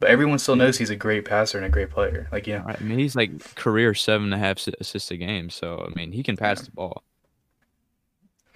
But 0.00 0.10
everyone 0.10 0.38
still 0.40 0.56
knows 0.56 0.78
he's 0.78 0.90
a 0.90 0.96
great 0.96 1.24
passer 1.24 1.58
and 1.58 1.66
a 1.66 1.70
great 1.70 1.90
player. 1.90 2.28
Like 2.32 2.46
you 2.46 2.54
know, 2.58 2.64
Right, 2.64 2.80
I 2.80 2.82
mean, 2.84 2.98
he's 2.98 3.14
like 3.14 3.54
career 3.54 3.94
seven 3.94 4.32
and 4.32 4.34
a 4.34 4.38
half 4.38 4.58
assists 4.80 5.10
a 5.10 5.16
game. 5.16 5.48
So 5.50 5.86
I 5.88 5.94
mean, 5.98 6.12
he 6.12 6.22
can 6.22 6.36
pass 6.36 6.60
Yeah. 6.60 6.64
the 6.64 6.70
ball. 6.72 7.02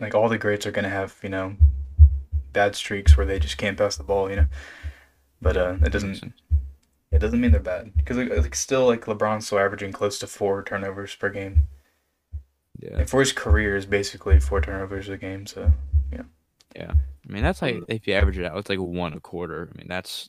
like 0.01 0.15
all 0.15 0.29
the 0.29 0.39
greats 0.39 0.67
are 0.67 0.73
gonna 0.73 0.89
have 0.91 1.15
you 1.23 1.29
know 1.29 1.57
bad 2.53 2.75
streaks 2.75 3.17
where 3.17 3.27
they 3.27 3.39
just 3.39 3.59
can't 3.59 3.77
pass 3.79 3.97
the 3.97 4.03
ball. 4.05 4.29
You 4.31 4.37
know, 4.37 4.47
but 5.43 5.57
uh, 5.57 5.77
it 5.83 5.93
doesn't 5.93 6.33
it 7.13 7.19
doesn't 7.19 7.41
mean 7.41 7.53
they're 7.53 7.61
bad 7.61 7.93
because 7.97 8.17
like 8.17 8.55
still 8.55 8.87
like 8.87 9.05
LeBron's 9.05 9.47
still 9.47 9.59
averaging 9.59 9.93
close 9.93 10.19
to 10.21 10.27
four 10.27 10.63
turnovers 10.63 11.15
per 11.15 11.29
game. 11.31 11.69
Yeah. 12.79 12.99
And 12.99 13.11
for 13.11 13.21
his 13.21 13.33
career 13.33 13.77
is 13.77 13.87
basically 13.87 14.39
four 14.41 14.61
turnovers 14.61 15.09
a 15.09 15.17
game. 15.17 15.47
So 15.47 15.73
yeah. 16.13 16.23
Yeah. 16.75 16.93
I 17.29 17.33
mean, 17.33 17.43
that's 17.43 17.63
like 17.63 17.83
if 17.89 18.07
you 18.07 18.15
average 18.15 18.39
it 18.39 18.45
out, 18.45 18.57
it's 18.59 18.69
like 18.71 18.79
one 18.79 19.13
a 19.13 19.21
quarter. 19.21 19.71
I 19.75 19.79
mean, 19.79 19.89
that's 19.89 20.29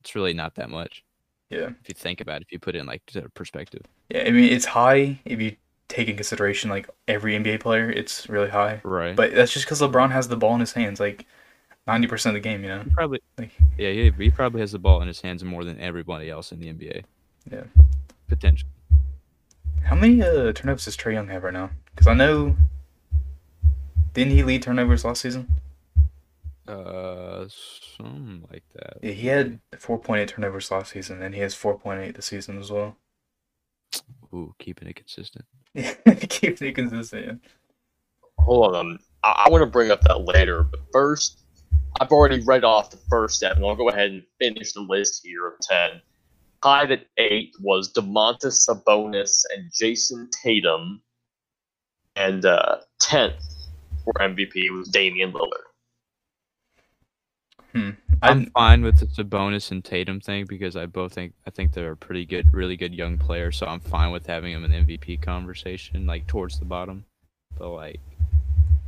it's 0.00 0.14
really 0.14 0.32
not 0.32 0.54
that 0.54 0.70
much 0.70 1.04
yeah, 1.50 1.70
if 1.82 1.88
you 1.88 1.94
think 1.94 2.20
about 2.20 2.36
it. 2.40 2.42
If 2.48 2.52
you 2.52 2.58
put 2.58 2.74
it 2.76 2.78
in 2.78 2.86
like 2.86 3.02
perspective. 3.34 3.82
yeah. 4.10 4.24
I 4.26 4.30
mean 4.30 4.52
it's 4.52 4.64
high 4.66 5.18
if 5.24 5.40
you 5.40 5.56
take 5.88 6.08
in 6.08 6.16
consideration 6.16 6.68
like 6.70 6.88
every 7.08 7.32
NBA 7.34 7.60
player. 7.60 7.90
It's 7.90 8.28
really 8.28 8.50
high, 8.50 8.80
Right. 8.84 9.16
but 9.16 9.34
that's 9.34 9.52
just 9.52 9.64
because 9.66 9.80
LeBron 9.80 10.10
has 10.10 10.28
the 10.28 10.36
ball 10.36 10.54
in 10.54 10.60
his 10.60 10.72
hands 10.72 11.00
like 11.00 11.26
ninety 11.86 12.06
percent 12.06 12.36
of 12.36 12.42
the 12.42 12.48
game. 12.48 12.62
You 12.62 12.68
know, 12.68 12.82
he 12.82 12.90
probably 12.90 13.20
like 13.38 13.50
yeah, 13.78 13.90
he, 13.90 14.10
he 14.10 14.30
probably 14.30 14.60
has 14.60 14.72
the 14.72 14.78
ball 14.78 15.00
in 15.02 15.08
his 15.08 15.20
hands 15.20 15.42
more 15.42 15.64
than 15.64 15.80
everybody 15.80 16.30
else 16.30 16.52
in 16.52 16.60
the 16.60 16.66
NBA. 16.72 17.02
Yeah. 17.50 17.64
Potential. 18.28 18.68
how 19.84 19.96
many 19.96 20.20
uh, 20.22 20.52
turnovers 20.52 20.84
does 20.84 20.96
Trae 20.98 21.14
Young 21.14 21.28
have 21.28 21.44
right 21.44 21.52
now? 21.52 21.70
Because 21.98 22.06
I 22.06 22.14
know 22.14 22.54
didn't 24.12 24.32
he 24.32 24.44
lead 24.44 24.62
turnovers 24.62 25.04
last 25.04 25.20
season? 25.20 25.48
Uh, 26.68 27.48
something 27.48 28.46
like 28.52 28.62
that. 28.74 28.98
Yeah, 29.02 29.10
he 29.10 29.26
had 29.26 29.58
4.8 29.72 30.28
turnovers 30.28 30.70
last 30.70 30.92
season, 30.92 31.20
and 31.20 31.34
he 31.34 31.40
has 31.40 31.56
4.8 31.56 32.14
this 32.14 32.26
season 32.26 32.60
as 32.60 32.70
well. 32.70 32.96
Ooh, 34.32 34.54
keeping 34.60 34.86
it 34.86 34.94
consistent. 34.94 35.44
Yeah, 35.74 35.94
keep 36.14 36.62
it 36.62 36.72
consistent. 36.76 37.26
Yeah. 37.26 37.50
Hold 38.44 38.76
on, 38.76 38.92
um, 38.92 38.98
I, 39.24 39.46
I 39.46 39.50
want 39.50 39.62
to 39.62 39.66
bring 39.66 39.90
up 39.90 40.02
that 40.02 40.20
later, 40.20 40.62
but 40.62 40.78
first, 40.92 41.42
I've 42.00 42.12
already 42.12 42.44
read 42.44 42.62
off 42.62 42.92
the 42.92 43.00
first 43.10 43.40
seven. 43.40 43.64
I'll 43.64 43.74
go 43.74 43.88
ahead 43.88 44.12
and 44.12 44.22
finish 44.38 44.72
the 44.72 44.82
list 44.82 45.22
here 45.24 45.48
of 45.48 45.54
ten. 45.62 46.00
Tied 46.62 46.92
at 46.92 47.06
eight 47.16 47.54
was 47.60 47.92
Domantas 47.92 48.68
Sabonis 48.68 49.42
and 49.52 49.68
Jayson 49.72 50.28
Tatum, 50.44 51.02
and 52.18 52.44
uh, 52.44 52.78
tenth 52.98 53.42
for 54.04 54.12
MVP 54.14 54.70
was 54.76 54.88
Damian 54.88 55.32
Lillard. 55.32 55.68
I'm, 58.20 58.30
I'm 58.30 58.46
fine 58.46 58.82
with 58.82 58.98
the 58.98 59.06
Sabonis 59.06 59.70
and 59.70 59.84
Tatum 59.84 60.20
thing 60.20 60.46
because 60.46 60.76
I 60.76 60.86
both 60.86 61.12
think 61.12 61.34
I 61.46 61.50
think 61.50 61.72
they're 61.72 61.94
pretty 61.94 62.26
good, 62.26 62.52
really 62.52 62.76
good 62.76 62.94
young 62.94 63.16
players. 63.18 63.56
So 63.56 63.66
I'm 63.66 63.80
fine 63.80 64.10
with 64.10 64.26
having 64.26 64.52
them 64.52 64.64
in 64.64 64.86
the 64.86 64.96
MVP 64.96 65.22
conversation, 65.22 66.06
like 66.06 66.26
towards 66.26 66.58
the 66.58 66.64
bottom. 66.64 67.04
But 67.56 67.70
like, 67.70 68.00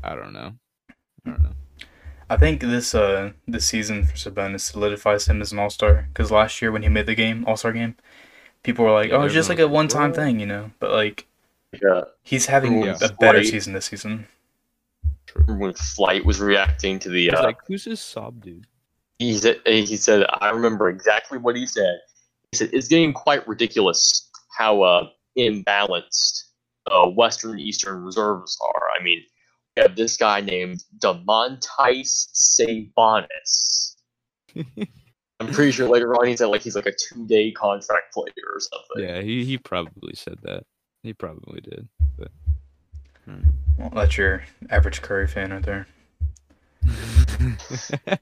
I 0.03 0.17
don't 0.17 0.33
know. 0.33 0.55
I 1.25 1.31
don't 1.31 1.43
know. 1.43 1.55
I 2.29 2.37
think 2.37 2.61
this 2.61 2.95
uh 2.95 3.33
this 3.47 3.67
season 3.67 4.05
for 4.05 4.15
Sabonis 4.15 4.61
solidifies 4.61 5.29
him 5.29 5.41
as 5.41 5.53
an 5.53 5.59
All 5.61 5.71
Star. 5.71 6.09
Because 6.13 6.33
last 6.33 6.61
year 6.61 6.73
when 6.73 6.83
he 6.83 6.89
made 6.89 7.07
the 7.07 7.15
game 7.15 7.45
All 7.47 7.57
Star 7.57 7.73
game, 7.73 7.97
people 8.65 8.85
were 8.85 8.93
like, 8.93 9.13
"Oh, 9.13 9.23
it's 9.23 9.35
just 9.35 9.49
like 9.49 9.59
a 9.61 9.69
one 9.69 9.89
time 9.89 10.13
thing," 10.13 10.41
you 10.41 10.47
know. 10.47 10.73
But 10.81 10.91
like 10.91 11.27
Yeah, 11.83 12.03
he's 12.23 12.47
having 12.47 12.83
Yeah. 12.83 12.97
a 13.03 13.13
better 13.15 13.39
Right. 13.39 13.47
season 13.47 13.73
this 13.75 13.87
season. 13.87 14.27
True. 15.27 15.45
when 15.55 15.73
Flight 15.75 16.25
was 16.25 16.41
reacting 16.41 16.99
to 16.99 17.09
the, 17.09 17.29
It's 17.29 17.39
uh, 17.39 17.45
like, 17.45 17.59
who's 17.69 17.85
this 17.85 18.01
sob 18.01 18.43
dude? 18.43 18.67
he 19.21 19.37
said, 19.39 19.61
he 19.65 19.97
said, 19.97 20.27
I 20.41 20.51
remember 20.51 20.89
exactly 20.89 21.39
what 21.39 21.55
he 21.55 21.67
said. 21.67 22.01
He 22.51 22.57
said 22.57 22.71
it's 22.73 22.89
getting 22.89 23.13
quite 23.13 23.47
ridiculous 23.47 24.29
how 24.59 24.83
uh, 24.83 25.09
imbalanced 25.39 26.45
uh, 26.91 27.07
Western 27.09 27.61
Eastern 27.61 28.03
reserves 28.03 28.59
are. 28.75 28.89
I 28.99 29.03
mean, 29.05 29.23
we 29.77 29.83
have 29.83 29.95
this 29.95 30.17
guy 30.17 30.41
named 30.41 30.83
Domantas 30.99 32.27
Sabonis. 32.35 33.95
I'm 34.57 35.47
pretty 35.53 35.71
sure 35.71 35.89
later 35.89 36.13
on 36.15 36.27
he 36.27 36.37
said 36.37 36.47
like 36.47 36.63
he's 36.63 36.75
like 36.75 36.87
a 36.87 36.93
two 36.93 37.25
day 37.27 37.53
contract 37.53 38.13
player 38.13 38.33
or 38.53 38.59
something. 38.61 39.09
Yeah, 39.09 39.23
he, 39.23 39.45
he 39.45 39.59
probably 39.59 40.15
said 40.15 40.39
that. 40.43 40.65
He 41.03 41.13
probably 41.13 41.61
did. 41.61 41.89
But 42.19 42.31
Well, 43.79 43.91
that's 43.95 44.17
your 44.17 44.45
average 44.69 45.03
Curry 45.03 45.27
fan 45.27 45.53
right 45.53 45.63
there. 45.63 45.87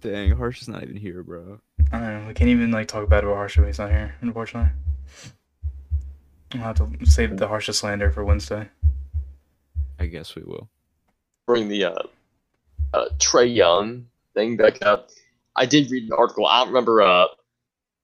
Dang, 0.00 0.30
Harsh 0.32 0.62
is 0.62 0.68
not 0.68 0.82
even 0.82 0.96
here, 0.96 1.22
bro. 1.22 1.58
I 1.92 1.98
don't 1.98 2.22
know. 2.22 2.28
We 2.28 2.34
can't 2.34 2.50
even 2.50 2.70
like 2.70 2.88
talk 2.88 3.08
bad 3.08 3.24
about 3.24 3.36
Harsha 3.36 3.60
when 3.60 3.68
he's 3.68 3.78
not 3.78 3.90
here. 3.90 4.14
Unfortunately, 4.20 4.70
I'll 6.54 6.60
have 6.60 6.76
to 6.76 7.06
save 7.06 7.36
the 7.36 7.48
Harsha 7.48 7.72
slander 7.72 8.10
for 8.10 8.24
Wednesday. 8.24 8.68
I 9.98 10.06
guess 10.06 10.34
we 10.34 10.42
will. 10.42 10.68
Bring 11.46 11.68
the 11.68 11.84
uh, 11.84 12.02
uh, 12.92 13.08
Trae 13.18 13.54
Young 13.54 14.06
thing 14.34 14.56
back 14.56 14.82
up. 14.82 15.10
I 15.54 15.66
did 15.66 15.90
read 15.90 16.04
an 16.04 16.12
article. 16.12 16.46
I 16.46 16.58
don't 16.60 16.68
remember 16.68 17.02
uh, 17.02 17.26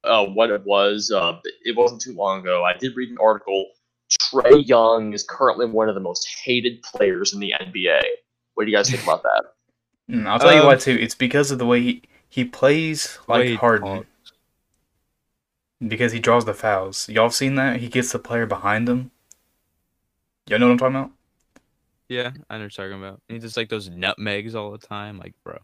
uh, 0.05 0.27
what 0.27 0.51
it 0.51 0.65
was. 0.65 1.11
Uh, 1.11 1.39
it 1.65 1.77
wasn't 1.77 2.01
too 2.01 2.15
long 2.15 2.41
ago. 2.41 2.65
I 2.65 2.77
did 2.79 2.97
read 2.97 3.11
an 3.11 3.19
article. 3.21 3.67
Trae 4.31 4.67
Young 4.67 5.13
is 5.15 5.23
currently 5.23 5.67
one 5.67 5.89
of 5.89 5.95
the 5.95 6.01
most 6.01 6.29
hated 6.45 6.83
players 6.83 7.33
in 7.33 7.41
the 7.41 7.55
NBA. 7.61 8.01
What 8.55 8.65
do 8.65 8.71
you 8.71 8.77
guys 8.77 8.91
think 8.91 9.03
about 9.03 9.23
that? 9.23 9.45
Mm, 10.11 10.27
I'll 10.27 10.39
tell 10.39 10.53
you 10.53 10.61
Um, 10.61 10.67
why 10.67 10.77
too. 10.77 10.99
It's 11.01 11.15
because 11.15 11.51
of 11.51 11.59
the 11.59 11.67
way 11.67 11.81
he 11.81 12.03
he 12.29 12.45
plays 12.45 13.19
like 13.29 13.41
Way 13.41 13.55
Harden. 13.55 13.97
talk- 13.99 14.07
Because 15.87 16.13
he 16.13 16.19
draws 16.21 16.45
the 16.45 16.55
fouls. 16.55 17.09
Y'all 17.09 17.31
seen 17.31 17.55
that? 17.57 17.79
He 17.81 17.89
gets 17.89 18.13
the 18.13 18.19
player 18.19 18.47
behind 18.47 18.89
him. 18.89 19.11
Y'all 20.47 20.59
know 20.59 20.67
what 20.67 20.73
I'm 20.73 20.79
talking 20.79 20.97
about? 20.97 21.11
Yeah, 22.09 22.31
I 22.51 22.59
know 22.59 22.65
what 22.65 22.77
you're 22.77 22.89
talking 22.89 23.03
about. 23.03 23.21
He 23.29 23.39
just 23.39 23.57
like 23.57 23.69
those 23.69 23.89
nutmegs 23.89 24.55
all 24.55 24.71
the 24.73 24.79
time, 24.79 25.19
like 25.19 25.35
bro. 25.45 25.59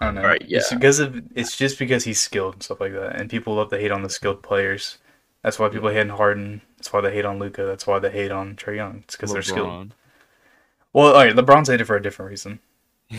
I 0.00 0.06
don't 0.06 0.14
know. 0.14 0.22
Right, 0.22 0.42
It's 0.42 0.70
yeah. 0.70 0.78
because 0.78 0.98
of 0.98 1.22
it's 1.34 1.56
just 1.56 1.78
because 1.78 2.04
he's 2.04 2.20
skilled 2.20 2.54
and 2.54 2.62
stuff 2.62 2.80
like 2.80 2.92
that, 2.92 3.20
and 3.20 3.28
people 3.28 3.54
love 3.54 3.70
to 3.70 3.78
hate 3.78 3.90
on 3.90 4.02
the 4.02 4.10
skilled 4.10 4.42
players. 4.42 4.98
That's 5.42 5.58
why 5.58 5.68
people 5.68 5.90
hate 5.90 6.00
on 6.00 6.08
Harden. 6.08 6.62
That's 6.78 6.92
why 6.92 7.02
they 7.02 7.12
hate 7.12 7.26
on 7.26 7.38
Luka. 7.38 7.64
That's 7.64 7.86
why 7.86 7.98
they 7.98 8.10
hate 8.10 8.30
on 8.30 8.56
Trae 8.56 8.76
Young. 8.76 9.02
It's 9.04 9.14
because 9.14 9.32
they're 9.32 9.42
skilled. 9.42 9.94
Well, 10.94 11.08
all 11.08 11.24
right, 11.24 11.34
LeBron's 11.34 11.68
hated 11.68 11.86
for 11.86 11.96
a 11.96 12.02
different 12.02 12.30
reason. 12.30 12.60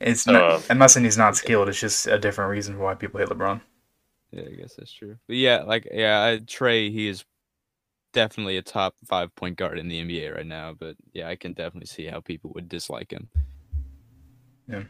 It's 0.00 0.26
not. 0.26 0.42
Uh, 0.42 0.60
I'm 0.68 0.78
not 0.78 0.90
saying 0.90 1.04
he's 1.04 1.16
not 1.16 1.36
skilled. 1.36 1.68
It's 1.68 1.80
just 1.80 2.06
a 2.06 2.18
different 2.18 2.50
reason 2.50 2.78
why 2.78 2.94
people 2.94 3.20
hate 3.20 3.28
LeBron. 3.28 3.60
Yeah, 4.32 4.42
I 4.42 4.54
guess 4.54 4.74
that's 4.74 4.92
true. 4.92 5.16
But 5.26 5.36
yeah, 5.36 5.62
like 5.62 5.88
yeah, 5.90 6.22
I, 6.22 6.38
Trae, 6.38 6.90
he 6.90 7.08
is 7.08 7.24
definitely 8.12 8.56
a 8.56 8.62
top 8.62 8.96
five 9.04 9.34
point 9.34 9.56
guard 9.56 9.78
in 9.78 9.88
the 9.88 10.04
NBA 10.04 10.34
right 10.34 10.46
now. 10.46 10.74
But 10.78 10.96
yeah, 11.12 11.28
I 11.28 11.36
can 11.36 11.52
definitely 11.52 11.86
see 11.86 12.06
how 12.06 12.20
people 12.20 12.50
would 12.54 12.68
dislike 12.68 13.12
him. 13.12 13.28
Yeah, 14.68 14.82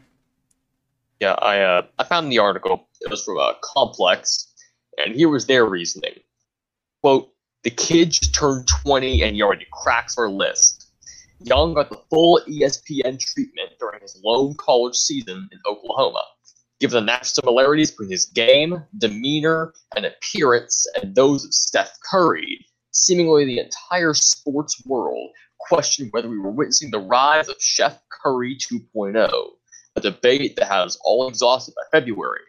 I 1.33 1.61
uh, 1.61 1.83
I 1.99 2.05
found 2.05 2.31
the 2.31 2.39
article. 2.39 2.89
It 3.01 3.11
was 3.11 3.25
from 3.25 3.39
uh, 3.39 3.53
Complex, 3.63 4.53
and 4.99 5.15
here 5.15 5.29
was 5.29 5.47
their 5.47 5.65
reasoning. 5.67 6.21
Quote: 7.03 7.33
The 7.63 7.71
kid 7.71 8.13
just 8.13 8.35
turned 8.35 8.69
20 8.69 9.23
and 9.23 9.37
he 9.37 9.43
already 9.43 9.67
cracks 9.73 10.17
our 10.19 10.29
list. 10.29 10.85
Young 11.41 11.75
got 11.75 11.91
the 11.91 12.01
full 12.11 12.41
ESPN 12.49 13.19
treatment 13.19 13.71
during 13.79 14.01
his 14.01 14.19
lone 14.25 14.55
college 14.55 14.97
season 14.97 15.49
in 15.53 15.59
Oklahoma. 15.67 16.23
Given 16.81 16.95
the 17.05 17.13
natural 17.13 17.43
similarities 17.43 17.91
between 17.91 18.11
his 18.11 18.27
game, 18.27 18.83
demeanor, 18.99 19.75
and 19.97 20.07
appearance 20.07 20.87
and 21.01 21.15
those 21.15 21.45
of 21.45 21.55
Steph 21.55 21.99
Curry, 22.11 22.67
seemingly 22.93 23.45
the 23.45 23.59
entire 23.59 24.15
sports 24.15 24.83
world 24.87 25.31
questioned 25.59 26.11
whether 26.13 26.29
we 26.29 26.39
were 26.39 26.51
witnessing 26.51 26.91
the 26.91 26.99
rise 26.99 27.49
of 27.49 27.57
Chef 27.61 28.01
Curry 28.11 28.57
2.0, 28.57 29.45
a 29.97 30.01
debate 30.01 30.57
that 30.57 30.67
has 30.67 30.99
all 31.05 31.29
exhausted 31.29 31.75
by 31.75 31.99
February. 31.99 32.41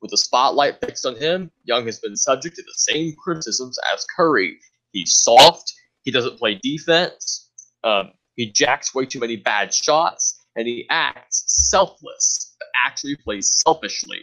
With 0.00 0.10
the 0.10 0.16
spotlight 0.16 0.80
fixed 0.80 1.06
on 1.06 1.16
him, 1.16 1.50
Young 1.64 1.86
has 1.86 1.98
been 1.98 2.16
subject 2.16 2.56
to 2.56 2.62
the 2.62 2.74
same 2.74 3.14
criticisms 3.16 3.78
as 3.92 4.06
Curry. 4.16 4.58
He's 4.92 5.16
soft, 5.22 5.72
he 6.02 6.10
doesn't 6.10 6.38
play 6.38 6.58
defense, 6.62 7.50
um, 7.84 8.12
he 8.36 8.50
jacks 8.52 8.94
way 8.94 9.04
too 9.04 9.18
many 9.18 9.36
bad 9.36 9.74
shots, 9.74 10.44
and 10.56 10.66
he 10.66 10.86
acts 10.90 11.44
selfless, 11.70 12.54
but 12.58 12.68
actually 12.86 13.16
plays 13.16 13.60
selfishly. 13.64 14.20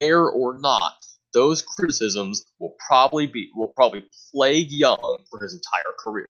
Fair 0.00 0.24
or 0.24 0.58
not, 0.58 0.94
those 1.32 1.62
criticisms 1.62 2.46
will 2.58 2.74
probably 2.86 3.26
be 3.26 3.50
will 3.54 3.72
probably 3.76 4.04
plague 4.32 4.70
Young 4.70 5.18
for 5.30 5.42
his 5.42 5.54
entire 5.54 5.94
career. 6.02 6.28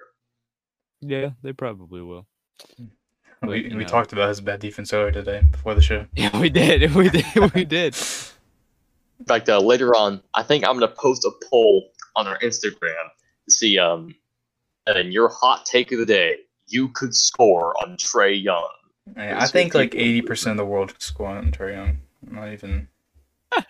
Yeah, 1.00 1.30
they 1.42 1.52
probably 1.52 2.02
will. 2.02 2.26
But, 3.40 3.50
we 3.50 3.70
you 3.70 3.76
we 3.76 3.84
talked 3.84 4.12
about 4.12 4.28
his 4.28 4.40
bad 4.40 4.60
defense 4.60 4.92
earlier 4.92 5.12
today 5.12 5.42
before 5.50 5.74
the 5.74 5.82
show. 5.82 6.06
Yeah, 6.14 6.38
we 6.38 6.48
did. 6.48 6.94
We 6.94 7.08
did. 7.08 7.54
We 7.54 7.64
did. 7.76 7.94
In 9.18 9.24
fact, 9.26 9.48
uh, 9.48 9.58
later 9.58 9.94
on, 9.94 10.22
I 10.34 10.42
think 10.42 10.66
I'm 10.66 10.74
gonna 10.74 10.88
post 10.88 11.24
a 11.24 11.30
poll 11.50 11.90
on 12.14 12.26
our 12.26 12.38
Instagram 12.38 13.04
to 13.44 13.50
see 13.50 13.78
um, 13.78 14.14
and 14.86 15.12
your 15.12 15.28
hot 15.28 15.66
take 15.66 15.92
of 15.92 15.98
the 15.98 16.06
day. 16.06 16.36
You 16.68 16.88
could 16.88 17.14
score 17.14 17.74
on 17.82 17.96
Trae 17.96 18.42
Young. 18.42 18.68
Yeah, 19.16 19.38
I 19.40 19.46
think 19.46 19.74
like 19.74 19.94
eighty 19.94 20.22
percent 20.22 20.52
of 20.52 20.66
the 20.66 20.70
world 20.70 20.92
could 20.92 21.02
score 21.02 21.28
on 21.28 21.52
Trae 21.52 21.74
Young. 21.74 21.98
Not 22.28 22.52
even. 22.52 22.88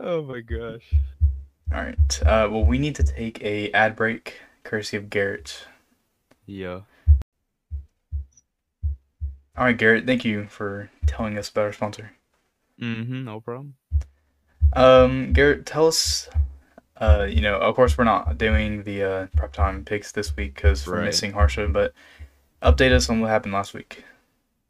Oh 0.00 0.22
my 0.22 0.40
gosh. 0.40 0.92
All 1.72 1.80
right. 1.80 2.22
Uh, 2.22 2.48
well, 2.50 2.64
we 2.64 2.78
need 2.78 2.96
to 2.96 3.04
take 3.04 3.40
a 3.42 3.70
ad 3.70 3.96
break, 3.96 4.40
courtesy 4.64 4.96
of 4.96 5.08
Garrett. 5.08 5.66
Yeah. 6.46 6.80
All 9.56 9.64
right, 9.64 9.76
Garrett. 9.76 10.06
Thank 10.06 10.24
you 10.24 10.46
for 10.48 10.90
telling 11.06 11.38
us 11.38 11.48
about 11.48 11.62
our 11.66 11.72
sponsor. 11.72 12.10
Mm-hmm. 12.80 13.24
No 13.24 13.40
problem. 13.40 13.74
Um, 14.72 15.32
Garrett, 15.32 15.66
tell 15.66 15.86
us. 15.86 16.28
Uh, 16.96 17.26
you 17.28 17.40
know, 17.40 17.56
of 17.58 17.74
course, 17.74 17.98
we're 17.98 18.04
not 18.04 18.38
doing 18.38 18.82
the 18.84 19.02
uh, 19.02 19.26
prep 19.36 19.52
time 19.52 19.84
picks 19.84 20.12
this 20.12 20.36
week 20.36 20.54
because 20.54 20.86
we're 20.86 20.96
Right. 20.98 21.06
missing 21.06 21.32
Harsha, 21.32 21.66
but 21.68 21.92
update 22.62 22.92
us 22.92 23.10
on 23.10 23.20
what 23.20 23.30
happened 23.30 23.52
last 23.52 23.74
week. 23.74 24.04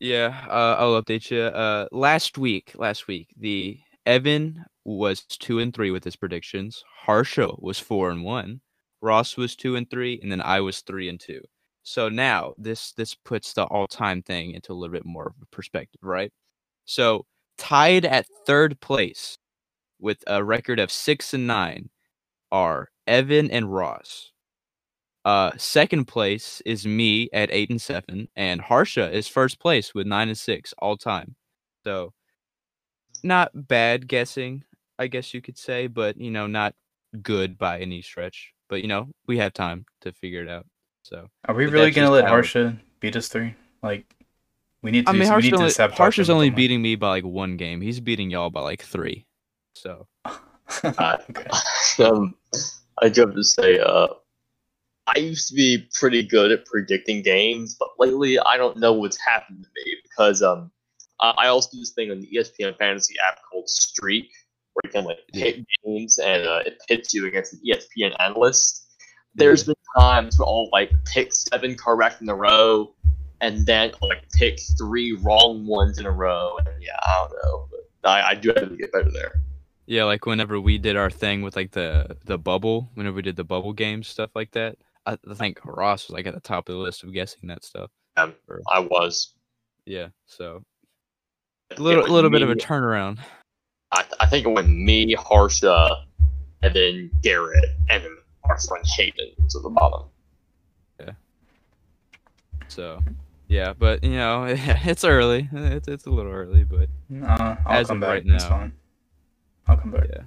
Yeah, 0.01 0.45
uh, 0.49 0.77
I'll 0.79 1.01
update 1.03 1.31
you. 1.31 1.41
Uh, 1.43 1.87
last 1.93 2.37
week, 2.39 2.73
last 2.77 3.07
week, 3.07 3.29
the 3.39 3.79
Evan 4.07 4.65
was 4.85 5.21
two 5.25 5.61
and 5.61 5.73
three 5.75 5.91
with 5.91 6.05
his 6.05 6.17
predictions. 6.17 6.83
Harsha 7.05 7.49
was 7.59 7.79
four 7.79 8.11
and 8.11 8.23
one. 8.25 8.61
Ross 9.01 9.37
was 9.37 9.55
two 9.55 9.77
and 9.77 9.89
three, 9.89 10.19
and 10.23 10.33
then 10.33 10.41
I 10.41 10.61
was 10.61 10.81
three 10.81 11.09
and 11.11 11.21
two. 11.21 11.43
So 11.85 12.09
now 12.09 12.55
this 12.59 12.93
this 12.93 13.15
puts 13.15 13.53
the 13.55 13.65
all 13.65 13.87
time 13.87 14.23
thing 14.23 14.53
into 14.53 14.73
a 14.73 14.75
little 14.75 14.93
bit 14.93 15.05
more 15.07 15.29
of 15.29 15.35
a 15.43 15.47
perspective, 15.47 16.01
right? 16.03 16.33
So 16.87 17.27
tied 17.59 18.05
at 18.07 18.27
third 18.47 18.81
place 18.81 19.39
with 20.01 20.25
a 20.27 20.45
record 20.45 20.81
of 20.81 20.91
six 20.93 21.35
and 21.35 21.47
nine 21.47 21.91
are 22.53 22.91
Evan 23.07 23.51
and 23.51 23.73
Ross. 23.75 24.33
Uh, 25.25 25.53
second 25.57 26.07
place 26.07 26.63
is 26.67 26.87
me 26.87 27.29
at 27.33 27.51
eight 27.53 27.71
and 27.71 27.81
seven, 27.81 28.29
and 28.37 28.61
Harsha 28.61 29.11
is 29.13 29.29
first 29.29 29.59
place 29.61 29.95
with 29.95 30.07
nine 30.07 30.29
and 30.29 30.39
six 30.39 30.75
all 30.79 30.97
time. 30.99 31.37
So, 31.85 32.13
not 33.23 33.51
bad 33.55 34.07
guessing, 34.09 34.65
I 34.99 35.07
guess 35.07 35.35
you 35.35 35.41
could 35.41 35.59
say, 35.59 35.87
but 35.87 36.17
you 36.19 36.31
know, 36.31 36.47
not 36.47 36.75
good 37.23 37.59
by 37.59 37.81
any 37.81 38.03
stretch. 38.03 38.53
But 38.69 38.83
you 38.83 38.89
know, 38.89 39.09
we 39.27 39.39
have 39.39 39.53
time 39.53 39.87
to 40.03 40.13
figure 40.13 40.43
it 40.43 40.49
out. 40.49 40.67
So, 41.05 41.29
Are 41.45 41.55
we 41.55 41.67
really 41.67 41.91
gonna 41.91 42.11
let 42.11 42.25
how- 42.25 42.31
Harsha 42.31 42.81
beat 42.99 43.15
us 43.15 43.29
three? 43.29 43.55
Like, 43.83 44.07
we 44.83 44.91
need 44.91 45.05
to. 45.05 45.11
I 45.11 45.13
mean, 45.13 45.21
we 45.21 45.27
Harsha 45.27 45.45
need 45.45 45.73
to 45.75 45.83
only, 45.85 45.95
Harsha's 45.95 46.31
only 46.31 46.49
beating 46.49 46.81
me 46.81 46.97
by 46.97 47.11
like 47.11 47.25
one 47.25 47.59
game. 47.59 47.83
He's 47.83 48.01
beating 48.01 48.31
y'all 48.31 48.49
by 48.49 48.63
like 48.63 48.83
three. 48.83 49.27
So, 49.75 50.07
okay. 50.85 51.47
um, 52.05 52.35
I 53.03 53.11
do 53.11 53.21
have 53.21 53.35
to 53.35 53.45
say, 53.45 53.79
uh, 53.81 54.09
I 55.07 55.19
used 55.19 55.49
to 55.49 55.55
be 55.55 55.87
pretty 55.93 56.23
good 56.23 56.51
at 56.51 56.65
predicting 56.65 57.21
games, 57.21 57.77
but 57.79 57.89
lately 57.99 58.39
I 58.39 58.57
don't 58.57 58.79
know 58.79 58.95
what's 58.95 59.21
happened 59.21 59.63
to 59.63 59.69
me 59.75 59.97
because 60.05 60.43
um, 60.43 60.71
I 61.21 61.35
I 61.37 61.47
also 61.49 61.69
do 61.73 61.81
this 61.81 61.93
thing 61.93 62.11
on 62.11 62.21
the 62.23 62.29
ESPN 62.35 62.79
fantasy 62.79 63.15
app 63.29 63.41
called 63.51 63.69
Streak, 63.69 64.31
where 64.73 64.81
you 64.85 64.91
can 64.91 65.05
like 65.05 65.19
pick 65.35 65.63
games 65.85 66.19
and 66.19 66.47
uh, 66.47 66.61
it 66.65 66.81
pits 66.89 67.13
you 67.13 67.27
against 67.27 67.53
an 67.53 67.61
ESPN 67.69 68.17
analyst. 68.21 68.84
There's 69.35 69.65
been 69.65 69.75
times 69.99 70.39
where 70.39 70.47
I'll 70.47 70.69
like 70.73 70.93
pick 71.05 71.33
seven 71.33 71.75
correct 71.75 72.23
in 72.23 72.29
a 72.29 72.35
row, 72.35 72.95
and 73.41 73.67
then 73.67 73.93
I'll, 74.03 74.09
like 74.09 74.29
pick 74.33 74.61
three 74.79 75.13
wrong 75.13 75.67
ones 75.67 75.99
in 75.99 76.07
a 76.07 76.11
row, 76.11 76.57
and 76.59 76.83
yeah, 76.83 76.97
I 77.03 77.27
don't 77.29 77.33
know, 77.43 77.69
but 77.71 78.09
I, 78.09 78.31
I 78.31 78.35
do 78.35 78.53
have 78.57 78.69
to 78.69 78.77
get 78.77 78.93
better 78.93 79.11
there. 79.11 79.41
Yeah, 79.87 80.05
like 80.05 80.25
whenever 80.25 80.61
we 80.61 80.79
did 80.79 80.97
our 80.97 81.11
thing 81.11 81.43
with 81.43 81.57
like 81.57 81.73
the 81.73 82.17
the 82.25 82.39
bubble, 82.39 82.91
whenever 82.95 83.17
we 83.17 83.23
did 83.23 83.37
the 83.37 83.45
bubble 83.45 83.73
games, 83.73 84.09
stuff 84.09 84.31
like 84.35 84.53
that. 84.53 84.77
I, 85.07 85.19
think 85.35 85.61
Ross 85.65 86.09
was 86.09 86.15
like 86.15 86.27
at 86.27 86.33
the 86.33 86.41
top 86.41 86.69
of 86.69 86.75
the 86.75 86.81
list 86.81 87.03
of 87.03 87.13
guessing 87.13 87.49
that 87.49 87.63
stuff. 87.63 87.91
Um, 88.17 88.35
Or- 88.49 88.63
I 88.73 88.81
was. 88.81 89.35
Yeah, 89.85 90.09
so 90.27 90.63
a 91.77 91.81
little 91.81 92.09
little 92.09 92.31
bit 92.31 92.43
of 92.43 92.51
a 92.51 92.55
turnaround. 92.55 93.19
I, 93.93 94.05
I 94.21 94.27
think 94.27 94.47
it 94.47 94.51
went 94.51 94.69
me, 94.69 95.13
Harsha, 95.15 96.05
and 96.63 96.75
then 96.75 97.11
Garrett, 97.23 97.67
and 97.91 98.03
then 98.03 98.17
our 98.49 98.59
friend 98.61 98.85
Hayden 98.97 99.31
to 99.51 99.59
the 99.61 99.69
bottom. 99.71 100.07
Yeah. 101.01 101.13
So 102.69 103.01
yeah, 103.49 103.73
but 103.79 104.03
you 104.05 104.13
know 104.17 104.45
it's 104.49 105.05
early. 105.05 105.49
It's 105.53 105.89
it's 105.89 106.07
a 106.07 106.11
little 106.11 106.33
early, 106.33 106.65
but 106.65 106.89
Uh, 107.23 107.57
I'll 107.67 107.81
As 107.81 107.89
come 107.89 107.99
of 107.99 108.01
back. 108.03 108.09
right 108.09 108.27
It's 108.27 108.45
now. 108.45 108.51
fine. 108.51 108.73
I'll 109.67 109.77
come 109.77 109.91
back. 109.93 110.07
yeah, 110.13 110.23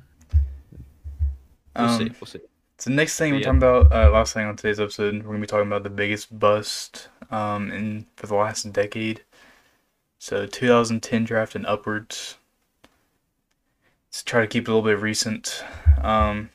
we'll 1.75 1.87
Um, 1.89 1.97
see. 1.99 2.05
We'll 2.19 2.25
see. 2.27 2.39
So 2.79 2.91
next 2.91 3.17
thing 3.17 3.33
we're 3.33 3.39
yeah. 3.39 3.45
talking 3.45 3.57
about, 3.57 3.91
uh, 3.91 4.11
last 4.11 4.33
thing 4.33 4.45
on 4.45 4.55
today's 4.55 4.79
episode, 4.79 5.15
we're 5.23 5.31
gonna 5.31 5.39
be 5.39 5.47
talking 5.47 5.67
about 5.67 5.83
the 5.83 5.89
biggest 5.89 6.37
bust 6.39 7.09
um 7.31 7.71
in 7.71 8.05
for 8.15 8.27
the 8.27 8.35
last 8.35 8.71
decade. 8.71 9.23
So 10.19 10.45
2010 10.47 11.23
draft 11.25 11.55
and 11.55 11.65
upwards. 11.65 12.37
Let's 14.09 14.23
try 14.23 14.41
to 14.41 14.47
keep 14.47 14.63
it 14.63 14.71
a 14.71 14.73
little 14.73 14.87
bit 14.87 14.99
recent. 14.99 15.63
Um, 16.01 16.49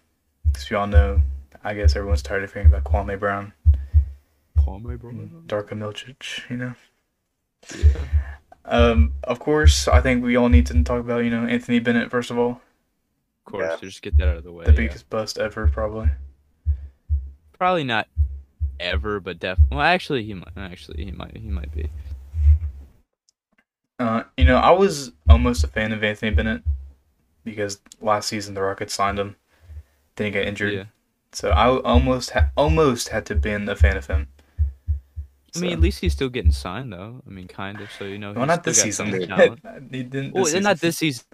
because 0.44 0.68
we 0.70 0.76
all 0.76 0.86
know, 0.88 1.22
I 1.64 1.74
guess 1.74 1.94
everyone's 1.96 2.22
tired 2.22 2.42
of 2.44 2.52
hearing 2.52 2.68
about 2.68 2.84
Kwame 2.84 3.18
Brown, 3.18 3.52
Kwame, 4.58 4.98
bro. 4.98 5.10
and 5.10 5.48
Darko 5.48 5.70
Milicic, 5.70 6.48
you 6.50 6.56
know. 6.56 6.74
Yeah. 7.76 7.86
Um, 8.64 9.14
of 9.24 9.38
course, 9.38 9.86
I 9.88 10.00
think 10.00 10.22
we 10.24 10.36
all 10.36 10.48
need 10.48 10.66
to 10.66 10.82
talk 10.84 11.00
about, 11.00 11.18
you 11.24 11.30
know, 11.30 11.46
Anthony 11.46 11.78
Bennett 11.80 12.10
first 12.10 12.30
of 12.30 12.38
all, 12.38 12.60
Of 13.46 13.52
course, 13.52 13.66
Yeah. 13.70 13.76
to 13.76 13.86
just 13.86 14.02
get 14.02 14.16
that 14.18 14.28
out 14.28 14.36
of 14.38 14.44
the 14.44 14.52
way. 14.52 14.64
the 14.64 14.70
yeah. 14.72 14.76
biggest 14.76 15.08
bust 15.10 15.38
ever, 15.38 15.66
probably. 15.68 16.10
Probably 17.58 17.84
not 17.84 18.08
ever, 18.80 19.20
but 19.20 19.38
definitely. 19.38 19.76
Well, 19.76 19.86
actually, 19.86 20.24
he 20.24 20.34
might. 20.34 20.48
Actually, 20.56 21.04
he 21.04 21.12
might. 21.12 21.36
He 21.36 21.48
might 21.48 21.72
be. 21.72 21.90
Uh, 23.98 24.24
you 24.36 24.44
know, 24.44 24.56
I 24.56 24.70
was 24.72 25.12
almost 25.28 25.62
a 25.62 25.68
fan 25.68 25.92
of 25.92 26.02
Anthony 26.02 26.32
Bennett 26.34 26.62
because 27.44 27.80
last 28.00 28.28
season 28.28 28.54
the 28.54 28.62
Rockets 28.62 28.94
signed 28.94 29.18
him, 29.18 29.36
then 30.16 30.26
he 30.26 30.30
got 30.32 30.44
injured. 30.44 30.72
Yeah. 30.72 30.84
So 31.32 31.50
I 31.50 31.78
almost 31.80 32.30
ha- 32.30 32.50
almost 32.56 33.08
had 33.08 33.26
to 33.26 33.34
been 33.34 33.68
a 33.68 33.76
fan 33.76 33.96
of 33.96 34.06
him. 34.06 34.28
I 35.54 35.58
mean, 35.60 35.72
at 35.72 35.80
least 35.80 36.00
he's 36.00 36.12
still 36.12 36.30
getting 36.30 36.52
signed, 36.52 36.92
though. 36.92 37.22
I 37.26 37.30
mean, 37.30 37.46
kind 37.46 37.80
of. 37.80 37.90
So 37.92 38.04
you 38.04 38.18
know. 38.18 38.32
well, 38.32 38.46
not 38.46 38.64
this 38.64 38.80
season. 38.80 39.08
he 39.90 40.02
didn't. 40.02 40.32
Well, 40.32 40.44
This 40.44 40.54
and 40.54 40.64
not 40.64 40.80
this 40.80 40.98
season, 40.98 41.24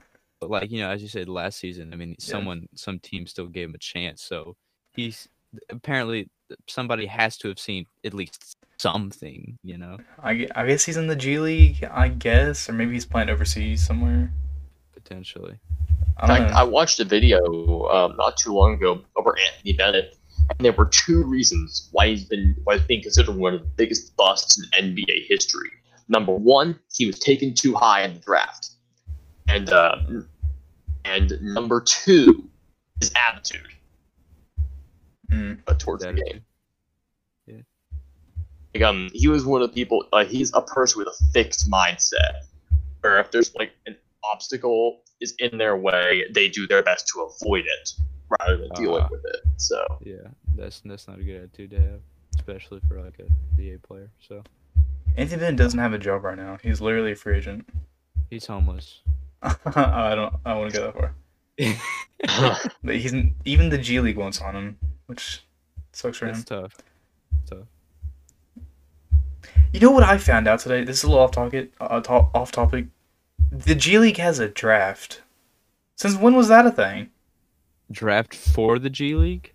but 0.41 0.51
like 0.51 0.71
you 0.71 0.81
know, 0.81 0.91
as 0.91 1.03
you 1.03 1.09
said, 1.09 1.29
last 1.29 1.59
season. 1.59 1.93
I 1.93 1.97
mean, 1.97 2.17
someone, 2.19 2.69
some 2.75 2.99
team 2.99 3.27
still 3.27 3.47
gave 3.47 3.69
him 3.69 3.75
a 3.75 3.79
chance. 3.79 4.23
So 4.23 4.57
he's 4.95 5.29
apparently 5.71 6.29
somebody 6.67 7.07
has 7.07 7.37
to 7.39 7.49
have 7.49 7.59
seen 7.61 7.87
at 8.05 8.13
least 8.13 8.57
something. 8.79 9.57
You 9.63 9.79
know, 9.79 9.99
I, 10.23 10.49
I 10.55 10.67
guess 10.67 10.85
he's 10.85 10.97
in 10.97 11.07
the 11.07 11.17
G 11.17 11.39
League. 11.39 11.87
I 11.89 12.09
guess, 12.09 12.69
or 12.69 12.73
maybe 12.73 12.95
he's 12.95 13.07
playing 13.07 13.31
overseas 13.31 13.87
somewhere. 13.87 14.33
potentially. 14.95 15.61
I 16.19 16.25
In 16.25 16.29
fact, 16.29 16.51
know. 16.53 16.59
I 16.59 16.63
watched 16.65 17.01
a 17.01 17.05
video 17.05 17.89
um, 17.89 18.17
not 18.17 18.37
too 18.37 18.53
long 18.53 18.75
ago 18.75 19.03
over 19.17 19.37
Anthony 19.39 19.73
Bennett, 19.73 20.17
and 20.49 20.65
there 20.65 20.73
were 20.73 20.87
two 20.87 21.25
reasons 21.25 21.89
why 21.93 22.09
he's 22.09 22.25
been 22.25 22.57
why 22.65 22.79
he's 22.79 22.87
being 22.87 23.03
considered 23.03 23.37
one 23.37 23.55
of 23.55 23.61
the 23.61 23.67
biggest 23.67 24.17
busts 24.17 24.61
in 24.79 24.95
NBA 24.95 25.27
history. 25.29 25.71
Number 26.09 26.33
one, 26.33 26.79
he 26.93 27.07
was 27.07 27.19
taken 27.19 27.55
too 27.55 27.75
high 27.75 28.03
in 28.03 28.15
the 28.15 28.21
draft, 28.21 28.71
and 29.49 29.71
uh, 29.71 29.97
and 31.05 31.33
number 31.41 31.81
two, 31.81 32.49
his 33.01 33.13
attitude. 33.29 33.69
Mm. 35.31 35.59
uh, 35.67 35.75
towards 35.75 36.05
the 36.05 36.13
That 36.13 36.25
game. 36.25 36.45
Yeah. 37.47 37.57
Like, 38.75 38.83
um, 38.83 39.11
he 39.13 39.29
was 39.29 39.45
one 39.45 39.61
of 39.61 39.69
the 39.69 39.75
people. 39.75 40.07
Uh, 40.13 40.25
he's 40.25 40.53
a 40.55 40.63
person 40.63 41.01
with 41.01 41.09
a 41.09 41.25
fixed 41.33 41.71
mindset, 41.71 42.47
where 43.01 43.21
if 43.21 43.31
there's 43.31 43.55
like 43.55 43.73
an 43.87 43.97
obstacle 44.25 45.03
is 45.21 45.35
in 45.39 45.59
their 45.59 45.77
way, 45.77 46.25
they 46.33 46.49
do 46.49 46.67
their 46.67 46.83
best 46.83 47.09
to 47.15 47.21
avoid 47.23 47.65
it 47.67 47.91
rather 48.41 48.57
than 48.59 48.69
dealing 48.75 49.03
Uh-huh. 49.03 49.09
with 49.11 49.25
it. 49.35 49.41
So 49.57 49.85
Yeah, 50.03 50.29
that's 50.57 50.81
that's 50.85 51.09
not 51.09 51.19
a 51.19 51.23
good 51.25 51.37
attitude 51.37 51.71
to 51.71 51.81
have, 51.81 52.01
especially 52.37 52.81
for 52.89 53.01
like 53.03 53.19
a 53.19 53.25
VA 53.57 53.79
player. 53.79 54.11
So 54.21 54.43
Anthony 55.17 55.41
Bennett 55.41 55.57
doesn't 55.57 55.79
have 55.79 55.93
a 55.93 55.99
job 55.99 56.23
right 56.25 56.37
now. 56.37 56.59
He's 56.63 56.81
literally 56.81 57.13
a 57.13 57.17
free 57.17 57.37
agent. 57.39 57.69
he's 58.31 58.47
homeless. 58.47 59.01
I 59.43 60.15
don't. 60.15 60.35
I 60.45 60.51
don't 60.53 60.59
want 60.61 60.73
to 60.75 60.79
go 60.79 60.85
that 60.87 60.95
far. 60.95 61.15
But 62.85 62.97
he's 62.97 63.15
even 63.45 63.69
the 63.69 63.79
G 63.79 64.01
League 64.01 64.17
won't 64.17 64.35
sign 64.35 64.55
him, 64.55 64.79
which 65.07 65.45
sucks 65.93 66.19
for 66.19 66.27
him. 66.27 66.43
Tough. 66.43 66.75
Tough. 67.49 67.67
You 69.73 69.81
know 69.81 69.91
what 69.91 70.03
I 70.03 70.19
found 70.19 70.49
out 70.49 70.61
today? 70.61 70.83
This 70.85 70.99
is 70.99 71.05
a 71.05 71.09
little 71.09 71.23
off 71.25 71.31
topic. 71.33 71.73
Uh, 71.81 72.01
to- 72.01 72.13
off 72.35 72.51
topic. 72.53 72.87
The 73.65 73.75
G 73.75 73.99
League 73.99 74.17
has 74.19 74.39
a 74.39 74.49
draft. 74.49 75.23
Since 75.97 76.17
when 76.17 76.35
was 76.35 76.49
that 76.49 76.67
a 76.67 76.71
thing? 76.71 77.11
Draft 77.91 78.35
for 78.35 78.79
the 78.79 78.91
G 78.91 79.15
League. 79.15 79.53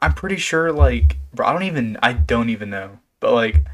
I'm 0.00 0.14
pretty 0.14 0.36
sure. 0.36 0.72
Like, 0.72 1.16
bro, 1.34 1.46
I 1.46 1.52
don't 1.52 1.62
even. 1.64 1.96
I 2.02 2.12
don't 2.12 2.50
even 2.50 2.70
know. 2.70 2.98
But 3.20 3.32
like, 3.32 3.64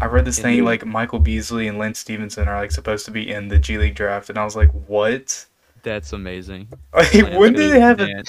I 0.00 0.06
read 0.06 0.24
this 0.24 0.38
thing 0.38 0.54
Indeed. 0.54 0.64
like 0.66 0.86
Michael 0.86 1.18
Beasley 1.18 1.68
and 1.68 1.78
Lance 1.78 1.98
Stephenson 1.98 2.48
are 2.48 2.56
like 2.60 2.70
supposed 2.72 3.04
to 3.06 3.10
be 3.10 3.30
in 3.30 3.48
the 3.48 3.58
G 3.58 3.78
League 3.78 3.94
draft, 3.94 4.30
and 4.30 4.38
I 4.38 4.44
was 4.44 4.56
like, 4.56 4.70
what? 4.88 5.44
That's 5.82 6.12
amazing. 6.12 6.68
Like, 6.94 7.14
Lance 7.14 7.36
when 7.36 7.52
did 7.52 7.70
they 7.72 7.80
have 7.80 8.00
a 8.00 8.24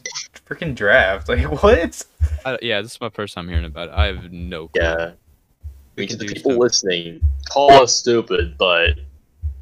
freaking 0.47 0.75
draft? 0.75 1.29
Like, 1.29 1.43
what? 1.63 2.05
I, 2.45 2.57
yeah, 2.61 2.81
this 2.81 2.93
is 2.93 3.01
my 3.01 3.09
first 3.09 3.33
time 3.33 3.47
hearing 3.49 3.65
about 3.65 3.89
it. 3.89 3.93
I 3.95 4.07
have 4.07 4.31
no 4.31 4.67
clue. 4.67 4.81
yeah, 4.83 5.11
I 5.11 5.99
mean, 5.99 6.09
the 6.17 6.25
people 6.25 6.51
some- 6.51 6.59
listening, 6.59 7.21
call 7.49 7.71
us 7.71 7.95
stupid, 7.95 8.55
but 8.57 8.99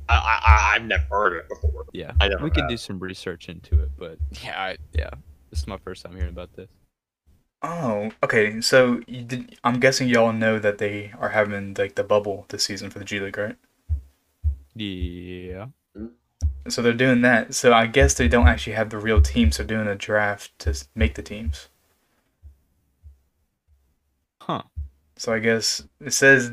I, 0.09 0.15
I, 0.15 0.41
I 0.45 0.75
I've 0.75 0.83
never 0.83 1.05
heard 1.09 1.33
of 1.33 1.39
it 1.39 1.49
before. 1.49 1.85
Yeah, 1.93 2.11
I 2.19 2.27
never 2.27 2.43
we 2.43 2.49
could 2.49 2.61
have. 2.61 2.69
do 2.69 2.77
some 2.77 2.99
research 2.99 3.49
into 3.49 3.81
it, 3.81 3.91
but 3.97 4.17
yeah, 4.43 4.59
I, 4.59 4.77
yeah, 4.93 5.09
this 5.49 5.59
is 5.59 5.67
my 5.67 5.77
first 5.77 6.03
time 6.03 6.15
hearing 6.15 6.29
about 6.29 6.53
this. 6.55 6.69
Oh, 7.63 8.11
okay. 8.23 8.61
So 8.61 9.01
you 9.07 9.23
did, 9.23 9.57
I'm 9.63 9.79
guessing 9.79 10.07
y'all 10.07 10.31
know 10.31 10.59
that 10.59 10.77
they 10.77 11.11
are 11.19 11.29
having 11.29 11.75
like 11.77 11.95
the 11.95 12.03
bubble 12.03 12.45
this 12.49 12.63
season 12.63 12.89
for 12.89 12.99
the 12.99 13.05
G 13.05 13.19
League, 13.19 13.37
right? 13.37 13.55
Yeah. 14.75 15.67
So 16.69 16.81
they're 16.81 16.93
doing 16.93 17.21
that. 17.21 17.55
So 17.55 17.73
I 17.73 17.87
guess 17.87 18.13
they 18.13 18.27
don't 18.27 18.47
actually 18.47 18.73
have 18.73 18.89
the 18.89 18.99
real 18.99 19.21
teams. 19.21 19.57
They're 19.57 19.65
doing 19.65 19.87
a 19.87 19.95
draft 19.95 20.57
to 20.59 20.75
make 20.93 21.15
the 21.15 21.23
teams. 21.23 21.69
Huh. 24.41 24.63
So 25.15 25.33
I 25.33 25.39
guess 25.39 25.83
it 25.99 26.13
says 26.13 26.51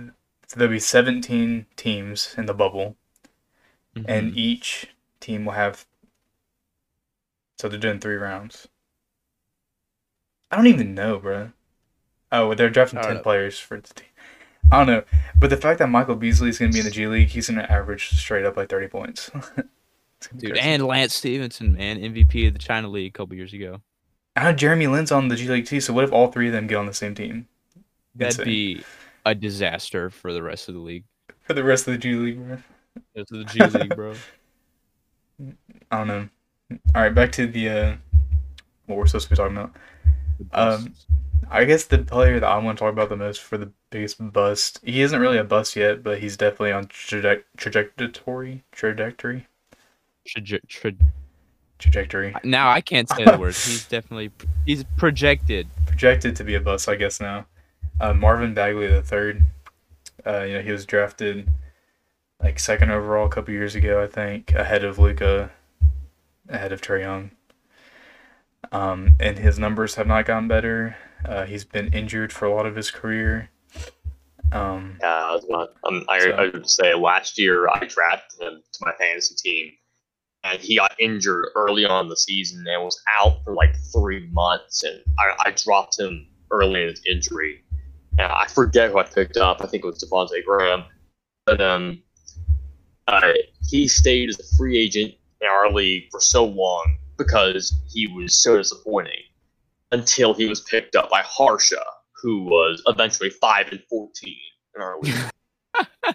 there'll 0.56 0.72
be 0.72 0.80
17 0.80 1.66
teams 1.76 2.34
in 2.38 2.46
the 2.46 2.54
bubble, 2.54 2.96
and 4.06 4.32
Mhm. 4.32 4.36
each 4.36 4.86
team 5.20 5.44
will 5.44 5.52
have. 5.52 5.86
So 7.58 7.68
they're 7.68 7.78
doing 7.78 8.00
three 8.00 8.16
rounds. 8.16 8.68
I 10.50 10.56
don't 10.56 10.66
even 10.66 10.94
know, 10.94 11.18
bro. 11.18 11.52
Oh, 12.32 12.54
they're 12.54 12.70
drafting 12.70 13.00
10 13.00 13.14
know. 13.16 13.22
players 13.22 13.58
for 13.58 13.80
the 13.80 13.92
team. 13.94 14.08
I 14.72 14.78
don't 14.78 14.86
know. 14.86 15.04
But 15.36 15.50
the 15.50 15.56
fact 15.56 15.78
that 15.78 15.88
Michael 15.88 16.16
Beasley 16.16 16.48
is 16.48 16.58
going 16.58 16.70
to 16.70 16.74
be 16.74 16.80
in 16.80 16.84
the 16.84 16.90
G 16.90 17.06
League, 17.06 17.28
he's 17.28 17.48
going 17.48 17.60
to 17.60 17.70
average 17.70 18.10
straight 18.10 18.44
up 18.44 18.56
like 18.56 18.68
30 18.68 18.88
points. 18.88 19.30
It's 20.18 20.28
gonna 20.28 20.40
be 20.40 20.46
dude, 20.46 20.54
crazy. 20.56 20.68
and 20.70 20.86
Lance 20.86 21.12
Stephenson, 21.14 21.74
man, 21.74 21.98
MVP 21.98 22.46
of 22.46 22.54
the 22.54 22.58
China 22.58 22.88
League 22.88 23.14
a 23.14 23.18
couple 23.18 23.36
years 23.36 23.52
ago. 23.52 23.82
I 24.36 24.44
know 24.44 24.52
Jeremy 24.54 24.86
Lin's 24.86 25.12
on 25.12 25.28
the 25.28 25.36
G 25.36 25.46
League 25.48 25.66
too, 25.66 25.82
so 25.82 25.92
what 25.92 26.02
if 26.04 26.12
all 26.12 26.32
three 26.32 26.46
of 26.46 26.54
them 26.54 26.66
get 26.66 26.76
on 26.76 26.86
the 26.86 26.94
same 26.94 27.14
team? 27.14 27.46
That'd 28.14 28.38
Insane. 28.38 28.44
be 28.46 28.84
a 29.26 29.34
disaster 29.34 30.08
for 30.08 30.32
the 30.32 30.42
rest 30.42 30.68
of 30.70 30.74
the 30.76 30.80
league. 30.80 31.04
For 31.42 31.52
the 31.52 31.62
rest 31.62 31.86
of 31.86 31.92
the 31.92 31.98
G 31.98 32.14
League, 32.14 32.38
bro. 32.38 32.56
Of 33.16 33.26
the 33.28 33.44
G 33.44 33.64
League, 33.78 33.94
bro. 33.96 34.14
I 35.90 35.98
don't 35.98 36.08
know. 36.08 36.28
Alright, 36.94 37.14
back 37.14 37.32
to 37.32 37.46
the, 37.46 37.68
uh, 37.68 37.96
what 38.86 38.98
we're 38.98 39.06
supposed 39.06 39.28
to 39.28 39.30
be 39.30 39.36
talking 39.36 39.56
about. 39.56 39.72
Um. 40.52 40.94
I 41.50 41.64
guess 41.64 41.84
the 41.84 41.98
player 41.98 42.40
that 42.40 42.48
I 42.48 42.56
want 42.58 42.78
to 42.78 42.82
talk 42.84 42.92
about 42.92 43.10
the 43.10 43.16
most 43.16 43.42
for 43.42 43.58
the 43.58 43.70
biggest 43.90 44.16
bust, 44.32 44.80
he 44.82 45.02
isn't 45.02 45.20
really 45.20 45.36
a 45.36 45.44
bust 45.44 45.76
yet, 45.76 46.02
but 46.02 46.18
he's 46.18 46.36
definitely 46.38 46.72
on 46.72 46.86
traje- 46.86 47.42
trajectory, 47.58 48.64
trajectory, 48.72 49.46
Traje- 50.26 50.66
tra- 50.66 50.92
trajectory. 51.78 52.34
now 52.44 52.70
I 52.70 52.80
can't 52.80 53.08
say 53.10 53.24
the 53.24 53.36
word. 53.38 53.54
He's 53.54 53.84
definitely 53.86 54.30
he's 54.64 54.84
projected. 54.96 55.68
Projected 55.86 56.34
to 56.36 56.44
be 56.44 56.54
a 56.54 56.60
bust, 56.60 56.88
I 56.88 56.94
guess 56.96 57.20
now. 57.20 57.46
Uh, 58.00 58.14
Marvin 58.14 58.54
Bagley 58.54 58.86
the 58.88 59.02
third. 59.02 59.42
Uh, 60.26 60.44
you 60.44 60.54
know, 60.54 60.62
he 60.62 60.72
was 60.72 60.86
drafted 60.86 61.46
like 62.42 62.58
second 62.58 62.90
overall 62.90 63.26
a 63.26 63.30
couple 63.30 63.52
years 63.54 63.74
ago, 63.74 64.02
I 64.02 64.06
think, 64.06 64.52
ahead 64.52 64.84
of 64.84 64.98
Luka, 64.98 65.50
ahead 66.48 66.72
of 66.72 66.80
Trae 66.80 67.00
Young. 67.00 67.30
Um, 68.72 69.16
and 69.20 69.38
his 69.38 69.58
numbers 69.58 69.94
have 69.94 70.06
not 70.06 70.26
gotten 70.26 70.48
better. 70.48 70.96
Uh, 71.24 71.44
he's 71.44 71.64
been 71.64 71.92
injured 71.92 72.32
for 72.32 72.46
a 72.46 72.54
lot 72.54 72.66
of 72.66 72.76
his 72.76 72.90
career. 72.90 73.50
Um, 74.52 74.98
Yeah, 75.00 75.08
I 75.26 75.32
was 75.34 75.44
about, 75.44 75.74
um, 75.84 76.04
I, 76.08 76.18
So- 76.20 76.30
I 76.32 76.42
would 76.48 76.68
say 76.68 76.94
last 76.94 77.38
year 77.38 77.68
I 77.68 77.78
drafted 77.86 78.40
him 78.40 78.62
to 78.72 78.78
my 78.82 78.92
fantasy 78.98 79.34
team, 79.36 79.72
and 80.42 80.58
he 80.60 80.76
got 80.76 80.94
injured 80.98 81.48
early 81.56 81.84
on 81.84 82.06
in 82.06 82.08
the 82.10 82.16
season 82.16 82.64
and 82.66 82.82
was 82.82 83.00
out 83.18 83.42
for 83.44 83.54
like 83.54 83.74
three 83.92 84.28
months, 84.32 84.82
and 84.82 85.00
I, 85.18 85.34
I 85.46 85.50
dropped 85.52 85.98
him 85.98 86.26
early 86.50 86.82
in 86.82 86.88
his 86.88 87.02
injury. 87.10 87.62
And 88.18 88.30
I 88.30 88.46
forget 88.46 88.90
who 88.92 88.98
I 88.98 89.02
picked 89.04 89.36
up. 89.36 89.58
I 89.60 89.66
think 89.66 89.82
it 89.84 89.86
was 89.86 90.02
Devonte' 90.04 90.44
Graham, 90.44 90.84
but 91.46 91.60
um, 91.60 92.00
uh, 93.08 93.32
he 93.68 93.86
stayed 93.88 94.28
as 94.28 94.38
a 94.40 94.56
free 94.56 94.78
agent 94.78 95.14
in 95.40 95.48
our 95.48 95.70
league 95.70 96.04
for 96.10 96.20
so 96.20 96.44
long 96.44 96.96
because 97.16 97.74
he 97.88 98.06
was 98.08 98.42
so 98.42 98.56
disappointing 98.56 99.20
until 99.92 100.34
he 100.34 100.46
was 100.46 100.60
picked 100.62 100.96
up 100.96 101.10
by 101.10 101.22
Harsha, 101.24 101.82
who 102.22 102.44
was 102.44 102.82
eventually 102.86 103.30
five 103.30 103.68
and 103.68 103.80
fourteen 103.88 104.36
in 104.74 104.82
our 104.82 104.98
league. 105.00 105.14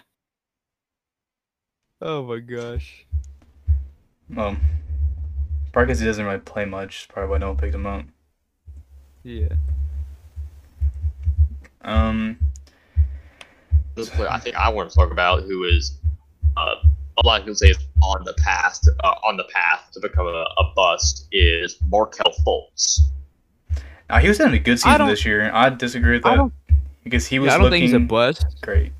Oh 2.02 2.22
my 2.22 2.38
gosh. 2.38 3.04
well, 4.34 4.56
probably 5.70 5.86
because 5.86 6.00
he 6.00 6.06
doesn't 6.06 6.24
really 6.24 6.38
play 6.38 6.64
much. 6.64 7.02
is 7.02 7.06
Probably 7.06 7.30
why 7.30 7.36
no 7.38 7.48
one 7.48 7.58
picked 7.58 7.74
him 7.74 7.86
up. 7.86 8.04
Yeah. 9.22 9.48
Um, 11.82 12.38
This 13.96 14.08
player 14.08 14.30
I 14.30 14.38
think 14.38 14.56
I 14.56 14.70
want 14.70 14.88
to 14.88 14.96
talk 14.96 15.10
about, 15.12 15.42
who 15.42 15.64
is 15.64 15.99
uh, 16.56 16.74
a 17.18 17.26
lot 17.26 17.40
of 17.40 17.44
people 17.44 17.54
say 17.54 17.68
is 17.68 17.78
on 18.02 18.24
the 18.24 18.34
path 18.34 18.80
uh, 19.04 19.14
on 19.24 19.36
the 19.36 19.44
path 19.44 19.90
to 19.92 20.00
become 20.00 20.26
a, 20.26 20.46
a 20.58 20.72
bust, 20.74 21.26
is 21.32 21.76
Markelle 21.88 22.34
Fultz. 22.46 23.00
now 24.08 24.18
he 24.18 24.28
was 24.28 24.38
having 24.38 24.54
a 24.54 24.58
good 24.58 24.78
season 24.80 25.06
this 25.06 25.24
year. 25.24 25.50
I 25.52 25.70
disagree 25.70 26.14
with 26.14 26.22
that 26.24 26.36
don't, 26.36 26.52
because 27.04 27.26
he 27.26 27.38
was 27.38 27.48
yeah, 27.48 27.54
I 27.54 27.58
don't 27.58 27.64
looking 27.64 27.82
think 27.82 27.84
he's 27.84 27.94
a 27.94 28.00
bust. 28.00 28.46
great. 28.62 28.92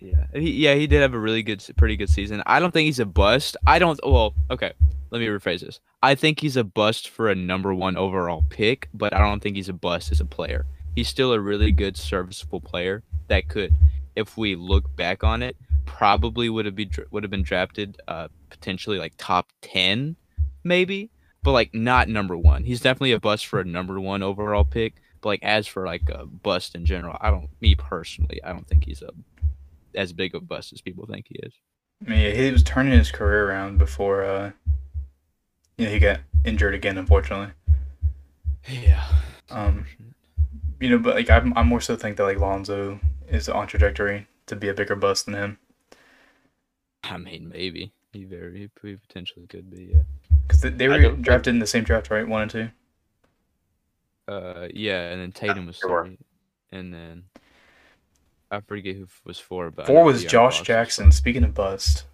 Yeah, 0.00 0.26
he, 0.32 0.52
yeah, 0.52 0.74
he 0.74 0.86
did 0.86 1.02
have 1.02 1.14
a 1.14 1.18
really 1.18 1.42
good, 1.42 1.64
pretty 1.76 1.96
good 1.96 2.08
season. 2.08 2.42
I 2.46 2.60
don't 2.60 2.70
think 2.70 2.86
he's 2.86 3.00
a 3.00 3.06
bust. 3.06 3.56
I 3.66 3.78
don't. 3.78 3.98
Well, 4.06 4.32
okay, 4.50 4.72
let 5.10 5.18
me 5.18 5.26
rephrase 5.26 5.60
this. 5.60 5.80
I 6.02 6.14
think 6.14 6.40
he's 6.40 6.56
a 6.56 6.64
bust 6.64 7.08
for 7.08 7.28
a 7.28 7.34
number 7.34 7.74
one 7.74 7.96
overall 7.96 8.44
pick, 8.48 8.88
but 8.94 9.12
I 9.12 9.18
don't 9.18 9.40
think 9.40 9.56
he's 9.56 9.68
a 9.68 9.72
bust 9.72 10.12
as 10.12 10.20
a 10.20 10.24
player. 10.24 10.66
He's 10.94 11.08
still 11.08 11.32
a 11.32 11.40
really 11.40 11.72
good, 11.72 11.96
serviceable 11.96 12.60
player 12.60 13.02
that 13.26 13.48
could, 13.48 13.74
if 14.14 14.36
we 14.36 14.54
look 14.54 14.94
back 14.96 15.24
on 15.24 15.42
it, 15.42 15.56
probably 15.88 16.48
would 16.48 16.66
have 16.66 16.76
been 16.76 16.90
would 17.10 17.22
have 17.24 17.30
been 17.30 17.42
drafted, 17.42 18.00
uh, 18.06 18.28
potentially 18.50 18.98
like 18.98 19.14
top 19.16 19.50
ten, 19.62 20.16
maybe, 20.62 21.10
but 21.42 21.52
like 21.52 21.74
not 21.74 22.08
number 22.08 22.36
one. 22.36 22.62
He's 22.64 22.80
definitely 22.80 23.12
a 23.12 23.20
bust 23.20 23.46
for 23.46 23.60
a 23.60 23.64
number 23.64 23.98
one 23.98 24.22
overall 24.22 24.64
pick. 24.64 24.94
But 25.20 25.30
like 25.30 25.42
as 25.42 25.66
for 25.66 25.86
like 25.86 26.08
a 26.10 26.26
bust 26.26 26.74
in 26.74 26.84
general, 26.84 27.16
I 27.20 27.30
don't. 27.30 27.48
Me 27.60 27.74
personally, 27.74 28.40
I 28.44 28.52
don't 28.52 28.68
think 28.68 28.84
he's 28.84 29.02
a 29.02 29.10
as 29.94 30.12
big 30.12 30.34
of 30.34 30.42
a 30.42 30.44
bust 30.44 30.72
as 30.72 30.80
people 30.80 31.06
think 31.06 31.26
he 31.28 31.36
is. 31.42 31.52
I 32.06 32.10
mean, 32.10 32.20
yeah, 32.20 32.30
he 32.30 32.50
was 32.52 32.62
turning 32.62 32.92
his 32.92 33.10
career 33.10 33.48
around 33.48 33.78
before, 33.78 34.22
uh, 34.22 34.52
you 35.76 35.86
know, 35.86 35.90
he 35.90 35.98
got 35.98 36.20
injured 36.44 36.74
again, 36.74 36.96
unfortunately. 36.96 37.52
Yeah. 38.68 39.04
Um, 39.50 39.86
you 40.78 40.90
know, 40.90 40.98
but 40.98 41.16
like 41.16 41.28
I'm, 41.28 41.52
I'm 41.56 41.66
more 41.66 41.80
so 41.80 41.96
think 41.96 42.16
that 42.18 42.22
like 42.22 42.38
Lonzo 42.38 43.00
is 43.28 43.48
on 43.48 43.66
trajectory 43.66 44.28
to 44.46 44.54
be 44.54 44.68
a 44.68 44.74
bigger 44.74 44.94
bust 44.94 45.26
than 45.26 45.34
him 45.34 45.58
I 47.04 47.16
mean, 47.16 47.48
maybe 47.48 47.92
he 48.12 48.24
very 48.24 48.70
he 48.82 48.96
potentially 48.96 49.46
could 49.46 49.70
be. 49.70 49.90
Yeah. 49.94 50.02
because 50.46 50.60
they, 50.62 50.70
they 50.70 50.88
were 50.88 50.98
don't 51.00 51.12
think- 51.14 51.24
drafted 51.24 51.54
in 51.54 51.60
the 51.60 51.66
same 51.66 51.84
draft, 51.84 52.10
right? 52.10 52.26
One 52.26 52.42
and 52.42 52.50
two. 52.50 52.68
Uh, 54.26 54.68
yeah, 54.74 55.10
and 55.10 55.20
then 55.20 55.32
Tatum 55.32 55.66
was 55.66 55.76
sure. 55.76 56.04
three, 56.04 56.18
and 56.70 56.92
then 56.92 57.24
I 58.50 58.60
forget 58.60 58.96
who 58.96 59.06
was 59.24 59.38
four. 59.38 59.70
But 59.70 59.86
Four 59.86 60.04
was 60.04 60.22
Josh 60.24 60.54
Fox 60.56 60.58
was 60.60 60.66
Jackson. 60.66 61.12
Speaking 61.12 61.44
of 61.44 61.54
bust. 61.54 62.04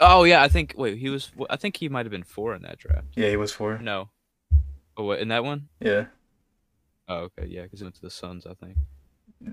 Oh 0.00 0.24
yeah, 0.24 0.42
I 0.42 0.48
think. 0.48 0.74
Wait, 0.76 0.98
he 0.98 1.08
was. 1.08 1.32
I 1.48 1.56
think 1.56 1.76
he 1.78 1.88
might 1.88 2.04
have 2.04 2.10
been 2.10 2.24
four 2.24 2.54
in 2.54 2.62
that 2.62 2.78
draft. 2.78 3.06
yeah, 3.14 3.30
he 3.30 3.36
was 3.36 3.52
four. 3.52 3.78
No. 3.78 4.10
Oh, 4.98 5.04
what 5.04 5.20
in 5.20 5.28
that 5.28 5.44
one? 5.44 5.68
Yeah, 5.80 6.06
Oh, 7.08 7.28
okay, 7.38 7.46
yeah, 7.46 7.62
because 7.62 7.80
he 7.80 7.84
went 7.84 7.94
to 7.96 8.00
the 8.02 8.10
Suns, 8.10 8.46
I 8.46 8.54
think. 8.54 8.76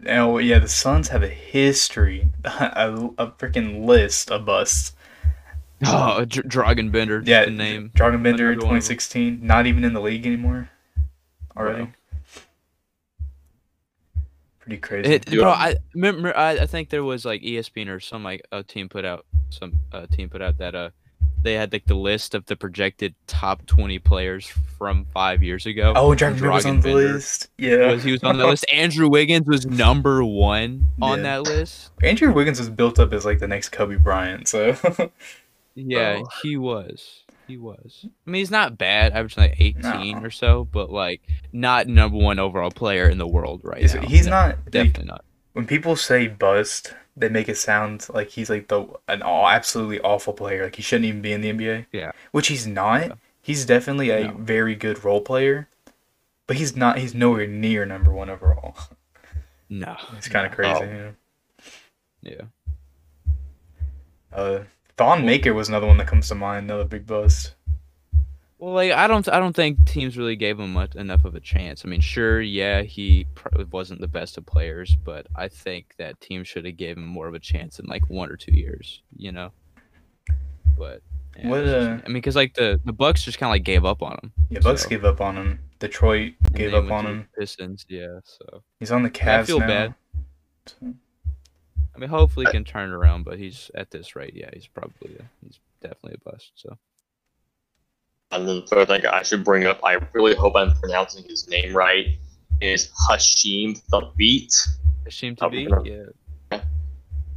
Oh 0.07 0.37
yeah, 0.37 0.59
the 0.59 0.67
Suns 0.67 1.09
have 1.09 1.23
a 1.23 1.27
history, 1.27 2.29
a, 2.45 3.09
a 3.17 3.27
freaking 3.31 3.85
list 3.85 4.31
of 4.31 4.45
busts. 4.45 4.93
Oh, 5.85 6.23
Dr- 6.23 6.47
Dragan 6.47 6.93
Bender. 6.93 7.21
Yeah, 7.25 7.43
the 7.43 7.51
name. 7.51 7.91
Dragan 7.93 8.23
Bender, 8.23 8.51
Another 8.51 8.67
one 8.67 8.77
of 8.77 8.83
2016, 8.83 9.45
not 9.45 9.65
even 9.67 9.83
in 9.83 9.91
the 9.91 9.99
league 9.99 10.25
anymore. 10.25 10.69
Already. 11.57 11.83
Bro. 11.83 11.93
Pretty 14.61 14.77
crazy. 14.77 15.11
It, 15.15 15.25
bro, 15.25 15.49
I 15.49 15.75
remember. 15.93 16.37
I, 16.37 16.51
I 16.51 16.65
think 16.67 16.89
there 16.89 17.03
was 17.03 17.25
like 17.25 17.41
ESPN 17.41 17.89
or 17.89 17.99
some 17.99 18.23
like 18.23 18.47
a 18.53 18.63
team 18.63 18.87
put 18.87 19.03
out 19.03 19.25
some 19.49 19.77
uh, 19.91 20.05
team 20.09 20.29
put 20.29 20.41
out 20.41 20.57
that 20.59 20.73
uh 20.73 20.91
they 21.43 21.53
had 21.53 21.71
like 21.71 21.85
the 21.85 21.95
list 21.95 22.33
of 22.35 22.45
the 22.47 22.55
projected 22.55 23.13
top 23.27 23.65
twenty 23.65 23.99
players 23.99 24.47
from 24.77 25.05
five 25.13 25.43
years 25.43 25.65
ago. 25.65 25.93
oh, 25.95 26.09
Dragan 26.11 26.33
Bender 26.33 26.51
was 26.51 26.65
on 26.65 26.77
the 26.77 26.81
Bender 26.83 27.13
list. 27.13 27.49
Yeah. 27.57 27.91
Was, 27.91 28.03
he 28.03 28.11
was 28.11 28.23
on 28.23 28.37
the 28.37 28.47
list. 28.47 28.65
Andrew 28.73 29.07
Wiggins 29.09 29.47
was 29.47 29.65
number 29.65 30.23
one 30.23 30.87
on 31.01 31.19
Yeah. 31.19 31.23
that 31.23 31.43
list. 31.43 31.91
Andrew 32.01 32.31
Wiggins 32.33 32.59
was 32.59 32.69
built 32.69 32.97
up 32.99 33.13
as 33.13 33.25
like 33.25 33.39
the 33.39 33.47
next 33.47 33.69
Kobe 33.69 33.95
Bryant. 33.97 34.47
So 34.47 34.75
Yeah, 35.75 36.21
Oh. 36.23 36.29
he 36.41 36.57
was. 36.57 37.23
He 37.47 37.57
was. 37.57 38.05
I 38.05 38.29
mean, 38.29 38.39
he's 38.39 38.51
not 38.51 38.77
bad, 38.77 39.11
averaging 39.11 39.43
like 39.43 39.55
18 39.59 39.81
No. 40.21 40.25
or 40.25 40.29
so, 40.29 40.63
but 40.71 40.89
like 40.91 41.21
not 41.51 41.87
number 41.87 42.17
one 42.17 42.39
overall 42.39 42.71
player 42.71 43.09
in 43.09 43.17
the 43.17 43.27
world 43.27 43.61
right 43.63 43.81
he's, 43.81 43.93
now. 43.93 44.01
he's 44.01 44.25
No, 44.27 44.31
not. 44.31 44.71
Definitely 44.71 45.05
not. 45.05 45.25
When 45.53 45.65
people 45.65 45.95
say 45.95 46.27
bust, 46.27 46.93
they 47.15 47.29
make 47.29 47.47
it 47.47 47.57
sound 47.57 48.07
like 48.13 48.29
he's 48.29 48.49
like 48.49 48.67
the 48.67 48.85
an 49.07 49.21
all, 49.21 49.47
absolutely 49.47 50.01
awful 50.01 50.33
player. 50.33 50.63
Like 50.65 50.75
he 50.75 50.81
shouldn't 50.81 51.05
even 51.05 51.21
be 51.21 51.31
in 51.31 51.41
the 51.41 51.51
NBA. 51.53 51.85
Yeah. 51.91 52.11
Which 52.31 52.47
he's 52.47 52.67
not. 52.67 53.07
Yeah. 53.07 53.13
He's 53.41 53.65
definitely 53.65 54.09
a 54.09 54.27
No. 54.27 54.33
very 54.37 54.75
good 54.75 55.03
role 55.03 55.21
player, 55.21 55.67
but 56.47 56.57
he's 56.57 56.75
not. 56.75 56.97
He's 56.97 57.13
nowhere 57.13 57.47
near 57.47 57.85
number 57.85 58.11
one 58.11 58.29
overall. 58.29 58.75
No. 59.69 59.95
It's 60.17 60.27
kind 60.27 60.45
of 60.45 60.51
no. 60.51 60.55
crazy. 60.55 60.81
Oh. 60.81 60.83
you 60.83 60.93
know? 60.93 61.13
Yeah. 62.21 62.41
Uh, 64.31 64.59
Thon 64.97 65.25
Maker 65.25 65.53
was 65.53 65.69
another 65.69 65.87
one 65.87 65.97
that 65.97 66.07
comes 66.07 66.27
to 66.27 66.35
mind. 66.35 66.65
Another 66.65 66.85
big 66.85 67.07
bust. 67.07 67.55
Well, 68.63 68.75
like 68.75 68.93
I 68.93 69.07
don't, 69.07 69.27
I 69.27 69.39
don't 69.39 69.53
think 69.55 69.85
teams 69.85 70.17
really 70.17 70.37
gave 70.37 70.57
him 70.57 70.71
much 70.71 70.95
enough 70.95 71.25
of 71.25 71.35
a 71.35 71.41
chance. 71.41 71.83
I 71.83 71.89
mean, 71.89 71.99
sure, 71.99 72.39
yeah, 72.39 72.81
he 72.83 73.25
probably 73.35 73.65
wasn't 73.65 73.99
the 73.99 74.07
best 74.07 74.37
of 74.37 74.45
players, 74.45 74.95
but 75.03 75.27
I 75.35 75.49
think 75.49 75.95
that 75.97 76.21
teams 76.21 76.47
should 76.47 76.63
have 76.63 76.77
gave 76.77 76.95
him 76.95 77.05
more 77.05 77.27
of 77.27 77.33
a 77.33 77.39
chance 77.39 77.79
in 77.79 77.87
like 77.87 78.09
one 78.09 78.29
or 78.31 78.37
two 78.37 78.53
years, 78.53 79.01
you 79.17 79.33
know. 79.33 79.51
But 80.77 81.01
yeah, 81.37 81.49
What, 81.49 81.59
it's 81.59 81.71
just- 81.71 81.87
uh, 81.89 82.05
I 82.05 82.07
mean, 82.07 82.13
because 82.13 82.37
like 82.37 82.53
the 82.53 82.79
the 82.85 82.93
Bucks 82.93 83.23
just 83.25 83.37
kind 83.37 83.49
of 83.49 83.51
like 83.55 83.63
gave 83.65 83.83
up 83.83 84.01
on 84.01 84.13
him. 84.23 84.31
Yeah, 84.49 84.59
Bucks 84.61 84.85
gave 84.85 85.03
up 85.03 85.19
on 85.19 85.35
him. 85.35 85.59
Detroit 85.79 86.35
and 86.45 86.55
gave 86.55 86.73
up 86.73 86.89
on 86.89 87.05
him. 87.05 87.27
Pistons, 87.37 87.85
yeah. 87.89 88.19
So 88.23 88.63
He's 88.79 88.91
on 88.93 89.03
the 89.03 89.09
Cavs 89.09 89.25
Yeah, 89.25 89.39
I 89.39 89.43
feel 89.43 89.59
now. 89.59 89.67
bad. 89.67 89.95
So, 90.67 90.75
I 91.95 91.99
mean, 91.99 92.09
hopefully 92.09 92.45
he 92.45 92.51
can 92.53 92.63
turn 92.63 92.91
around, 92.91 93.23
but 93.25 93.37
he's 93.39 93.69
at 93.75 93.91
this 93.91 94.15
rate, 94.15 94.33
yeah, 94.35 94.49
he's 94.53 94.67
probably 94.67 95.17
a, 95.19 95.23
he's 95.45 95.59
definitely 95.81 96.17
a 96.25 96.29
bust. 96.31 96.53
So 96.55 96.77
And 98.33 98.47
the 98.47 98.61
third 98.67 98.87
thing 98.87 99.05
I 99.05 99.23
should 99.23 99.43
bring 99.43 99.65
up, 99.65 99.79
I 99.83 99.99
really 100.13 100.35
hope 100.35 100.55
I'm 100.55 100.73
pronouncing 100.75 101.23
his 101.25 101.47
name 101.47 101.75
right, 101.75 102.17
is 102.61 102.89
Hasheem 103.09 103.81
the 103.89 104.01
Hasheem 104.01 104.47
it 105.05 105.11
seemed 105.13 105.37
to 105.39 105.49
be, 105.49 105.65
no. 105.67 105.83
yeah, 105.83 106.59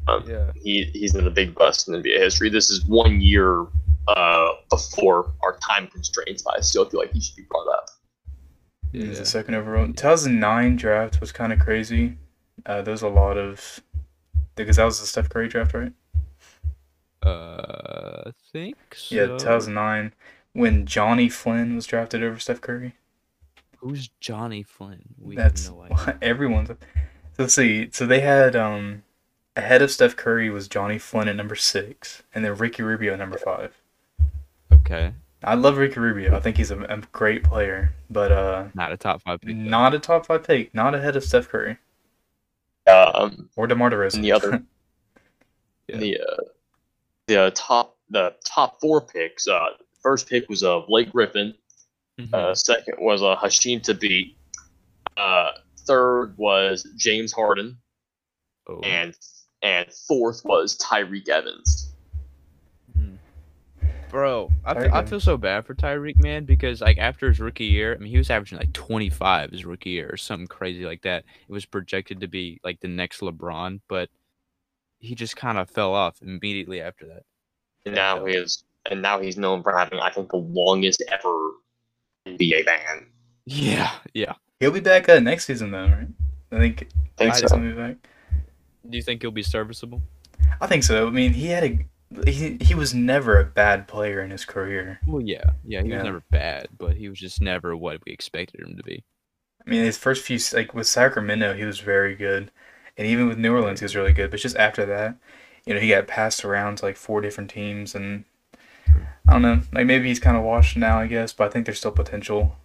Um, 0.07 0.25
yeah. 0.29 0.53
He 0.55 0.85
he's 0.93 1.15
in 1.17 1.25
the 1.25 1.31
big 1.31 1.55
bust 1.55 1.89
in 1.89 1.95
NBA 1.95 2.19
history. 2.19 2.49
This 2.49 2.71
is 2.71 2.85
one 2.87 3.21
year 3.21 3.67
uh, 4.07 4.49
before 4.71 5.33
our 5.43 5.59
time 5.59 5.89
constraints, 5.89 6.43
but 6.43 6.57
I 6.57 6.61
still 6.61 6.85
feel 6.89 7.01
like 7.01 7.11
he 7.13 7.21
should 7.21 7.35
be 7.37 7.43
brought 7.51 7.67
up. 7.75 7.87
He's 8.93 9.03
Yeah. 9.05 9.15
the 9.15 9.27
second 9.27 9.55
overall. 9.57 9.87
2009 9.87 10.77
draft 10.77 11.21
was 11.21 11.33
kind 11.33 11.53
of 11.53 11.59
crazy. 11.59 12.17
Uh, 12.65 12.83
there 12.83 12.93
was 12.93 13.03
a 13.03 13.09
lot 13.09 13.37
of 13.37 13.81
because 14.55 14.77
that 14.77 14.85
was 14.85 15.01
the 15.01 15.07
Steph 15.07 15.29
Curry 15.29 15.49
draft, 15.49 15.75
right? 15.75 15.93
Uh, 17.23 18.23
I 18.27 18.31
think 18.53 18.77
so. 18.95 19.15
Yeah, 19.15 19.27
2009 19.39 20.13
when 20.57 20.87
Johnny 20.87 21.29
Flynn 21.29 21.75
was 21.77 21.87
drafted 21.87 22.23
over 22.23 22.39
Steph 22.39 22.61
Curry. 22.61 22.95
Who's 23.79 24.09
Johnny 24.21 24.63
Flynn? 24.63 25.03
We 25.19 25.37
That's 25.37 25.67
have 25.67 25.75
no 25.75 25.83
idea. 25.83 26.19
everyone's. 26.23 26.69
So 26.69 26.77
let's 27.39 27.55
see. 27.55 27.89
So 27.93 28.07
they 28.07 28.21
had 28.21 28.57
um 28.57 29.03
ahead 29.55 29.83
of 29.83 29.91
Steph 29.91 30.17
Curry 30.17 30.51
was 30.51 30.69
Johnny 30.69 30.99
Flynn 30.99 31.29
at 31.29 31.37
number 31.37 31.55
six, 31.55 32.23
and 32.35 32.45
then 32.45 32.55
Ricky 32.57 32.83
Rubio 32.83 33.13
at 33.13 33.19
number 33.19 33.39
five. 33.39 33.75
Okay, 34.73 35.13
I 35.45 35.55
love 35.55 35.77
Ricky 35.77 36.01
Rubio. 36.01 36.37
I 36.37 36.41
think 36.41 36.57
he's 36.57 36.71
a, 36.71 36.81
a 36.85 36.99
great 37.13 37.45
player, 37.45 37.93
but 38.11 38.33
uh, 38.33 38.67
not 38.75 38.93
a 38.93 38.97
top 38.97 39.23
five 39.23 39.41
pick. 39.41 39.51
though. 39.57 39.63
not 39.63 39.95
a 39.95 39.99
top 39.99 40.27
five 40.27 40.43
pick. 40.45 40.75
Not 40.75 40.95
ahead 40.95 41.17
of 41.17 41.25
Steph 41.25 41.49
Curry 41.49 41.77
Um, 42.87 43.49
or 43.57 43.67
DeMar 43.67 43.91
DeRozan. 43.91 44.15
and 44.17 44.25
the 44.25 44.33
other 44.33 44.63
Yeah. 45.89 45.97
the 45.99 46.19
uh, 46.21 46.37
the 47.29 47.43
uh, 47.43 47.51
top 47.55 47.97
the 48.11 48.35
top 48.45 48.81
four 48.81 49.01
picks. 49.01 49.47
Uh, 49.47 49.67
first 50.07 50.29
pick 50.29 50.49
was 50.49 50.63
uh, 50.63 50.79
Blake 50.87 51.11
Griffin. 51.11 51.53
Mhm. 52.21 52.33
Uh, 52.33 52.55
second 52.55 52.95
was 53.01 53.23
uh, 53.23 53.35
Hasheem 53.35 53.83
Thabeet. 53.83 54.37
Uh, 55.17 55.51
third 55.81 56.35
was 56.37 56.87
James 56.97 57.33
Harden, 57.33 57.77
oh. 58.69 58.79
and 58.85 59.17
and 59.63 59.93
fourth 60.07 60.45
was 60.45 60.79
Tyreke 60.79 61.29
Evans. 61.29 61.93
Mhm. 62.97 63.19
Bro, 64.09 64.51
I 64.65 64.75
feel, 64.75 64.95
I 64.95 65.05
feel 65.05 65.19
so 65.19 65.37
bad 65.37 65.67
for 65.67 65.75
Tyreke, 65.75 66.23
man, 66.23 66.45
because 66.45 66.81
like 66.81 66.99
after 66.99 67.27
his 67.29 67.41
rookie 67.41 67.65
year, 67.65 67.93
I 67.93 67.99
mean, 67.99 68.11
he 68.11 68.19
was 68.19 68.31
averaging 68.31 68.59
like 68.59 68.73
25 68.75 69.51
his 69.51 69.65
rookie 69.65 69.91
year 69.91 70.09
or 70.09 70.17
something 70.17 70.47
crazy 70.47 70.85
like 70.85 71.03
that. 71.03 71.25
It 71.49 71.53
was 71.53 71.67
projected 71.67 72.21
to 72.21 72.29
be 72.29 72.61
like 72.63 72.79
the 72.79 72.89
next 72.89 73.21
LeBron, 73.21 73.81
but 73.89 74.09
he 75.01 75.17
just 75.17 75.37
kind 75.37 75.59
of 75.59 75.69
fell 75.69 75.95
off 75.95 76.23
immediately 76.23 76.81
after 76.81 77.07
that. 77.09 77.25
And 77.85 77.95
now 77.97 78.25
he 78.25 78.37
is, 78.37 78.65
and 78.91 79.03
now 79.03 79.21
he's 79.21 79.37
known 79.37 79.63
for 79.63 79.77
having, 79.77 79.99
I 80.01 80.11
think, 80.11 80.31
the 80.31 80.37
longest 80.39 81.03
ever 81.11 81.51
NBA 82.27 82.65
ban. 82.65 83.07
Yeah, 83.45 83.93
yeah. 84.15 84.35
He'll 84.61 84.71
be 84.73 84.81
back 84.81 85.09
uh, 85.09 85.21
next 85.21 85.47
season 85.47 85.71
though, 85.71 85.87
right? 85.87 86.09
I 86.53 86.59
think. 86.59 86.89
I 87.19 87.25
think 87.25 87.35
next 87.35 87.49
so. 87.49 87.57
he'll 87.59 87.71
be 87.71 87.73
back. 87.73 87.97
Do 88.89 88.97
you 88.97 89.03
think 89.03 89.23
he'll 89.23 89.31
be 89.31 89.43
serviceable? 89.43 90.03
I 90.61 90.67
think 90.67 90.85
so. 90.85 91.07
I 91.07 91.11
mean, 91.11 91.33
he 91.33 91.47
had 91.49 91.65
a 91.65 92.31
he, 92.31 92.57
he 92.61 92.75
was 92.75 92.95
never 92.95 93.39
a 93.41 93.45
bad 93.45 93.89
player 93.89 94.21
in 94.21 94.31
his 94.31 94.45
career. 94.45 95.01
Well, 95.07 95.21
yeah, 95.23 95.51
yeah. 95.65 95.83
He 95.83 95.89
Yeah. 95.89 95.97
was 95.97 96.05
never 96.05 96.23
bad, 96.31 96.69
but 96.79 96.97
he 96.97 97.09
was 97.09 97.19
just 97.19 97.41
never 97.41 97.77
what 97.77 98.01
we 98.07 98.13
expected 98.13 98.61
him 98.61 98.77
to 98.77 98.83
be. 98.83 99.05
I 99.67 99.71
mean, 99.71 99.85
his 99.85 99.99
first 99.99 100.25
few 100.25 100.39
like 100.53 100.73
with 100.75 100.87
Sacramento, 100.87 101.55
he 101.55 101.65
was 101.65 101.81
very 101.81 102.15
good, 102.15 102.53
and 102.97 103.07
even 103.07 103.27
with 103.29 103.39
New 103.39 103.53
Orleans, 103.53 103.81
he 103.81 103.85
was 103.85 103.97
really 103.97 104.13
good. 104.13 104.31
But 104.31 104.41
just 104.41 104.57
after 104.57 104.87
that, 104.87 105.17
you 105.67 105.75
know, 105.75 105.81
he 105.81 105.89
got 105.89 106.07
passed 106.07 106.45
around 106.45 106.77
to 106.79 106.85
like 106.85 106.97
four 106.97 107.21
different 107.21 107.51
teams, 107.51 107.95
and 107.95 108.25
I 109.29 109.33
don't 109.33 109.43
know, 109.43 109.61
like 109.73 109.87
maybe 109.87 110.09
he's 110.09 110.21
kind 110.21 110.37
of 110.37 110.45
washed 110.45 110.77
now, 110.77 110.99
I 110.99 111.07
guess. 111.07 111.33
But 111.33 111.49
I 111.49 111.51
think 111.51 111.67
there's 111.67 111.79
still 111.79 111.91
potential 111.91 112.57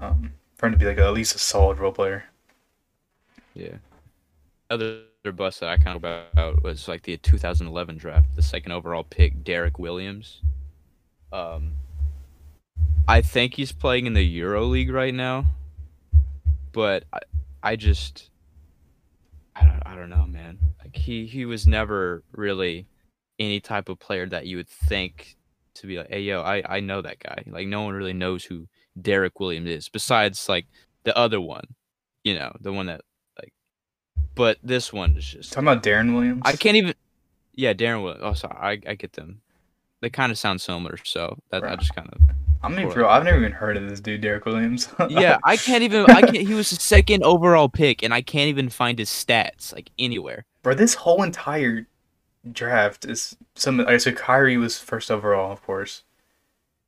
um, 0.00 0.32
for 0.56 0.66
him 0.66 0.72
to 0.72 0.78
be 0.78 0.86
like 0.86 0.98
at 0.98 1.12
least 1.12 1.34
a 1.34 1.38
solid 1.38 1.78
role 1.78 1.92
player. 1.92 2.24
Yeah. 3.54 3.76
Other 4.70 5.02
bust 5.34 5.60
that 5.60 5.68
I 5.68 5.76
kind 5.76 5.96
of 5.96 5.96
about 5.96 6.62
was 6.62 6.88
like 6.88 7.02
the 7.02 7.16
2011 7.16 7.98
draft, 7.98 8.34
the 8.34 8.42
second 8.42 8.72
overall 8.72 9.04
pick, 9.04 9.44
Derrick 9.44 9.78
Williams. 9.78 10.42
Um, 11.32 11.72
I 13.06 13.22
think 13.22 13.54
he's 13.54 13.72
playing 13.72 14.06
in 14.06 14.14
the 14.14 14.22
Euro 14.22 14.64
League 14.64 14.90
right 14.90 15.14
now, 15.14 15.46
but 16.72 17.04
I, 17.12 17.18
I 17.62 17.76
just, 17.76 18.30
I 19.56 19.64
don't, 19.64 19.82
I 19.84 19.94
don't 19.94 20.10
know, 20.10 20.26
man. 20.26 20.58
Like 20.80 20.96
he, 20.96 21.26
he 21.26 21.44
was 21.44 21.66
never 21.66 22.22
really 22.32 22.86
any 23.38 23.60
type 23.60 23.88
of 23.88 23.98
player 23.98 24.26
that 24.26 24.46
you 24.46 24.56
would 24.56 24.68
think 24.68 25.36
to 25.80 25.86
be 25.86 25.96
like, 25.96 26.08
hey, 26.10 26.20
yo, 26.20 26.40
I, 26.40 26.62
I 26.68 26.80
know 26.80 27.02
that 27.02 27.18
guy. 27.18 27.44
Like 27.46 27.66
no 27.66 27.82
one 27.82 27.94
really 27.94 28.12
knows 28.12 28.44
who 28.44 28.66
Derrick 29.00 29.40
Williams 29.40 29.68
is 29.68 29.88
besides 29.88 30.48
like 30.48 30.66
the 31.04 31.16
other 31.16 31.40
one, 31.40 31.64
you 32.24 32.34
know, 32.34 32.52
the 32.60 32.72
one 32.72 32.86
that 32.86 33.02
like. 33.38 33.52
But 34.34 34.58
this 34.62 34.92
one 34.92 35.16
is 35.16 35.26
just 35.26 35.52
Talking 35.52 35.68
about 35.68 35.82
Deron 35.82 36.14
Williams, 36.14 36.42
I 36.44 36.52
can't 36.56 36.76
even. 36.76 36.94
Yeah, 37.54 37.72
Deron 37.72 38.02
Williams. 38.02 38.22
Oh, 38.24 38.34
sorry, 38.34 38.56
I, 38.86 38.90
I 38.90 38.94
get 38.94 39.14
them. 39.14 39.40
They 40.00 40.10
kind 40.10 40.30
of 40.30 40.38
sound 40.38 40.60
similar, 40.60 40.96
so 41.02 41.36
that 41.50 41.64
I 41.64 41.74
just 41.74 41.94
kind 41.94 42.08
of. 42.12 42.20
I'm 42.62 42.74
gonna 42.74 42.88
real. 42.88 43.06
I've 43.06 43.24
never 43.24 43.38
even 43.38 43.52
heard 43.52 43.76
of 43.76 43.88
this 43.88 44.00
dude, 44.00 44.20
Derek 44.20 44.44
Williams. 44.44 44.88
Yeah, 45.08 45.38
I 45.44 45.56
can't 45.56 45.82
even. 45.82 46.06
I 46.08 46.22
can't. 46.22 46.46
He 46.46 46.54
was 46.54 46.70
the 46.70 46.76
second 46.76 47.24
overall 47.24 47.68
pick, 47.68 48.02
and 48.02 48.14
I 48.14 48.22
can't 48.22 48.48
even 48.48 48.68
find 48.68 48.98
his 48.98 49.10
stats 49.10 49.72
like 49.72 49.90
anywhere. 49.98 50.44
Bro, 50.62 50.74
this 50.74 50.94
whole 50.94 51.22
entire 51.22 51.86
draft 52.52 53.04
is 53.04 53.36
some. 53.54 53.80
I 53.80 53.96
so 53.98 54.12
Kyrie 54.12 54.56
was 54.56 54.78
first 54.78 55.10
overall, 55.10 55.52
of 55.52 55.62
course. 55.62 56.02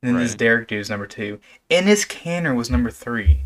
And 0.03 0.15
then 0.15 0.21
this 0.23 0.31
Right. 0.31 0.39
Derrick 0.39 0.67
dude 0.67 0.79
is 0.81 0.89
number 0.89 1.05
two. 1.07 1.39
Enes 1.69 2.07
Kanter 2.07 2.55
was 2.55 2.69
number 2.71 2.89
three. 2.89 3.41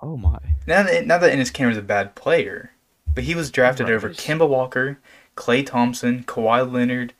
Oh 0.00 0.16
my. 0.16 0.38
Now 0.66 0.82
that, 0.82 1.06
not 1.06 1.20
that 1.20 1.32
Enes 1.32 1.52
Kanter 1.52 1.70
is 1.72 1.76
a 1.76 1.82
bad 1.82 2.14
player, 2.14 2.72
but 3.14 3.24
he 3.24 3.34
was 3.34 3.50
oh, 3.50 3.52
drafted 3.52 3.86
Right. 3.86 3.94
over 3.94 4.10
Kemba 4.10 4.48
Walker, 4.48 4.98
Klay 5.36 5.64
Thompson, 5.64 6.24
Kawhi 6.24 6.70
Leonard, 6.70 7.12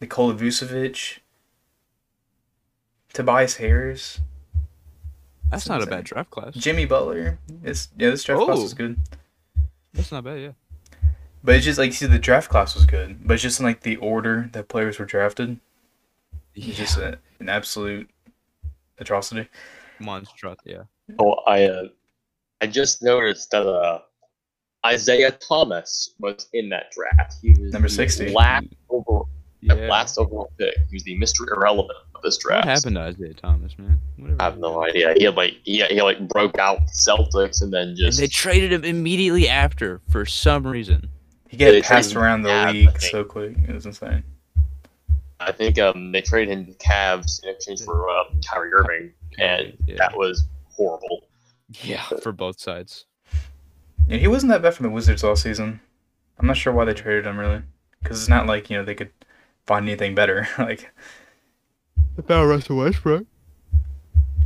Nikola 0.00 0.34
Vucevic, 0.34 1.18
Tobias 3.12 3.56
Harris. 3.56 4.20
That's 5.50 5.64
That's 5.64 5.68
not 5.68 5.82
a 5.82 5.86
bad 5.86 6.04
draft 6.04 6.30
class. 6.30 6.54
Jimmy 6.54 6.84
Butler. 6.86 7.38
It's 7.64 7.88
yeah, 7.96 8.10
this 8.10 8.24
draft 8.24 8.44
class 8.44 8.58
Oh. 8.58 8.62
was 8.62 8.74
good. 8.74 8.98
That's 9.94 10.12
not 10.12 10.24
bad, 10.24 10.40
yeah. 10.40 10.50
But 11.46 11.54
it's 11.54 11.64
just 11.64 11.78
like 11.78 11.92
see 11.92 12.06
the 12.06 12.18
draft 12.18 12.50
class 12.50 12.74
was 12.74 12.86
good, 12.86 13.20
but 13.24 13.34
it's 13.34 13.42
just 13.44 13.60
in 13.60 13.66
like 13.66 13.82
the 13.82 13.94
order 13.98 14.50
that 14.52 14.66
players 14.66 14.98
were 14.98 15.04
drafted. 15.06 15.60
It's 16.56 16.76
just 16.76 16.98
a, 16.98 17.20
an 17.38 17.48
absolute 17.48 18.10
atrocity. 18.98 19.48
monstrous, 20.00 20.58
yeah. 20.64 20.82
Oh, 21.20 21.34
I 21.46 21.64
uh, 21.66 21.82
I 22.60 22.66
just 22.66 23.00
noticed 23.00 23.52
that 23.52 23.64
uh, 23.64 24.00
Isaiah 24.84 25.30
Thomas 25.30 26.14
was 26.18 26.48
in 26.52 26.68
that 26.70 26.90
draft. 26.90 27.36
He 27.42 27.50
was 27.50 27.72
Number 27.72 27.88
60. 27.88 28.32
Last 28.32 28.66
over, 28.90 29.22
Yeah. 29.60 29.74
last 29.88 30.18
overall 30.18 30.50
pick. 30.58 30.74
He 30.90 30.96
was 30.96 31.04
the 31.04 31.16
Mr. 31.16 31.46
Irrelevant 31.56 31.96
of 32.16 32.22
this 32.22 32.38
draft. 32.38 32.66
What 32.66 32.74
happened 32.74 32.96
to 32.96 33.02
Isaiah 33.02 33.34
Thomas, 33.34 33.78
man? 33.78 34.00
Whatever 34.16 34.42
I 34.42 34.44
have 34.46 34.58
no 34.58 34.82
idea. 34.82 35.14
He 35.16 35.22
had 35.22 35.36
like 35.36 35.54
he, 35.62 35.84
he 35.84 36.02
like 36.02 36.26
broke 36.26 36.58
out 36.58 36.80
Celtics 36.88 37.62
and 37.62 37.72
then 37.72 37.90
And 37.90 37.96
just 37.96 38.18
they 38.18 38.26
traded 38.26 38.72
him 38.72 38.84
immediately 38.84 39.48
after 39.48 40.00
for 40.08 40.26
some 40.26 40.66
reason. 40.66 41.08
He 41.48 41.56
get 41.56 41.72
They 41.72 41.82
passed 41.82 42.14
around 42.16 42.42
the 42.42 42.48
Cavs, 42.50 42.72
league 42.72 43.00
so 43.00 43.24
quick. 43.24 43.56
It 43.68 43.74
was 43.74 43.86
insane. 43.86 44.22
I 45.38 45.52
think 45.52 45.78
um 45.78 46.12
they 46.12 46.22
traded 46.22 46.52
him 46.56 46.66
to 46.66 46.72
Cavs 46.74 47.42
in 47.44 47.50
exchange 47.50 47.82
for 47.82 48.08
uh, 48.08 48.24
Kyrie 48.50 48.72
Irving, 48.72 49.12
and 49.38 49.76
Yeah. 49.86 49.96
that 49.98 50.16
was 50.16 50.44
horrible. 50.70 51.28
Yeah, 51.82 52.02
for 52.22 52.32
both 52.32 52.58
sides. 52.60 53.04
And 54.08 54.20
he 54.20 54.28
wasn't 54.28 54.50
that 54.52 54.62
bad 54.62 54.74
for 54.74 54.82
the 54.84 54.90
Wizards 54.90 55.24
all 55.24 55.36
season. 55.36 55.80
I'm 56.38 56.46
not 56.46 56.56
sure 56.56 56.72
why 56.72 56.84
they 56.84 56.94
traded 56.94 57.26
him 57.26 57.38
really, 57.38 57.62
because 58.02 58.20
it's 58.20 58.28
not 58.28 58.46
like 58.46 58.70
you 58.70 58.76
know 58.78 58.84
they 58.84 58.94
could 58.94 59.10
find 59.66 59.86
anything 59.88 60.14
better. 60.14 60.48
like, 60.58 60.90
About 62.16 62.46
Russell 62.46 62.76
Westbrook. 62.76 63.26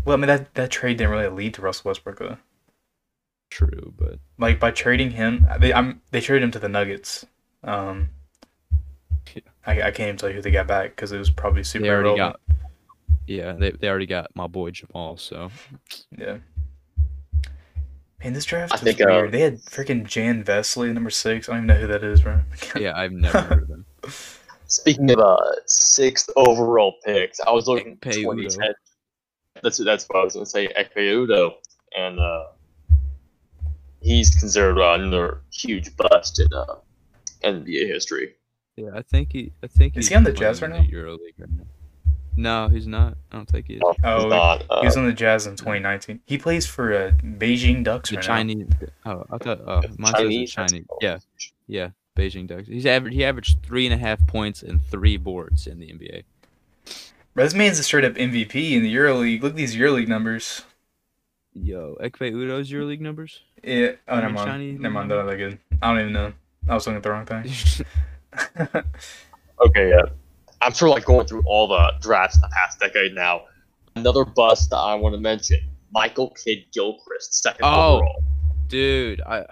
well, 0.04 0.14
I 0.14 0.16
mean 0.16 0.28
that 0.28 0.54
that 0.54 0.70
trade 0.70 0.96
didn't 0.98 1.10
really 1.12 1.28
lead 1.28 1.54
to 1.54 1.62
Russell 1.62 1.88
Westbrook 1.90 2.18
though. 2.18 2.36
True, 3.50 3.92
but 3.98 4.18
Like 4.38 4.60
by 4.60 4.70
trading 4.70 5.10
him, 5.10 5.46
they 5.58 5.72
I'm 5.72 6.00
they 6.12 6.20
traded 6.20 6.44
him 6.44 6.50
to 6.52 6.58
the 6.58 6.68
Nuggets. 6.68 7.26
Um, 7.64 8.10
Yeah. 9.34 9.42
I, 9.66 9.72
I 9.82 9.90
can't 9.90 10.00
even 10.08 10.16
tell 10.16 10.28
you 10.28 10.36
who 10.36 10.42
they 10.42 10.50
got 10.50 10.66
back 10.66 10.90
because 10.96 11.12
it 11.12 11.18
was 11.18 11.30
probably 11.30 11.62
super 11.64 11.82
they 11.84 11.90
already 11.90 12.10
irrelevant. 12.10 12.40
got. 12.48 12.56
Yeah, 13.26 13.52
they, 13.52 13.70
they 13.70 13.88
already 13.88 14.06
got 14.06 14.34
my 14.34 14.46
boy 14.46 14.70
Jamal. 14.70 15.16
So 15.16 15.50
Yeah. 16.16 16.38
Man, 18.22 18.34
this 18.34 18.44
draft 18.44 18.72
I 18.72 18.76
was 18.76 18.82
think, 18.82 19.00
uh, 19.00 19.26
they 19.28 19.40
had 19.40 19.58
freaking 19.60 20.04
Jan 20.04 20.44
Vesely, 20.44 20.92
number 20.92 21.10
six. 21.10 21.48
I 21.48 21.52
don't 21.52 21.64
even 21.64 21.66
know 21.68 21.80
who 21.80 21.86
that 21.86 22.04
is, 22.04 22.20
bro. 22.20 22.40
yeah, 22.76 22.92
I've 22.94 23.12
never 23.12 23.40
heard 23.40 23.62
of 23.62 23.68
them. 23.68 23.86
Speaking 24.66 25.10
of 25.10 25.18
uh 25.18 25.36
sixth 25.66 26.30
overall 26.36 26.94
picks, 27.04 27.40
I 27.40 27.50
was 27.50 27.66
looking 27.66 27.92
at 27.92 28.00
Ekpe 28.00 28.22
2010. 28.22 28.74
That's 29.62 29.78
that's 29.78 30.06
what 30.08 30.20
I 30.20 30.24
was 30.24 30.34
gonna 30.34 30.46
say, 30.46 30.68
Ekpe 30.68 30.96
Udoh, 30.98 31.54
and 31.96 32.20
uh, 32.20 32.44
he's 34.00 34.30
considered 34.34 34.78
uh, 34.80 34.94
another 34.94 35.40
huge 35.52 35.94
bust 35.96 36.40
in 36.40 36.48
uh, 36.52 36.76
NBA 37.44 37.86
history. 37.86 38.34
Yeah, 38.76 38.90
I 38.94 39.02
think 39.02 39.32
he. 39.32 39.52
I 39.62 39.66
think 39.66 39.96
Is 39.96 40.04
he's 40.06 40.08
he 40.10 40.14
on 40.14 40.24
the 40.24 40.32
Jazz 40.32 40.62
right 40.62 40.70
now? 40.70 40.80
the 40.82 40.88
EuroLeague 40.88 41.38
right 41.38 41.50
now. 41.50 41.64
No, 42.36 42.68
he's 42.68 42.86
not. 42.86 43.16
I 43.32 43.36
don't 43.36 43.48
think 43.48 43.66
he 43.66 43.74
is. 43.74 43.82
Oh, 43.84 43.92
he's 43.92 44.04
Oh, 44.04 44.28
not, 44.28 44.64
uh, 44.70 44.80
He 44.80 44.86
was 44.86 44.96
on 44.96 45.04
the 45.04 45.12
Jazz 45.12 45.46
in 45.46 45.56
2019. 45.56 46.20
He 46.26 46.38
plays 46.38 46.64
for 46.66 46.94
uh, 46.94 47.10
Beijing 47.22 47.84
Ducks 47.84 48.08
The 48.10 48.16
right 48.16 48.24
Chinese. 48.24 48.68
Oh, 49.04 49.24
I 49.30 49.38
thought. 49.38 49.60
Oh, 49.66 49.82
mine 49.98 50.12
says 50.14 50.28
the 50.28 50.46
Chinese. 50.46 50.52
Chinese. 50.52 50.86
Yeah, 51.02 51.18
yeah. 51.66 51.90
Beijing 52.16 52.46
Ducks. 52.46 52.68
He's 52.68 52.86
average. 52.86 53.14
He 53.14 53.24
averaged 53.24 53.62
three 53.62 53.84
and 53.86 53.92
a 53.94 53.98
half 53.98 54.24
points 54.26 54.62
and 54.62 54.80
three 54.86 55.16
boards 55.16 55.66
in 55.66 55.78
the 55.80 55.86
NBA. 55.88 56.12
now. 56.86 56.92
Bro, 57.34 57.44
this 57.44 57.54
man's 57.54 57.78
a 57.78 57.82
straight 57.82 58.04
up 58.04 58.14
MVP 58.14 58.72
in 58.72 58.82
the 58.82 58.94
EuroLeague. 58.94 59.42
Look 59.42 59.50
at 59.52 59.56
these 59.56 59.76
EuroLeague 59.76 60.08
numbers. 60.08 60.62
Yo, 61.52 61.96
Ekpe 62.00 62.32
Udoh's 62.32 62.70
EuroLeague 62.70 63.00
numbers. 63.00 63.40
Yeah. 63.62 63.92
Oh, 64.08 64.16
I 64.16 64.20
never 64.20 64.32
mind. 64.32 64.48
Chinese 64.48 64.80
Never 64.80 64.92
mind. 64.94 65.10
They're 65.10 65.22
not 65.22 65.30
that 65.30 65.36
good. 65.36 65.58
I 65.82 65.88
don't 65.92 66.00
even 66.00 66.12
know. 66.12 66.32
I 66.68 66.74
was 66.74 66.86
looking 66.86 66.96
at 66.98 67.02
the 67.02 67.10
wrong 67.10 67.26
thing. 67.26 67.44
Okay, 69.62 69.90
yeah. 69.90 70.02
I'm 70.62 70.72
sure, 70.72 70.88
like 70.88 71.04
going 71.04 71.26
through 71.26 71.42
all 71.46 71.68
the 71.68 71.92
drafts 72.00 72.36
in 72.36 72.40
the 72.42 72.48
past 72.48 72.80
decade 72.80 73.14
now. 73.14 73.42
Another 73.96 74.24
bust 74.24 74.70
that 74.70 74.76
I 74.78 74.94
want 74.94 75.14
to 75.14 75.20
mention: 75.20 75.58
Michael 75.92 76.30
Kidd 76.30 76.64
Gilchrist, 76.72 77.42
second 77.42 77.60
Oh. 77.64 77.96
overall. 77.96 78.24
Dude, 78.68 79.20
I. 79.22 79.44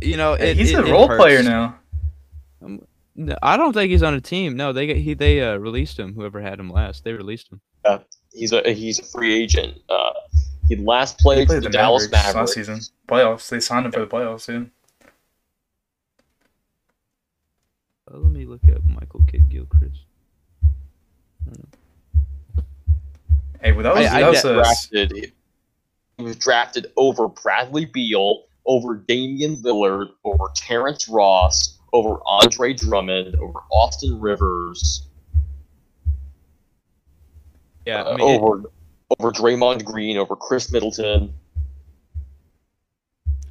You 0.00 0.16
know, 0.16 0.34
it, 0.34 0.56
he's 0.56 0.70
it- 0.72 0.78
a 0.78 0.86
it 0.86 0.90
role 0.92 1.08
player 1.08 1.38
hurts. 1.38 1.48
now. 1.48 1.78
No, 3.16 3.36
I 3.42 3.56
don't 3.56 3.72
think 3.72 3.90
he's 3.90 4.02
on 4.04 4.14
a 4.14 4.20
team. 4.20 4.56
No, 4.56 4.72
they 4.72 4.86
got- 4.86 4.96
he 4.96 5.14
they 5.14 5.40
uh, 5.42 5.56
released 5.56 5.98
him. 5.98 6.14
Whoever 6.14 6.40
had 6.40 6.60
him 6.60 6.70
last, 6.70 7.02
they 7.02 7.12
released 7.12 7.50
him. 7.50 7.60
He's 8.32 8.52
a 8.52 8.72
he's 8.72 9.00
a 9.00 9.04
free 9.04 9.34
agent. 9.42 9.78
Uh, 9.88 10.10
he 10.68 10.76
last 10.76 11.18
He 11.18 11.22
played 11.22 11.48
for 11.48 11.54
played 11.54 11.62
the, 11.64 11.68
the 11.68 11.72
Dallas 11.72 12.10
Mavericks 12.10 12.26
Mavericks. 12.34 12.56
last 12.56 12.66
season. 12.66 12.94
Playoffs. 13.08 13.48
They 13.48 13.60
signed 13.60 13.86
him 13.86 13.92
for 13.92 14.00
the 14.00 14.06
playoffs, 14.06 14.46
too. 14.46 14.70
Uh, 18.12 18.18
let 18.18 18.32
me 18.32 18.44
look 18.46 18.60
at 18.68 18.86
Michael 18.88 19.22
Kidd 19.26 19.48
Gilchrist. 19.48 20.00
Hey, 23.62 23.72
well, 23.72 23.82
that 23.82 23.94
was, 23.94 24.06
I- 24.06 24.20
I 24.22 24.28
was 24.28 24.42
get 24.42 24.50
uh, 24.50 24.54
drafted. 24.54 25.32
He 26.16 26.22
was 26.22 26.36
drafted 26.36 26.92
over 26.96 27.28
Bradley 27.28 27.84
Beal, 27.86 28.44
over 28.66 28.96
Damian 28.96 29.56
Lillard, 29.62 30.08
over 30.24 30.44
Terrence 30.54 31.08
Ross, 31.08 31.78
over 31.92 32.18
Andre 32.26 32.72
Drummond, 32.74 33.36
over 33.36 33.60
Austin 33.70 34.20
Rivers, 34.20 35.06
Yeah, 37.86 38.02
uh, 38.02 38.12
I 38.12 38.16
mean, 38.16 38.28
it- 38.28 38.40
over 38.40 38.62
over 39.18 39.30
Draymond 39.32 39.84
Green, 39.84 40.16
over 40.18 40.36
Khris 40.36 40.70
Middleton. 40.72 41.34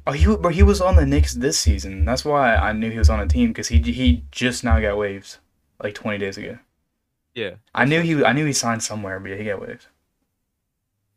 Oh, 0.06 0.12
he 0.12 0.24
but 0.36 0.54
he 0.54 0.62
was 0.62 0.80
on 0.80 0.96
the 0.96 1.04
Knicks 1.04 1.34
this 1.34 1.58
season. 1.58 2.04
That's 2.04 2.24
why 2.24 2.54
I 2.56 2.72
knew 2.72 2.90
he 2.90 2.98
was 2.98 3.10
on 3.10 3.20
a 3.20 3.26
team 3.26 3.48
because 3.48 3.68
he 3.68 3.80
he 3.82 4.24
just 4.30 4.64
now 4.64 4.80
got 4.80 4.96
waived, 4.96 5.36
like 5.82 5.94
20 5.94 6.16
days 6.18 6.38
ago. 6.38 6.58
yeah, 7.34 7.56
I 7.74 7.84
knew 7.84 8.00
he 8.00 8.24
I 8.24 8.32
knew 8.32 8.46
he 8.46 8.52
signed 8.54 8.82
somewhere, 8.82 9.20
but 9.20 9.32
he 9.38 9.44
got 9.44 9.60
waived. 9.60 9.86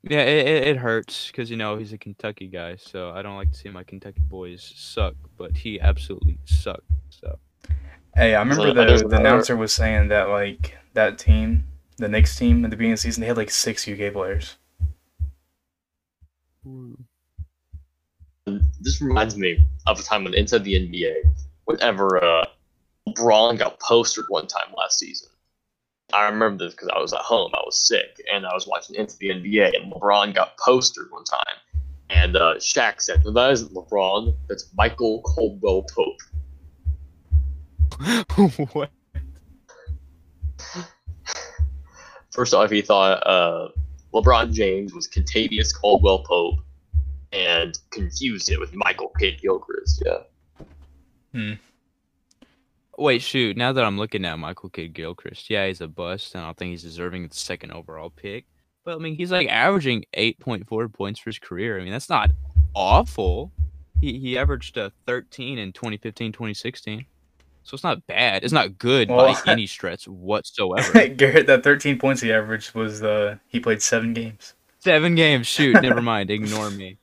yeah, 0.03 0.21
it, 0.23 0.45
it, 0.47 0.67
it 0.69 0.77
hurts 0.77 1.27
because 1.27 1.49
you 1.49 1.55
know 1.55 1.77
he's 1.77 1.93
a 1.93 1.97
Kentucky 1.97 2.47
guy, 2.47 2.75
so 2.75 3.11
I 3.11 3.21
don't 3.21 3.37
like 3.37 3.51
to 3.53 3.57
see 3.57 3.69
my 3.69 3.83
Kentucky 3.83 4.21
boys 4.27 4.73
suck, 4.75 5.13
but 5.37 5.55
he 5.55 5.79
absolutely 5.79 6.37
sucked. 6.45 6.83
So 7.09 7.39
Hey, 8.13 8.35
I 8.35 8.39
remember 8.39 8.63
So, 8.63 8.73
the, 8.73 8.73
the 8.73 8.93
another- 9.05 9.15
announcer 9.15 9.55
was 9.55 9.71
saying 9.71 10.09
that 10.09 10.27
like 10.27 10.75
that 10.95 11.17
team, 11.17 11.63
the 11.97 12.07
Knicks 12.07 12.35
team 12.35 12.63
at 12.65 12.71
the 12.71 12.77
beginning 12.77 12.93
of 12.93 12.99
the 12.99 13.03
season, 13.03 13.21
they 13.21 13.27
had 13.27 13.37
like 13.37 13.51
six 13.51 13.87
UK 13.87 14.13
players. 14.13 14.57
This 18.79 19.01
reminds 19.01 19.37
me 19.37 19.65
of 19.87 19.99
a 19.99 20.03
time 20.03 20.23
when 20.23 20.33
inside 20.33 20.63
the 20.63 20.73
NBA, 20.73 21.15
whenever 21.65 22.23
uh, 22.23 22.45
LeBron 23.07 23.57
got 23.57 23.79
postered 23.79 24.25
one 24.29 24.47
time 24.47 24.73
last 24.77 24.99
season. 24.99 25.29
I 26.13 26.25
remember 26.25 26.65
this 26.65 26.73
because 26.73 26.89
I 26.93 26.99
was 26.99 27.13
at 27.13 27.21
home. 27.21 27.51
I 27.53 27.61
was 27.65 27.77
sick, 27.87 28.21
and 28.31 28.45
I 28.45 28.53
was 28.53 28.67
watching 28.67 28.95
Into 28.95 29.17
the 29.17 29.29
NBA, 29.29 29.81
and 29.81 29.93
LeBron 29.93 30.35
got 30.35 30.57
postered 30.57 31.09
one 31.09 31.23
time. 31.23 31.39
And 32.09 32.35
uh, 32.35 32.55
Shaq 32.55 33.01
said, 33.01 33.23
"No, 33.23 33.31
that 33.31 33.51
isn't 33.51 33.73
LeBron. 33.73 34.35
That's 34.49 34.69
Michael 34.75 35.21
Caldwell 35.21 35.83
Pope." 35.83 36.19
what? 38.73 38.91
First 42.32 42.53
off, 42.53 42.71
he 42.71 42.82
thought 42.82 43.25
uh, 43.27 43.69
LeBron 44.13 44.53
James 44.53 44.93
was 44.93 45.07
Kentavious 45.07 45.73
Caldwell 45.73 46.19
Pope, 46.19 46.59
and 47.34 47.77
confused 47.91 48.49
it 48.51 48.59
with 48.59 48.73
Michael 48.73 49.11
Kidd 49.19 49.39
Gilchrist. 49.41 50.03
Yeah. 50.05 50.17
Wait, 52.97 53.21
shoot. 53.21 53.57
Now 53.57 53.73
that 53.73 53.84
I'm 53.84 53.97
looking 53.97 54.25
at 54.25 54.38
Michael 54.38 54.69
Kidd 54.69 54.93
Gilchrist, 54.93 55.49
yeah, 55.49 55.67
he's 55.67 55.82
a 55.82 55.88
bust, 55.88 56.36
and 56.36 56.43
I 56.43 56.47
don't 56.47 56.57
think 56.57 56.71
he's 56.71 56.84
deserving 56.84 57.27
the 57.27 57.36
second 57.36 57.71
overall 57.71 58.09
pick. 58.09 58.45
But 58.84 58.95
I 58.95 58.99
mean, 58.99 59.15
he's 59.15 59.32
like 59.32 59.47
averaging 59.47 60.05
8.4 60.17 60.91
points 60.91 61.19
for 61.19 61.29
his 61.29 61.39
career. 61.39 61.79
I 61.79 61.84
mean, 61.84 61.91
that's 61.91 62.09
not 62.09 62.32
awful. 62.75 63.51
He 63.99 64.19
he 64.19 64.38
averaged 64.38 64.77
uh, 64.77 64.89
13 65.05 65.57
in 65.57 65.71
2015, 65.71 66.32
2016. 66.32 67.05
So 67.64 67.76
it's 67.76 67.84
not 67.84 68.05
bad. 68.07 68.43
It's 68.43 68.53
not 68.53 68.78
good 68.78 69.09
Well- 69.09 69.34
by 69.34 69.51
any 69.51 69.68
stretch 69.68 70.07
whatsoever. 70.07 71.07
Garrett, 71.16 71.47
that 71.47 71.64
13 71.64 71.99
points 71.99 72.22
he 72.22 72.32
averaged 72.34 72.74
was 72.74 73.03
uh 73.03 73.38
he 73.47 73.59
played 73.59 73.82
seven 73.82 74.14
games. 74.14 74.53
Seven 74.80 75.16
games. 75.16 75.45
Shoot, 75.47 75.82
never 75.82 76.01
mind. 76.01 76.32
Ignore 76.32 76.72
me. 76.72 76.97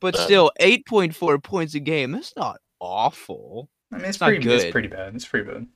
But 0.00 0.16
still, 0.16 0.50
8.4 0.60 1.42
points 1.42 1.74
a 1.74 1.80
game. 1.80 2.12
That's 2.12 2.34
not 2.36 2.60
awful. 2.80 3.68
I 3.92 3.96
mean, 3.96 4.04
it's, 4.06 4.16
It's 4.16 4.18
pretty 4.18 4.50
it's 4.50 4.70
pretty 4.70 4.88
bad. 4.88 5.14
It's 5.14 5.26
pretty 5.26 5.50
bad. 5.50 5.66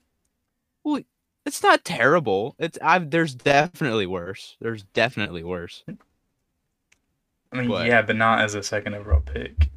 Well, 0.84 1.00
It's 1.46 1.62
not 1.62 1.84
terrible. 1.84 2.54
It's 2.58 2.78
I've 2.82 3.10
there's 3.10 3.34
definitely 3.34 4.06
worse. 4.06 4.56
There's 4.60 4.82
definitely 4.82 5.42
worse. 5.44 5.84
I 7.52 7.56
mean, 7.56 7.68
But- 7.68 7.86
yeah, 7.86 8.02
but 8.02 8.16
not 8.16 8.40
as 8.40 8.54
a 8.54 8.62
second 8.62 8.94
overall 8.94 9.20
pick. 9.20 9.68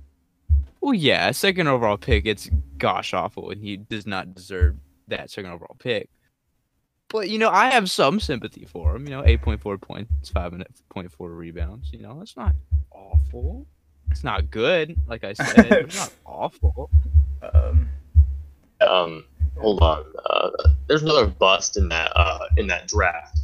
Well, 0.84 0.94
yeah, 0.94 1.32
second 1.32 1.68
overall 1.68 1.96
pick, 1.98 2.26
it's 2.26 2.50
gosh 2.78 3.14
awful, 3.14 3.52
and 3.52 3.62
he 3.62 3.78
does 3.78 4.06
not 4.06 4.36
deserve 4.36 4.76
that 5.08 5.32
second 5.32 5.52
overall 5.52 5.78
pick. 5.80 6.10
But 7.08 7.30
you 7.30 7.40
know, 7.40 7.50
I 7.50 7.70
have 7.72 7.90
some 7.90 8.20
sympathy 8.20 8.66
for 8.66 8.96
him. 8.96 9.06
You 9.06 9.12
know, 9.12 9.24
eight 9.26 9.42
point 9.42 9.62
four 9.62 9.78
points, 9.78 10.30
five 10.30 10.54
point 10.90 11.10
four 11.12 11.30
rebounds. 11.32 11.90
You 11.94 12.02
know, 12.02 12.20
that's 12.20 12.36
not 12.36 12.54
awful. 12.92 13.66
It's 14.12 14.26
not 14.26 14.52
good, 14.52 14.98
like 15.08 15.24
I 15.24 15.32
said. 15.40 15.72
it's 15.72 15.96
not 15.96 16.12
awful. 16.26 16.90
Um, 17.54 17.88
Um, 18.82 19.24
hold 19.58 19.82
on. 19.82 20.04
Uh, 20.30 20.50
there's 20.88 21.04
another 21.04 21.28
bust 21.28 21.78
in 21.78 21.88
that 21.90 22.12
uh, 22.16 22.40
in 22.58 22.68
that 22.68 22.88
draft. 22.90 23.40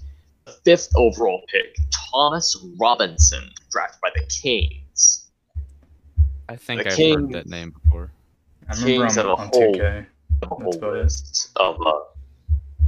The 0.46 0.52
fifth 0.66 0.90
overall 0.96 1.42
pick, 1.48 1.78
Thomas 2.12 2.58
Robinson, 2.78 3.50
drafted 3.72 4.02
by 4.02 4.10
the 4.16 4.26
Kings. 4.26 4.84
I 6.50 6.56
think 6.56 6.84
The 6.84 6.90
I've 6.90 6.96
Kings- 6.96 7.22
heard 7.22 7.32
that 7.34 7.48
name 7.48 7.72
before. 7.84 8.12
I 8.68 8.74
remember 8.74 8.88
Kings 9.08 9.18
on, 9.18 9.26
have 9.26 9.38
a 9.38 9.42
on 9.42 9.48
whole- 9.54 9.74
2K. 9.74 10.06
Have 10.42 10.52
a 10.52 10.56
whole 10.56 10.76
about 10.76 10.96
it. 10.96 11.04
list 11.04 11.52
of 11.58 11.78
uh, 11.86 12.00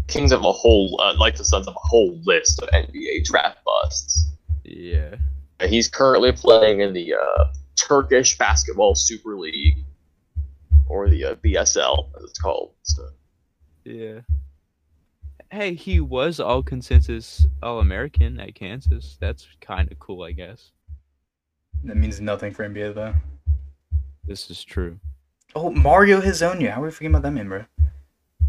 Kings 0.08 0.32
have 0.32 0.44
a 0.46 0.52
whole 0.52 1.00
uh, 1.02 1.14
like 1.18 1.36
the 1.36 1.44
Suns 1.46 1.68
have 1.68 1.76
a 1.76 1.80
whole 1.80 2.20
list 2.26 2.62
of 2.62 2.70
NBA 2.70 3.24
draft 3.26 3.60
busts. 3.66 4.30
Yeah. 4.64 5.16
He's 5.68 5.88
currently 5.88 6.32
playing 6.32 6.80
in 6.82 6.94
the 6.94 7.14
uh, 7.14 7.46
Turkish 7.76 8.38
Basketball 8.38 8.96
Super 8.96 9.38
League, 9.38 9.78
or 10.88 11.08
the 11.10 11.24
uh, 11.26 11.36
BSL 11.36 12.08
as 12.18 12.24
it's 12.24 12.40
called. 12.40 12.72
So, 12.84 13.10
Yeah. 13.86 14.22
Hey, 15.52 15.74
he 15.76 16.00
was 16.00 16.40
all 16.40 16.64
consensus 16.64 17.46
All 17.62 17.80
American 17.82 18.40
at 18.40 18.56
Kansas. 18.56 19.18
That's 19.20 19.48
kind 19.60 19.92
of 19.92 20.00
cool, 20.00 20.24
I 20.24 20.32
guess. 20.32 20.72
That 21.84 21.98
means 21.98 22.22
nothing 22.22 22.54
for 22.54 22.68
NBA 22.68 22.96
though. 22.96 23.14
This 24.26 24.50
is 24.50 24.64
true. 24.64 25.00
Oh, 25.56 25.72
Mario 25.72 26.22
Hezonja. 26.22 26.72
How 26.72 26.82
are 26.82 26.86
we 26.86 26.92
forgetting 26.92 27.16
about 27.16 27.24
that 27.24 27.32
man, 27.32 27.50
bro? 27.50 27.66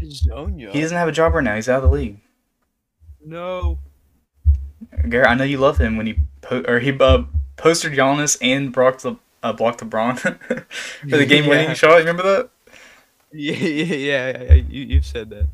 Zonia. 0.01 0.71
He 0.71 0.81
doesn't 0.81 0.97
have 0.97 1.07
a 1.07 1.11
job 1.13 1.33
right 1.33 1.43
now. 1.43 1.55
He's 1.55 1.69
out 1.69 1.83
of 1.83 1.89
the 1.89 1.95
league. 1.95 2.19
No. 3.25 3.79
Garrett, 5.09 5.29
I 5.29 5.33
know 5.35 5.43
you 5.45 5.57
love 5.57 5.77
him 5.79 5.95
when 5.97 6.07
he 6.07 6.15
po- 6.41 6.63
or 6.67 6.79
he 6.79 6.91
uh, 6.99 7.23
posted 7.55 7.93
Giannis 7.93 8.37
and 8.41 8.71
blocked 8.73 9.03
the 9.03 9.15
uh, 9.41 9.53
blocked 9.53 9.79
LeBron 9.81 10.19
for 11.09 11.17
the 11.17 11.25
game 11.25 11.47
winning 11.47 11.69
Yeah. 11.69 11.73
shot. 11.73 11.91
You 11.91 11.97
remember 11.99 12.23
that? 12.23 12.49
Yeah, 13.35 13.53
yeah, 13.55 13.95
yeah. 13.95 14.43
yeah, 14.43 14.53
You 14.53 14.83
you've 14.83 15.05
said 15.07 15.31
that. 15.31 15.47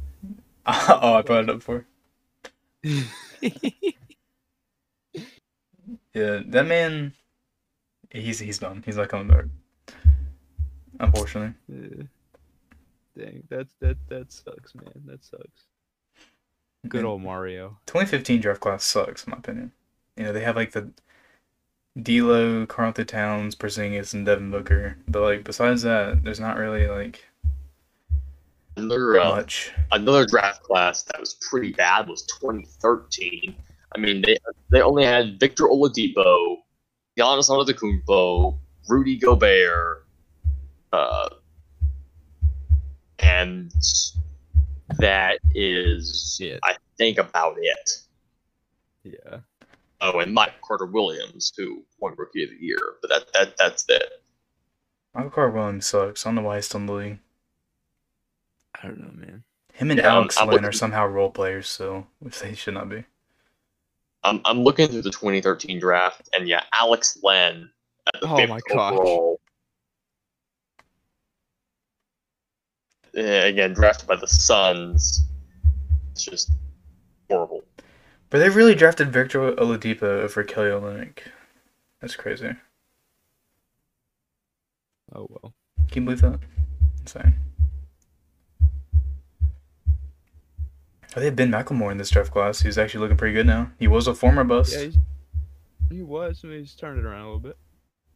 oh, 0.66 1.14
I 1.14 1.22
brought 1.22 1.46
it 1.46 1.50
up 1.50 1.64
for. 1.64 1.86
Yeah, 6.14 6.42
that 6.48 6.66
man. 6.68 7.14
He's 8.10 8.40
he's 8.40 8.60
done. 8.60 8.84
He's 8.86 8.98
not 8.98 9.08
coming 9.10 9.28
back. 9.28 9.46
Unfortunately. 11.00 11.54
Yeah. 11.68 12.04
Dang, 13.18 13.44
that's 13.50 13.74
that 13.82 13.98
that 14.08 14.32
sucks, 14.32 14.76
man. 14.76 14.94
That 15.06 15.24
sucks. 15.24 15.66
Good 16.88 17.04
old 17.04 17.22
Mario. 17.22 17.78
2015 17.88 18.40
draft 18.42 18.62
class 18.62 18.84
sucks, 18.84 19.26
in 19.26 19.32
my 19.32 19.38
opinion. 19.38 19.72
You 20.16 20.26
know, 20.26 20.34
they 20.34 20.42
have 20.42 20.56
like 20.56 20.72
the 20.72 20.92
D'Lo, 22.02 22.66
Karl 22.66 22.94
Towns, 22.94 23.56
Porzingis, 23.56 24.14
and 24.14 24.26
Devin 24.26 24.52
Booker, 24.52 24.98
but 25.08 25.22
like 25.22 25.44
besides 25.44 25.82
that, 25.82 26.24
there's 26.24 26.40
not 26.40 26.58
really 26.58 26.88
like 26.88 27.26
another 28.78 29.20
uh, 29.20 29.30
much. 29.36 29.72
another 29.92 30.26
draft 30.26 30.64
class 30.64 31.04
that 31.04 31.20
was 31.20 31.36
pretty 31.50 31.74
bad 31.74 32.08
was 32.08 32.24
2013. 32.24 33.56
I 33.96 34.00
mean, 34.00 34.22
they 34.22 34.38
they 34.70 34.82
only 34.82 35.04
had 35.04 35.40
Victor 35.40 35.66
Oladipo, 35.66 36.58
Giannis 37.18 37.50
Antetokounmpo, 37.50 38.58
Rudy 38.88 39.18
Gobert, 39.18 40.06
uh, 40.92 41.30
and 43.20 43.72
that 44.98 45.40
is, 45.54 46.38
Yeah. 46.42 46.58
I 46.64 46.76
think, 46.98 47.18
about 47.18 47.58
it. 47.60 47.92
Yeah. 49.04 49.40
Oh, 50.02 50.20
and 50.20 50.34
Mike 50.34 50.54
Carter 50.66 50.86
Williams, 50.86 51.52
who 51.58 51.84
won 52.00 52.14
Rookie 52.18 52.44
of 52.44 52.50
the 52.52 52.58
Year, 52.60 52.80
but 53.02 53.10
that 53.10 53.32
that 53.34 53.58
that's 53.58 53.86
it. 53.90 54.04
Michael 55.14 55.30
Carter 55.32 55.52
Williams 55.52 55.88
sucks. 55.88 56.26
I 56.26 56.30
don't 56.30 56.36
know 56.36 56.42
why 56.44 56.56
he's 56.58 56.66
still 56.68 56.80
in 56.80 56.86
the 56.86 56.94
league. 56.94 57.20
I 58.82 58.88
don't 58.88 59.00
know, 59.00 59.12
man. 59.14 59.44
Him 59.74 59.92
and 59.92 60.00
Yeah, 60.00 60.08
I'm- 60.08 60.16
Alex 60.18 60.38
I'm 60.40 60.48
Len 60.48 60.64
are 60.66 60.72
somehow 60.72 61.06
role 61.06 61.32
players, 61.32 61.68
so 61.68 62.08
which 62.20 62.40
they 62.42 62.54
should 62.56 62.74
not 62.76 62.88
be. 62.90 63.04
I'm 64.24 64.42
I'm 64.46 64.60
looking 64.64 64.88
through 64.90 65.02
the 65.02 65.12
2013 65.12 65.80
draft, 65.80 66.30
and 66.34 66.48
yeah, 66.48 66.64
Alex 66.74 67.18
Len 67.24 67.70
at 68.14 68.22
the 68.22 68.28
Oh 68.28 68.36
fifth 68.38 68.50
my 68.50 68.60
gosh. 68.70 68.94
overall. 68.94 69.40
Yeah, 73.04 73.09
Eh, 73.20 73.48
again, 73.48 73.74
drafted 73.74 74.08
by 74.08 74.16
the 74.16 74.28
Suns. 74.28 75.26
It's 76.12 76.24
just 76.24 76.52
horrible. 77.30 77.64
But 78.30 78.38
they 78.40 78.48
really 78.50 78.76
drafted 78.76 79.12
Victor 79.12 79.52
Oladipo 79.54 80.04
over 80.04 80.44
Kelly 80.44 80.70
Olynyk. 80.70 81.20
That's 82.00 82.16
crazy. 82.16 82.52
Oh 85.14 85.28
well. 85.30 85.54
Can 85.92 86.04
you 86.04 86.06
believe 86.06 86.22
that? 86.22 86.40
Insane. 87.02 87.34
Oh, 91.16 91.20
they 91.20 91.26
had 91.26 91.36
Ben 91.36 91.52
McLemore 91.52 91.92
in 91.92 91.98
this 91.98 92.12
draft 92.12 92.32
class. 92.32 92.62
He's 92.62 92.78
actually 92.78 93.02
looking 93.02 93.18
pretty 93.18 93.34
good 93.34 93.48
now. 93.48 93.72
He 93.80 93.88
was 93.88 94.08
a 94.08 94.14
former 94.14 94.46
bust. 94.46 94.74
Yeah, 94.74 94.86
he's, 94.86 94.98
he 95.92 96.02
was. 96.04 96.42
I 96.44 96.48
mean, 96.48 96.60
he's 96.60 96.76
turned 96.76 97.00
it 97.00 97.06
around 97.06 97.22
a 97.22 97.26
little 97.26 97.40
bit. 97.40 97.58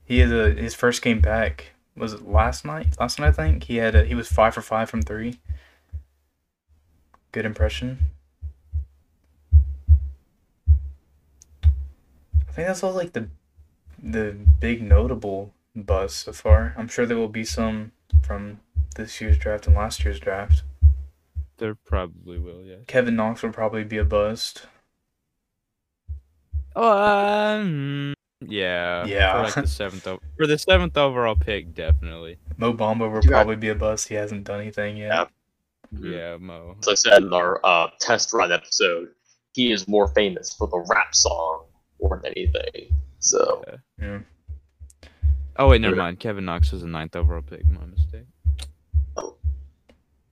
He 0.06 0.20
had 0.20 0.32
a, 0.32 0.52
his 0.52 0.76
first 0.76 1.02
game 1.02 1.20
back. 1.20 1.73
Was 1.96 2.14
it 2.14 2.28
last 2.28 2.66
night? 2.66 2.96
Last 3.00 3.20
night, 3.20 3.28
I 3.28 3.32
think 3.32 3.64
he 3.64 3.78
had 3.78 3.96
a, 3.96 4.04
he 4.04 4.16
was 4.16 4.28
five 4.28 4.54
for 4.54 4.62
five 4.62 4.90
from 4.90 5.02
three. 5.02 5.40
Good 7.32 7.46
impression. 7.46 8.00
I 11.64 12.52
think 12.52 12.68
that's 12.68 12.84
all 12.84 12.94
like 12.94 13.14
the 13.14 13.30
the 14.02 14.36
big 14.60 14.82
notable 14.82 15.54
buzz 15.76 16.14
so 16.14 16.34
far. 16.34 16.76
I'm 16.78 16.88
sure 16.88 17.06
there 17.06 17.18
will 17.18 17.28
be 17.28 17.44
some 17.44 17.92
from 18.22 18.60
this 18.96 19.20
year's 19.22 19.38
draft 19.38 19.66
and 19.66 19.76
last 19.76 20.04
year's 20.04 20.20
draft. 20.20 20.64
There 21.58 21.76
probably 21.76 22.38
will, 22.38 22.64
yeah. 22.64 22.78
Kevin 22.88 23.16
Knox 23.16 23.42
will 23.42 23.52
probably 23.52 23.84
be 23.84 23.98
a 23.98 24.04
bust. 24.04 24.68
Um, 26.76 28.14
yeah. 28.50 29.06
Yeah. 29.06 29.34
For 29.34 29.44
like 29.44 29.54
the 29.66 29.68
seventh, 29.72 30.08
o- 30.08 30.20
for 30.38 30.48
the 30.48 30.58
seventh 30.58 30.98
overall 30.98 31.36
pick, 31.36 31.74
definitely. 31.74 32.38
Mo 32.58 32.74
Bamba 32.74 33.12
will 33.12 33.22
probably 33.22 33.56
be 33.56 33.70
a 33.70 33.76
bust. 33.76 34.08
He 34.08 34.16
hasn't 34.16 34.44
done 34.46 34.62
anything 34.62 34.98
yet. 34.98 35.10
Yeah. 35.12 36.10
Yeah, 36.10 36.38
Mo. 36.38 36.76
As 36.80 36.88
I 36.88 36.94
said 36.96 37.22
in 37.24 37.34
our 37.34 37.60
uh, 37.64 37.90
test 38.00 38.34
run 38.34 38.52
episode, 38.52 39.10
he 39.54 39.72
is 39.72 39.88
more 39.88 40.08
famous 40.10 40.54
for 40.54 40.68
the 40.68 40.84
rap 40.90 41.14
song 41.14 41.66
more 42.02 42.20
than 42.24 42.34
anything. 42.36 42.96
So 43.20 43.64
Yeah. 43.68 43.76
Yeah. 44.02 44.20
Oh 45.58 45.70
wait, 45.70 45.82
never 45.82 45.96
Yeah. 45.96 46.02
mind. 46.02 46.20
Kevin 46.20 46.46
Knox 46.46 46.72
was 46.72 46.82
the 46.82 46.88
ninth 46.88 47.16
overall 47.16 47.44
pick. 47.44 47.64
My 47.68 47.86
mistake. 47.86 48.26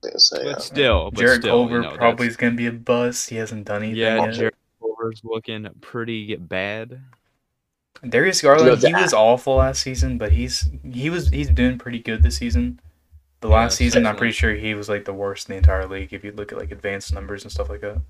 I 0.04 0.18
say, 0.18 0.42
But 0.42 0.62
still, 0.62 1.10
but 1.12 1.20
Jarrett 1.20 1.42
still, 1.42 1.70
you 1.70 1.80
know, 1.80 1.90
probably 1.92 2.26
that's- 2.26 2.30
is 2.32 2.36
going 2.36 2.52
to 2.54 2.56
be 2.56 2.66
a 2.66 2.72
bust. 2.72 3.30
He 3.30 3.36
hasn't 3.36 3.66
done 3.66 3.82
anything 3.84 4.00
Yeah, 4.00 4.24
yet. 4.24 4.34
Jarrett 4.34 4.54
Culver's 4.80 5.20
looking 5.22 5.68
pretty 5.80 6.34
bad. 6.34 7.00
Darius 8.08 8.42
Garland, 8.42 8.82
You 8.82 8.88
he 8.88 8.92
know, 8.92 9.02
was 9.02 9.12
awful 9.12 9.56
last 9.56 9.82
season, 9.82 10.18
but 10.18 10.32
he's 10.32 10.68
he 10.90 11.10
was 11.10 11.28
he's 11.28 11.48
doing 11.50 11.78
pretty 11.78 12.00
good 12.00 12.22
this 12.22 12.36
season. 12.36 12.80
The 13.40 13.48
Yeah, 13.48 13.54
last 13.54 13.76
season, 13.76 14.06
I'm 14.06 14.16
pretty 14.16 14.32
sure 14.32 14.54
he 14.54 14.74
was 14.74 14.88
like 14.88 15.04
the 15.04 15.12
worst 15.12 15.48
in 15.48 15.54
the 15.54 15.58
entire 15.58 15.86
league 15.86 16.12
if 16.12 16.24
you 16.24 16.32
look 16.32 16.52
at 16.52 16.58
like 16.58 16.70
advanced 16.72 17.12
numbers 17.12 17.42
and 17.42 17.52
stuff 17.52 17.68
like 17.68 17.80
that. 17.80 18.00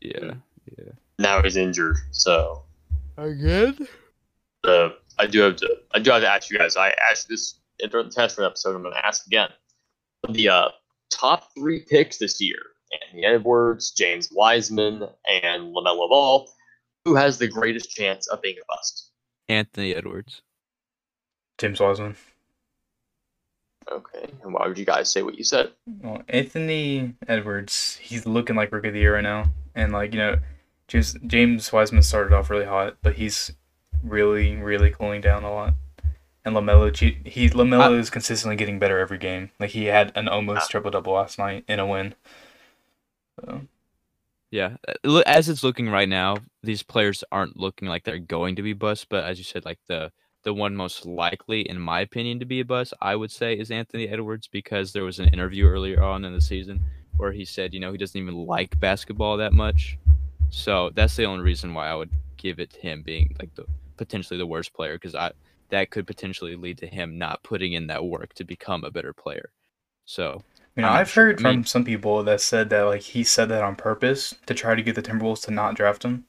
Yeah, 0.00 0.34
yeah. 0.78 0.92
now 1.18 1.42
he's 1.42 1.56
injured. 1.56 1.96
So 2.10 2.62
Again? 3.16 3.88
uh, 4.64 4.90
I 5.18 5.26
do 5.26 5.40
have 5.40 5.56
to 5.56 5.76
I 5.92 5.98
do 5.98 6.10
have 6.10 6.22
to 6.22 6.28
ask 6.28 6.50
you 6.50 6.58
guys. 6.58 6.76
I 6.76 6.92
asked 7.10 7.28
this 7.28 7.60
in 7.80 7.90
the 7.90 8.04
test 8.10 8.38
run 8.38 8.46
episode. 8.46 8.74
I'm 8.76 8.82
going 8.82 8.94
to 8.94 9.06
ask 9.06 9.26
again. 9.26 9.48
The 10.30 10.48
uh, 10.48 10.68
top 11.10 11.54
three 11.54 11.80
picks 11.88 12.18
this 12.18 12.40
year: 12.40 12.58
Anthony 13.02 13.24
Edwards, 13.24 13.90
James 13.92 14.30
Wiseman, 14.32 15.02
and 15.42 15.74
LaMelo 15.74 16.08
Ball. 16.08 16.50
Who 17.04 17.14
has 17.14 17.38
the 17.38 17.46
greatest 17.46 17.90
chance 17.90 18.26
of 18.26 18.42
being 18.42 18.56
a 18.56 18.66
bust? 18.66 19.05
Anthony 19.48 19.94
Edwards. 19.94 20.42
James 21.58 21.80
Wiseman. 21.80 22.16
Okay, 23.90 24.28
and 24.42 24.52
why 24.52 24.66
would 24.66 24.78
you 24.78 24.84
guys 24.84 25.10
say 25.10 25.22
what 25.22 25.38
you 25.38 25.44
said? 25.44 25.70
Well, 26.02 26.22
Anthony 26.28 27.14
Edwards, 27.28 27.98
he's 28.02 28.26
looking 28.26 28.56
like 28.56 28.72
rookie 28.72 28.88
of 28.88 28.94
the 28.94 29.00
year 29.00 29.14
right 29.14 29.22
now, 29.22 29.52
and 29.76 29.92
like 29.92 30.12
you 30.12 30.18
know, 30.18 30.38
James 30.88 31.16
James 31.26 31.72
Wiseman 31.72 32.02
started 32.02 32.34
off 32.34 32.50
really 32.50 32.64
hot, 32.64 32.96
but 33.02 33.14
he's 33.14 33.52
really 34.02 34.56
really 34.56 34.90
cooling 34.90 35.20
down 35.20 35.44
a 35.44 35.52
lot. 35.52 35.74
And 36.44 36.54
LaMelo, 36.54 36.96
he 36.96 37.18
he- 37.24 37.50
LaMelo 37.50 37.90
uh, 37.90 37.92
is 37.92 38.10
consistently 38.10 38.56
getting 38.56 38.80
better 38.80 38.98
every 38.98 39.18
game. 39.18 39.50
Like 39.60 39.70
he 39.70 39.84
had 39.84 40.10
an 40.16 40.26
almost 40.26 40.64
uh, 40.64 40.68
triple 40.68 40.90
double 40.90 41.12
last 41.12 41.38
night 41.38 41.64
in 41.68 41.78
a 41.78 41.86
win. 41.86 42.14
So, 43.40 43.62
Yeah, 44.50 44.76
uh, 45.04 45.18
as 45.26 45.48
it's 45.48 45.64
looking 45.64 45.88
right 45.88 46.08
now, 46.08 46.36
these 46.62 46.82
players 46.82 47.24
aren't 47.32 47.56
looking 47.58 47.88
like 47.88 48.04
they're 48.04 48.18
going 48.18 48.56
to 48.56 48.62
be 48.62 48.72
bust. 48.72 49.08
But 49.08 49.24
as 49.24 49.38
you 49.38 49.44
said, 49.44 49.64
like 49.64 49.80
the 49.88 50.12
the 50.44 50.54
one 50.54 50.76
most 50.76 51.04
likely, 51.04 51.68
in 51.68 51.80
my 51.80 52.00
opinion, 52.00 52.38
to 52.38 52.44
be 52.44 52.60
a 52.60 52.64
bust, 52.64 52.94
I 53.00 53.16
would 53.16 53.32
say 53.32 53.54
is 53.54 53.70
Anthony 53.72 54.08
Edwards 54.08 54.46
because 54.46 54.92
there 54.92 55.02
was 55.04 55.18
an 55.18 55.28
interview 55.28 55.66
earlier 55.66 56.02
on 56.02 56.24
in 56.24 56.32
the 56.32 56.40
season 56.40 56.80
where 57.16 57.32
he 57.32 57.44
said, 57.44 57.74
you 57.74 57.80
know, 57.80 57.90
he 57.90 57.98
doesn't 57.98 58.20
even 58.20 58.34
like 58.34 58.78
basketball 58.78 59.36
that 59.38 59.52
much. 59.52 59.98
So 60.50 60.90
that's 60.94 61.16
the 61.16 61.24
only 61.24 61.42
reason 61.42 61.74
why 61.74 61.88
I 61.88 61.96
would 61.96 62.10
give 62.36 62.60
it 62.60 62.70
to 62.70 62.80
him 62.80 63.02
being 63.02 63.34
like 63.40 63.54
the 63.56 63.64
potentially 63.96 64.38
the 64.38 64.46
worst 64.46 64.72
player 64.72 64.94
because 64.94 65.14
I 65.16 65.32
that 65.70 65.90
could 65.90 66.06
potentially 66.06 66.54
lead 66.54 66.78
to 66.78 66.86
him 66.86 67.18
not 67.18 67.42
putting 67.42 67.72
in 67.72 67.88
that 67.88 68.04
work 68.04 68.32
to 68.34 68.44
become 68.44 68.84
a 68.84 68.90
better 68.90 69.12
player. 69.12 69.50
So 70.04 70.44
You 70.76 70.82
know, 70.82 70.88
I'm 70.88 70.94
not 70.94 71.00
I've 71.00 71.08
sure. 71.10 71.24
heard 71.26 71.38
I 71.40 71.42
from 71.42 71.50
mean- 71.56 71.64
some 71.64 71.84
people 71.84 72.22
that 72.24 72.40
said 72.40 72.68
that 72.70 72.82
like 72.82 73.00
he 73.02 73.24
said 73.24 73.48
that 73.48 73.62
on 73.64 73.76
purpose 73.76 74.34
to 74.46 74.54
try 74.54 74.74
to 74.74 74.82
get 74.82 74.94
the 74.94 75.02
Timberwolves 75.02 75.42
to 75.46 75.50
not 75.50 75.74
draft 75.74 76.04
him. 76.04 76.24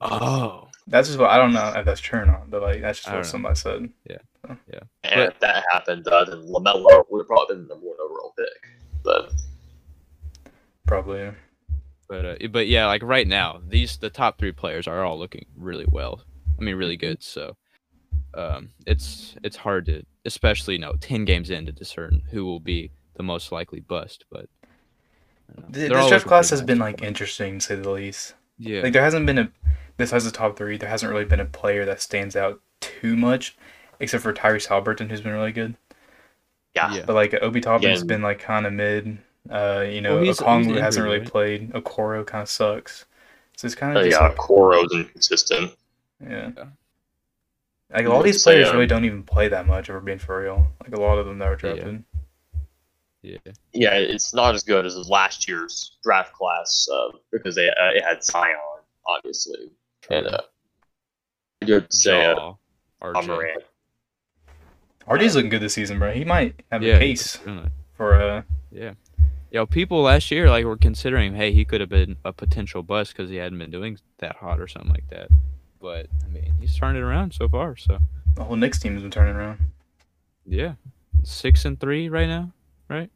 oh 0.00 0.68
That's 0.86 1.08
just 1.08 1.18
what 1.18 1.30
I 1.30 1.36
don't 1.38 1.52
know 1.52 1.72
if 1.76 1.84
that's 1.84 2.00
true 2.00 2.20
or 2.20 2.26
not, 2.26 2.50
but 2.50 2.62
like 2.62 2.80
that's 2.80 2.98
just 2.98 3.08
what 3.08 3.14
don't 3.14 3.22
know. 3.22 3.28
somebody 3.28 3.54
said. 3.56 3.88
Yeah. 4.08 4.16
Yeah. 4.72 4.80
And 5.04 5.14
But- 5.16 5.28
if 5.34 5.40
that 5.40 5.64
happened, 5.72 6.06
uh, 6.08 6.24
then 6.24 6.42
LaMelo 6.46 7.04
would 7.10 7.20
have 7.20 7.26
probably 7.28 7.56
been 7.56 7.68
the 7.68 7.74
number 7.74 7.86
one 7.86 7.96
overall 8.04 8.34
pick. 8.36 8.70
But 9.04 9.32
Probably. 10.86 11.20
yeah. 11.20 11.32
but 12.08 12.24
uh, 12.24 12.48
but 12.50 12.66
yeah, 12.68 12.86
like 12.86 13.02
right 13.02 13.26
now, 13.26 13.60
these 13.68 13.96
the 13.96 14.10
top 14.10 14.38
three 14.38 14.52
players 14.52 14.86
are 14.86 15.04
all 15.04 15.18
looking 15.18 15.46
really 15.56 15.86
well. 15.90 16.22
I 16.58 16.62
mean, 16.62 16.74
really 16.76 16.96
good. 16.96 17.22
So 17.22 17.56
um, 18.34 18.70
it's 18.86 19.36
it's 19.42 19.56
hard 19.56 19.86
to, 19.86 20.02
especially 20.24 20.74
you 20.74 20.80
know, 20.80 20.94
ten 21.00 21.24
games 21.24 21.50
in 21.50 21.66
to 21.66 21.72
discern 21.72 22.22
who 22.30 22.44
will 22.44 22.60
be 22.60 22.90
the 23.14 23.22
most 23.22 23.52
likely 23.52 23.80
bust. 23.80 24.24
But 24.30 24.46
I 25.50 25.54
don't 25.60 25.68
know. 25.68 25.74
Th- 25.74 25.88
They're 25.88 25.98
all 25.98 26.04
This 26.04 26.10
draft 26.10 26.26
class 26.26 26.50
has 26.50 26.62
been 26.62 26.78
like 26.78 27.02
interesting 27.02 27.58
to 27.58 27.64
say 27.64 27.74
the 27.76 27.90
least. 27.90 28.34
yeah, 28.58 28.82
Like 28.82 28.92
there 28.92 29.02
hasn't 29.02 29.26
been 29.26 29.38
a 29.38 29.50
besides 29.96 30.24
the 30.24 30.30
top 30.30 30.56
three, 30.56 30.76
there 30.76 30.88
hasn't 30.88 31.12
really 31.12 31.24
been 31.24 31.40
a 31.40 31.44
player 31.44 31.84
that 31.84 32.00
stands 32.00 32.34
out 32.36 32.60
too 32.80 33.16
much, 33.16 33.56
except 34.00 34.22
for 34.22 34.32
Tyrese 34.32 34.66
Halliburton, 34.66 35.08
who's 35.10 35.20
been 35.20 35.32
really 35.32 35.52
good. 35.52 35.76
yeah, 36.74 36.94
yeah. 36.94 37.04
But 37.06 37.14
like 37.14 37.34
Obi 37.42 37.60
Toppin's 37.60 38.00
Again- 38.00 38.06
been 38.08 38.22
like 38.22 38.38
kind 38.38 38.66
of 38.66 38.72
mid. 38.72 39.18
Uh, 39.50 39.84
you 39.88 40.00
know, 40.00 40.14
Well, 40.14 40.22
he's- 40.22 40.38
he's 40.38 40.46
Okongwu 40.46 40.78
hasn't 40.80 41.02
injured, 41.02 41.04
really 41.04 41.18
right? 41.18 41.28
played. 41.28 41.72
Okoro 41.72 42.24
kind 42.26 42.42
of 42.42 42.48
sucks. 42.48 43.06
So 43.56 43.66
it's 43.66 43.74
kind 43.74 43.96
Uh, 43.96 44.00
of 44.00 44.06
just 44.06 44.20
yeah, 44.20 44.28
like, 44.28 44.36
Koro's 44.36 44.92
inconsistent. 44.94 45.72
yeah. 46.20 46.50
Yeah. 46.56 46.64
Like 47.92 48.06
a 48.06 48.08
lot 48.08 48.18
of 48.20 48.24
these 48.24 48.42
So, 48.42 48.50
players 48.52 48.68
yeah. 48.68 48.72
really 48.72 48.86
don't 48.86 49.04
even 49.04 49.22
play 49.24 49.48
that 49.48 49.66
much. 49.66 49.88
If 49.88 49.94
we're 49.94 50.00
being 50.00 50.18
for 50.18 50.40
real, 50.40 50.68
like 50.82 50.96
a 50.96 51.00
lot 51.00 51.18
of 51.18 51.26
them 51.26 51.38
that 51.40 51.46
were 51.46 51.52
Yeah. 51.54 51.74
drafted. 51.74 52.04
Yeah, 53.22 53.38
Yeah, 53.72 53.94
it's 53.94 54.34
not 54.34 54.54
as 54.54 54.62
good 54.62 54.84
as 54.86 54.96
last 55.08 55.48
year's 55.48 55.96
draft 56.02 56.32
class 56.32 56.88
uh, 56.92 57.08
because 57.30 57.54
they 57.54 57.68
uh, 57.68 57.90
it 57.94 58.02
had 58.04 58.22
Zion, 58.24 58.56
obviously, 59.06 59.70
and 60.10 60.26
uh, 60.26 60.38
you 61.64 61.74
would 61.74 61.92
say 61.92 62.26
uh, 62.26 62.52
RJ. 63.02 63.26
Morant. 63.26 63.62
RJ's 65.08 65.34
looking 65.34 65.50
good 65.50 65.62
this 65.62 65.74
season, 65.74 65.98
bro. 65.98 66.12
He 66.12 66.24
might 66.24 66.54
have 66.70 66.82
Yeah, 66.82 66.96
a 66.96 66.98
case 67.00 67.36
definitely. 67.36 67.70
for 67.94 68.14
uh 68.14 68.42
Yeah. 68.70 68.94
Yo, 69.50 69.66
people 69.66 70.00
last 70.02 70.30
year 70.30 70.48
like 70.48 70.64
were 70.64 70.76
considering, 70.76 71.34
hey, 71.34 71.52
he 71.52 71.64
could 71.64 71.80
have 71.80 71.90
been 71.90 72.16
a 72.24 72.32
potential 72.32 72.82
bust 72.82 73.14
because 73.14 73.28
he 73.28 73.36
hadn't 73.36 73.58
been 73.58 73.70
doing 73.70 73.98
that 74.18 74.36
hot 74.36 74.60
or 74.60 74.66
something 74.68 74.90
like 74.92 75.08
that. 75.10 75.28
But 75.80 76.06
I 76.24 76.28
mean, 76.28 76.54
he's 76.60 76.76
turned 76.76 76.96
it 76.96 77.02
around 77.02 77.34
so 77.34 77.48
far. 77.48 77.76
So 77.76 77.98
the 78.36 78.44
whole 78.44 78.56
Knicks 78.56 78.78
team 78.78 78.94
has 78.94 79.02
been 79.02 79.10
turning 79.10 79.34
around. 79.34 79.58
yeah, 80.46 80.74
six 81.24 81.64
and 81.64 81.78
three 81.78 82.08
right 82.08 82.28
now. 82.28 82.52
Oh, 82.92 83.06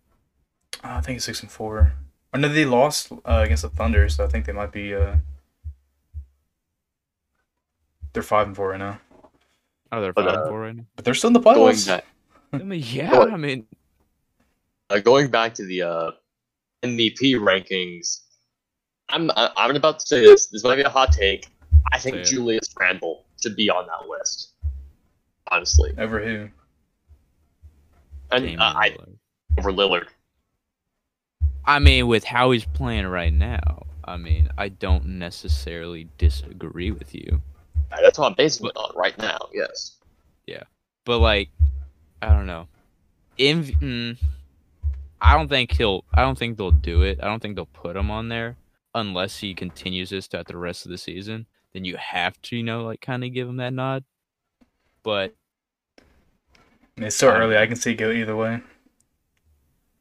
I 0.83 1.01
think 1.01 1.16
it's 1.16 1.24
six 1.24 1.41
and 1.43 1.51
four. 1.51 1.93
I 2.33 2.39
know 2.39 2.49
they 2.49 2.64
lost 2.64 3.12
uh, 3.12 3.43
against 3.45 3.62
the 3.62 3.68
Thunder, 3.70 4.09
so 4.09 4.24
I 4.24 4.29
think 4.29 4.45
they 4.47 4.53
might 4.53 4.72
be. 4.72 4.95
Uh, 4.95 5.16
they're 8.12 8.22
five 8.22 8.47
and 8.47 8.57
four 8.57 8.70
right 8.70 8.79
now, 8.79 8.99
Oh, 9.93 10.01
they're 10.01 10.12
But, 10.12 10.24
five 10.24 10.35
uh, 10.35 10.41
and 10.41 10.49
four 10.49 10.61
right 10.61 10.77
now. 10.77 10.85
but 10.97 11.05
they're 11.05 11.14
still 11.14 11.29
in 11.29 11.35
the 11.35 11.41
Going 11.41 11.74
playoffs. 11.74 11.87
back, 11.87 12.05
I 12.53 12.59
mean, 12.59 12.83
yeah. 12.87 13.11
Go- 13.11 13.31
I 13.31 13.37
mean, 13.37 13.66
uh, 14.91 14.99
going 15.01 15.31
back 15.31 15.55
to 15.55 15.64
the 15.66 15.83
uh, 15.83 16.11
MVP 16.83 17.35
rankings, 17.35 18.22
I'm 19.09 19.31
I- 19.33 19.53
I'm 19.57 19.77
about 19.77 20.01
to 20.01 20.07
say 20.07 20.20
this. 20.20 20.47
This 20.47 20.64
might 20.64 20.77
be 20.77 20.83
a 20.83 20.89
hot 20.89 21.12
take. 21.12 21.49
I 21.93 21.99
think 21.99 22.16
Say. 22.16 22.33
Julius 22.33 22.74
Randle 22.79 23.24
should 23.41 23.55
be 23.55 23.70
on 23.70 23.87
that 23.87 24.09
list. 24.09 24.55
Honestly, 25.51 25.93
Over 25.99 26.20
who? 26.24 26.49
and 28.33 28.61
uh, 28.61 28.72
I 28.77 28.91
Lillard. 28.91 29.16
Over 29.59 29.73
Lillard. 29.73 30.07
I 31.65 31.79
mean, 31.79 32.07
with 32.07 32.25
how 32.25 32.53
he's 32.53 32.65
playing 32.65 33.07
right 33.07 33.33
now, 33.33 33.87
I 34.05 34.17
mean, 34.17 34.51
I 34.57 34.69
don't 34.69 35.05
necessarily 35.07 36.09
disagree 36.17 36.93
with 36.93 37.15
you. 37.15 37.43
That's 37.91 38.19
what 38.19 38.27
I'm 38.29 38.35
basing 38.35 38.67
it 38.67 38.77
on 38.77 38.93
right 38.97 39.17
now. 39.19 39.39
Yes. 39.53 39.97
Yeah, 40.47 40.63
but 41.05 41.19
like 41.19 41.49
I 42.23 42.29
don't 42.29 42.47
know. 42.47 42.69
Inv- 43.39 43.79
mm, 43.81 44.17
I 45.21 45.35
don't 45.37 45.49
think 45.49 45.73
he'll. 45.73 46.05
I 46.15 46.23
don't 46.23 46.39
think 46.39 46.57
they'll 46.57 46.71
do 46.71 47.03
it. 47.03 47.19
I 47.23 47.27
don't 47.27 47.41
think 47.41 47.57
they'll 47.57 47.67
put 47.67 47.97
him 47.97 48.11
on 48.11 48.29
there 48.29 48.57
unless 48.95 49.39
he 49.39 49.55
continues 49.55 50.11
this 50.11 50.27
throughout 50.27 50.47
the 50.47 50.57
rest 50.57 50.85
of 50.87 50.91
the 50.91 50.99
season. 50.99 51.47
Then 51.73 51.85
you 51.85 51.97
have 51.97 52.41
to, 52.43 52.57
you 52.57 52.63
know, 52.63 52.85
like 52.85 53.01
kind 53.01 53.25
of 53.25 53.33
give 53.33 53.49
him 53.49 53.57
that 53.57 53.73
nod. 53.73 54.05
But 55.03 55.35
it's 56.97 57.17
so 57.17 57.29
I- 57.29 57.39
early. 57.39 57.57
I 57.57 57.67
can 57.67 57.77
see 57.77 57.93
it 57.93 57.97
go 57.97 58.11
either 58.11 58.37
way. 58.37 58.61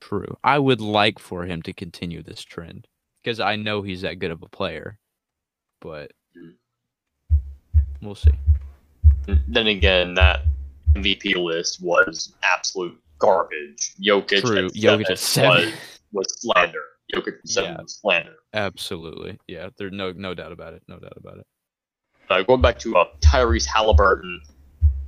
True, 0.08 0.38
I 0.44 0.60
would 0.60 0.82
like 0.82 1.20
for 1.20 1.46
him 1.46 1.62
to 1.64 1.74
continue 1.74 2.22
this 2.24 2.42
trend 2.44 2.88
because 3.24 3.40
I 3.40 3.56
know 3.56 3.82
he's 3.82 4.02
that 4.02 4.20
good 4.20 4.32
of 4.32 4.42
a 4.44 4.50
player. 4.50 5.00
But 5.82 6.12
Mm. 6.38 6.54
we'll 8.02 8.16
see. 8.16 8.32
Then 9.48 9.68
again, 9.68 10.14
that 10.16 10.42
MVP 10.96 11.36
list 11.36 11.82
was 11.82 12.34
absolute 12.44 12.98
garbage. 13.20 13.96
Jokic 14.02 14.42
True, 14.42 14.70
Jokic 14.70 15.10
at 15.10 15.20
seven. 15.20 15.66
was, 15.66 15.74
was 16.12 16.42
slander. 16.42 16.82
Jokic 17.14 17.40
at 17.40 17.48
seven 17.48 17.72
Yeah. 17.72 17.82
was 17.82 17.96
slander. 17.96 18.36
Absolutely, 18.54 19.38
yeah. 19.48 19.70
There's 19.78 19.92
no 19.92 20.12
no 20.12 20.34
doubt 20.34 20.52
about 20.52 20.74
it. 20.74 20.84
No 20.88 20.98
doubt 21.00 21.18
about 21.18 21.38
it. 21.38 21.48
Uh, 22.30 22.42
going 22.44 22.62
back 22.62 22.80
to 22.80 22.96
uh, 22.98 23.06
Tyrese 23.20 23.66
Halliburton, 23.66 24.42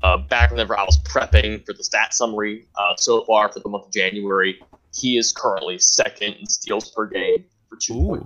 uh, 0.04 0.18
back 0.18 0.52
whenever 0.52 0.78
I 0.78 0.84
was 0.84 0.98
prepping 1.04 1.66
for 1.66 1.74
the 1.74 1.84
stat 1.84 2.14
summary 2.14 2.68
uh, 2.76 2.96
so 2.98 3.24
far 3.26 3.52
for 3.52 3.60
the 3.60 3.70
month 3.70 3.88
of 3.88 3.94
January, 3.94 4.60
he 5.00 5.18
is 5.18 5.32
currently 5.32 5.78
second 5.80 6.34
in 6.36 6.46
steals 6.48 6.92
per 6.92 7.06
game 7.08 7.46
for 7.70 7.78
2.5. 7.78 8.26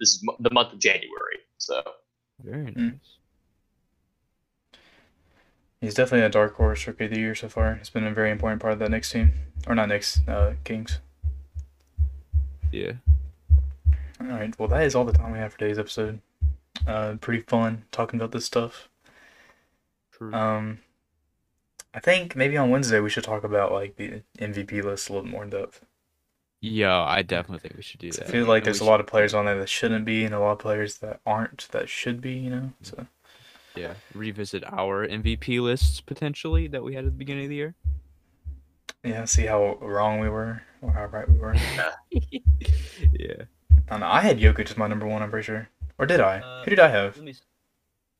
This 0.00 0.10
is 0.14 0.20
mo- 0.22 0.36
the 0.40 0.50
month 0.52 0.72
of 0.72 0.78
January. 0.78 1.38
So, 1.58 1.82
Very 2.42 2.72
Mm. 2.72 2.76
nice. 2.76 2.94
He's 5.80 5.94
definitely 5.94 6.26
a 6.26 6.30
dark 6.30 6.54
horse 6.56 6.86
rookie 6.86 7.04
of 7.06 7.10
the 7.10 7.18
year 7.18 7.34
so 7.34 7.48
far. 7.48 7.74
He's 7.74 7.90
been 7.90 8.04
a 8.06 8.12
very 8.12 8.30
important 8.30 8.60
part 8.62 8.72
of 8.74 8.78
that 8.80 8.90
Knicks 8.90 9.10
team, 9.10 9.32
or 9.66 9.74
not 9.74 9.88
Knicks, 9.88 10.20
uh, 10.26 10.54
Kings. 10.64 11.00
Yeah. 12.72 12.92
All 14.20 14.26
right. 14.26 14.58
Well, 14.58 14.68
that 14.68 14.84
is 14.84 14.94
all 14.94 15.04
the 15.04 15.12
time 15.12 15.32
we 15.32 15.38
have 15.38 15.52
for 15.52 15.58
today's 15.58 15.78
episode. 15.78 16.20
Uh, 16.86 17.16
pretty 17.20 17.42
fun 17.42 17.84
talking 17.92 18.18
about 18.18 18.32
this 18.32 18.44
stuff. 18.46 18.88
True. 20.12 20.32
Um, 20.34 20.78
I 21.92 22.00
think 22.00 22.34
maybe 22.34 22.56
on 22.56 22.70
Wednesday 22.70 23.00
we 23.00 23.10
should 23.10 23.24
talk 23.24 23.44
about 23.44 23.72
like 23.72 23.96
the 23.96 24.22
MVP 24.38 24.82
list 24.82 25.08
a 25.08 25.12
little 25.12 25.28
more 25.28 25.44
in 25.44 25.50
depth. 25.50 25.84
Yeah, 26.66 26.98
I 27.02 27.20
definitely 27.22 27.58
think 27.58 27.76
we 27.76 27.82
should 27.82 28.00
do 28.00 28.10
that. 28.12 28.26
I 28.26 28.30
feel 28.30 28.46
like 28.46 28.62
And 28.62 28.66
there's 28.66 28.80
a 28.80 28.84
lot 28.84 28.98
of 29.00 29.06
players 29.06 29.34
on 29.34 29.44
there 29.44 29.58
that 29.58 29.68
shouldn't 29.68 30.04
be, 30.06 30.24
and 30.24 30.34
a 30.34 30.40
lot 30.40 30.52
of 30.52 30.58
players 30.60 30.96
that 30.98 31.20
aren't 31.26 31.68
that 31.72 31.88
should 31.90 32.20
be. 32.22 32.32
You 32.32 32.50
know, 32.50 32.72
so 32.82 33.06
yeah 33.76 33.94
revisit 34.14 34.62
our 34.72 35.06
MVP 35.06 35.60
lists 35.60 36.00
potentially 36.00 36.68
that 36.68 36.84
we 36.84 36.94
had 36.94 37.04
at 37.04 37.10
the 37.10 37.18
beginning 37.18 37.44
of 37.44 37.50
the 37.50 37.56
year. 37.56 37.74
yeah, 39.02 39.24
see 39.24 39.46
how 39.46 39.74
wrong 39.80 40.20
we 40.20 40.28
were 40.28 40.62
or 40.80 40.92
how 40.92 41.04
right 41.06 41.28
we 41.28 41.36
were. 41.36 41.54
yeah. 42.10 43.42
I 43.88 43.90
don't 43.90 44.00
know. 44.00 44.06
I 44.06 44.20
had 44.20 44.38
Jokic 44.38 44.70
as 44.70 44.76
my 44.78 44.86
number 44.86 45.06
one. 45.06 45.20
I'm 45.22 45.30
pretty 45.30 45.44
sure, 45.44 45.68
or 45.98 46.06
did 46.06 46.20
I? 46.20 46.38
Uh, 46.38 46.64
Who 46.64 46.70
did 46.70 46.80
I 46.80 46.88
have? 46.88 47.20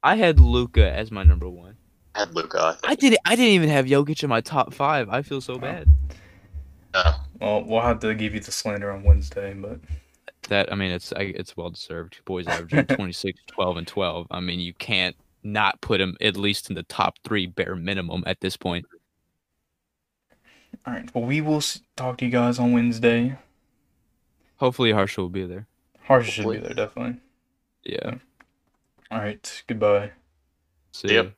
I 0.03 0.17
had 0.17 0.39
Luka 0.39 0.93
as 0.93 1.11
my 1.11 1.23
number 1.23 1.49
one. 1.49 1.77
I 2.15 2.19
had 2.21 2.35
Luka. 2.35 2.61
I 2.63 2.73
think. 2.73 2.85
I 2.93 2.95
did. 2.97 3.17
I 3.25 3.37
didn't 3.37 3.53
even 3.53 3.69
have 3.71 3.87
Jokic 3.87 4.23
in 4.23 4.29
my 4.29 4.43
top 4.43 4.75
five. 4.75 5.09
I 5.09 5.23
feel 5.23 5.41
so 5.41 5.55
Oh. 5.55 5.59
bad. 5.59 5.89
Uh, 6.95 7.19
Well, 7.41 7.65
we'll 7.65 7.81
have 7.83 7.99
to 8.01 8.15
give 8.15 8.35
you 8.35 8.41
the 8.41 8.53
slander 8.53 8.91
on 8.91 9.03
Wednesday, 9.03 9.53
but 9.55 9.81
That 10.49 10.73
I 10.73 10.77
mean, 10.77 10.93
it's 10.93 11.13
I, 11.13 11.23
it's 11.23 11.57
well 11.57 11.71
deserved. 11.71 12.21
Boys 12.25 12.47
averaging 12.49 12.87
26, 12.89 13.39
12, 13.47 13.77
and 13.77 13.87
twelve. 13.87 14.27
I 14.31 14.41
mean, 14.41 14.61
you 14.61 14.73
can't 14.75 15.17
not 15.43 15.81
put 15.81 16.01
him 16.01 16.17
at 16.21 16.37
least 16.37 16.71
in 16.71 16.75
the 16.77 16.83
top 16.85 17.19
three 17.25 17.47
bare 17.47 17.77
minimum 17.77 18.23
at 18.27 18.41
this 18.41 18.57
point. 18.57 18.87
all 20.87 20.93
right. 20.95 21.13
Well, 21.15 21.25
we 21.25 21.41
will 21.41 21.63
talk 21.97 22.19
to 22.19 22.25
you 22.25 22.31
guys 22.31 22.59
on 22.59 22.73
Wednesday. 22.73 23.37
Hopefully, 24.57 24.93
Harsha 24.93 25.21
will 25.21 25.29
be 25.29 25.45
there. 25.45 25.67
Harsh 26.05 26.31
should 26.31 26.51
be 26.51 26.59
there 26.59 26.75
definitely. 26.75 27.21
Yeah. 27.85 28.15
All 29.11 29.19
right. 29.19 29.63
Goodbye. 29.67 30.13
See 30.93 31.13
Yep. 31.15 31.25
ya. 31.27 31.31